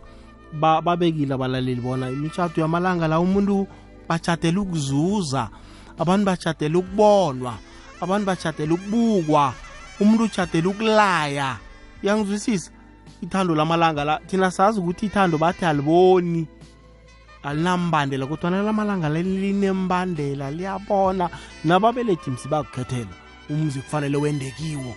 Babekile 0.81 1.33
abalaleli 1.33 1.81
bona 1.81 2.09
imitshato 2.09 2.61
yamalanga 2.61 3.07
la 3.07 3.19
umuntu 3.19 3.67
bachatela 4.07 4.61
ukuzuza 4.61 5.49
abantu 5.99 6.25
bachatela 6.25 6.79
ukubonwa 6.79 7.53
abantu 8.01 8.25
bachatela 8.25 8.73
ukubukwa 8.73 9.53
umuntu 9.99 10.23
uchatela 10.23 10.69
ukulaya. 10.69 11.57
Uyangizwisisa? 12.03 12.71
Ithando 13.21 13.55
lamalanga 13.55 14.05
la 14.05 14.19
thina 14.27 14.51
sazi 14.51 14.79
ukuthi 14.79 15.05
ithando 15.05 15.37
bathi 15.37 15.65
aliboni 15.65 16.47
alinambandela 17.43 18.27
kodwa 18.27 18.51
nalamalanga 18.51 19.09
linembandela 19.09 20.51
liyabona. 20.51 21.29
Nababelethi 21.63 22.31
msi 22.31 22.47
bakukhethela 22.47 23.13
umzi 23.49 23.79
kufanele 23.79 24.17
wendekiwo 24.17 24.95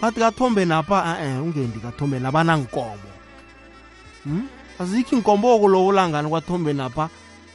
bathi 0.00 0.20
kathombe 0.20 0.64
napha 0.64 1.18
e 1.22 1.38
ungendi 1.38 1.78
kathombe 1.80 2.18
nabanankomo 2.18 3.13
hmm? 4.24 4.48
azikho 4.78 5.16
inkomboko 5.16 5.68
lowo 5.68 5.92
langani 5.92 6.28
kwathombe 6.28 6.72
napha. 6.72 7.08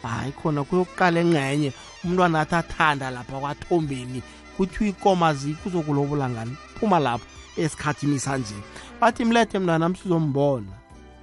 Hayi 0.04 0.32
khona 0.32 0.64
kuyokuqala 0.64 1.20
engcenye 1.20 1.74
umntwana 2.04 2.42
athi 2.42 2.56
athanda 2.56 3.12
lapha 3.12 3.40
kwathombeni. 3.40 4.24
Kuthiwa 4.58 4.90
ikomo 4.90 5.26
azikho 5.26 5.70
uzokulobola 5.70 6.30
ngani 6.30 6.56
phuma 6.80 7.00
lapho 7.00 7.26
esikhathini 7.58 8.20
sanje. 8.20 8.56
Bathi 9.02 9.26
mlethe 9.26 9.60
mntwana 9.60 9.90
msizombona 9.90 10.74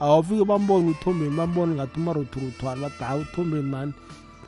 awufike 0.00 0.44
bambone 0.44 0.90
uthombeni 0.90 1.36
bambone 1.36 1.74
ngathi 1.74 2.00
umarothuruthwana 2.00 2.80
bathi 2.82 3.04
hayi 3.04 3.20
uthombeni 3.20 3.62
mani 3.62 3.92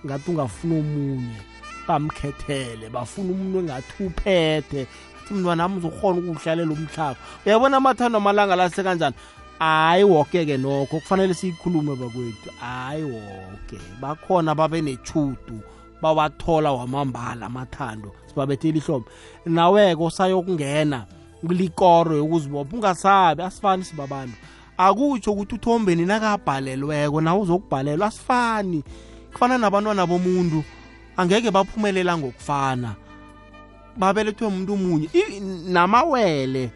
ngathi 0.07 0.31
ungafuna 0.31 0.75
omunye. 0.79 1.41
Bamkhethele 1.89 2.89
bafuna 2.91 3.33
umuntu 3.33 3.59
engathi 3.59 4.05
uphethe 4.05 4.87
athi 5.29 5.35
mntwana 5.35 5.65
ami 5.65 5.77
uzokhona 5.79 6.19
ukuwuhlalela 6.19 6.73
umhlaba. 6.73 7.17
Uyabona 7.47 7.77
amathando 7.77 8.19
amalanga 8.19 8.57
lase 8.57 8.83
kanjani 8.83 9.17
hayi 9.59 10.05
woke-ke 10.05 10.57
nokho 10.57 11.01
kufanele 11.01 11.35
siyikhulume 11.35 11.97
bakwethu. 11.97 12.51
Hayi 12.61 13.03
woke. 13.03 13.79
Bakhona 14.01 14.55
babe 14.55 14.81
nechudu 14.83 15.61
bawathola 16.03 16.73
wamambala 16.73 17.47
amathando. 17.47 18.13
Sibabethela 18.27 18.79
ihlobo 18.79 19.07
nawe-ke 19.47 20.03
usayokungena 20.03 21.07
kulikoro 21.47 22.17
yokuzibopha 22.17 22.77
ungasabi 22.77 23.43
asifani 23.43 23.85
sibabantu. 23.85 24.37
Akutsho 24.79 25.33
ukuthi 25.33 25.55
uthombeni 25.55 26.07
nakabhalelweko 26.07 27.21
nawe 27.21 27.41
uzokubhalelwa 27.41 28.07
asifani. 28.07 28.85
Kufana 29.33 29.59
nabantwana 29.59 30.07
bomuntu 30.07 30.65
angeke 31.17 31.51
baphumelela 31.51 32.19
ngokufana. 32.19 32.95
Babelethwe 33.97 34.47
umuntu 34.47 34.73
omunye. 34.73 35.09
I- 35.13 35.41
namawele 35.73 36.71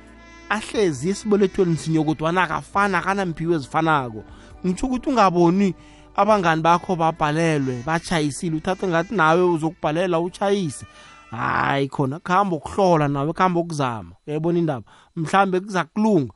ahlezi 0.57 1.11
esibelethweni 1.11 1.77
sinye 1.77 2.05
kodwana 2.05 2.43
akafana 2.43 2.99
akanamphiwo 2.99 3.55
ezifanako. 3.55 4.21
Ngitsho 4.65 4.87
ukuthi 4.87 5.09
ungaboni 5.11 5.75
abangani 6.21 6.63
bakho 6.63 6.97
babhalelwe 6.97 7.83
batshayisile 7.87 8.57
uthathe 8.57 8.87
ngathi 8.87 9.15
nawe 9.15 9.43
uzokubhalela 9.43 10.21
utshayise 10.21 10.87
hayi 11.31 11.89
khona 11.89 12.19
kuhamba 12.19 12.57
ukuhlola 12.57 13.09
nawe 13.09 13.33
kuhamba 13.33 13.61
ukuzama. 13.61 14.13
Uyayibona 14.27 14.59
indaba? 14.59 14.87
Mhlambe 15.17 15.61
kuza 15.61 15.85
kulunga. 15.85 16.33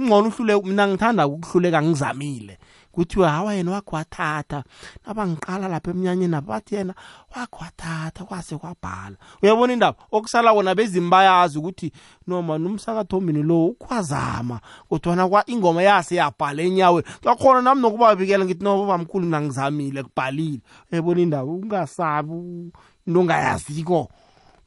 Ngcono 0.00 0.28
uhluleka 0.28 0.66
mina 0.66 0.88
ngithanda 0.88 1.26
ukuhluleka 1.26 1.82
ngizamile. 1.82 2.58
Kuthiwe 2.98 3.28
hawa 3.28 3.54
yena 3.54 3.70
wakhe 3.72 3.96
wathatha 3.96 4.64
nabangiqala 5.06 5.68
lapha 5.68 5.90
emnyanyeni 5.90 6.28
nabo 6.30 6.48
bathi 6.52 6.74
yena 6.74 6.94
wakhe 7.36 7.56
wathatha 7.60 8.24
kwase 8.24 8.56
kwabhala. 8.56 9.16
Uyabona 9.42 9.72
indaba? 9.72 9.98
Okusala 10.12 10.52
kona 10.54 10.74
bezimi 10.74 11.08
bayazi 11.10 11.58
ukuthi 11.58 11.92
noma 12.26 12.58
nomsakathombini 12.58 13.42
lo 13.42 13.66
ukhwazama 13.66 14.60
kodwana 14.88 15.28
kwa 15.28 15.44
ingoma 15.50 15.82
yase 15.82 16.16
yabhala 16.16 16.62
enyaweni. 16.62 17.06
Ngakhona 17.22 17.62
nami 17.62 17.80
nokubabikela 17.82 18.44
ngithi 18.44 18.64
no 18.64 18.78
babamkhulu 18.86 19.24
mina 19.24 19.40
ngizamile 19.40 20.02
kubhalile. 20.02 20.60
Uyabona 20.92 21.20
indaba? 21.20 21.52
Ungasabi 21.52 22.30
u- 22.32 22.72
into 23.06 23.20
ongayaziko. 23.20 24.08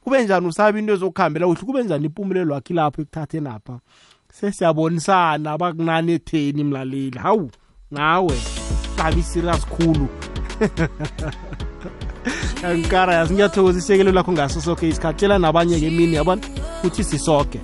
Kube 0.04 0.24
njani 0.24 0.46
usabe 0.46 0.78
into 0.78 0.92
ezokuhambela 0.92 1.46
kuhle? 1.46 1.60
Kube 1.62 1.82
njani 1.84 2.06
impumelelo 2.06 2.54
wakhe 2.54 2.74
lapho 2.74 3.02
ekuthatheni 3.02 3.48
apha 3.48 3.78
sesiyabonisana 4.32 5.58
bakunani 5.58 6.12
etheni 6.12 6.64
mlaleli. 6.64 7.18
Hawu! 7.18 7.50
nawe 7.92 8.36
xabisile 8.96 9.52
sikhulu 9.60 10.08
yankara 12.62 13.14
yazi 13.14 13.34
ngiyathokoziseke 13.34 14.02
lakho 14.02 14.32
ngaso 14.32 14.60
soke 14.60 14.88
isikhatshela 14.88 15.38
nabanye-ke 15.38 15.86
emini 15.86 16.14
yabona? 16.16 16.42
Kuthi 16.80 17.04
sisoke. 17.04 17.60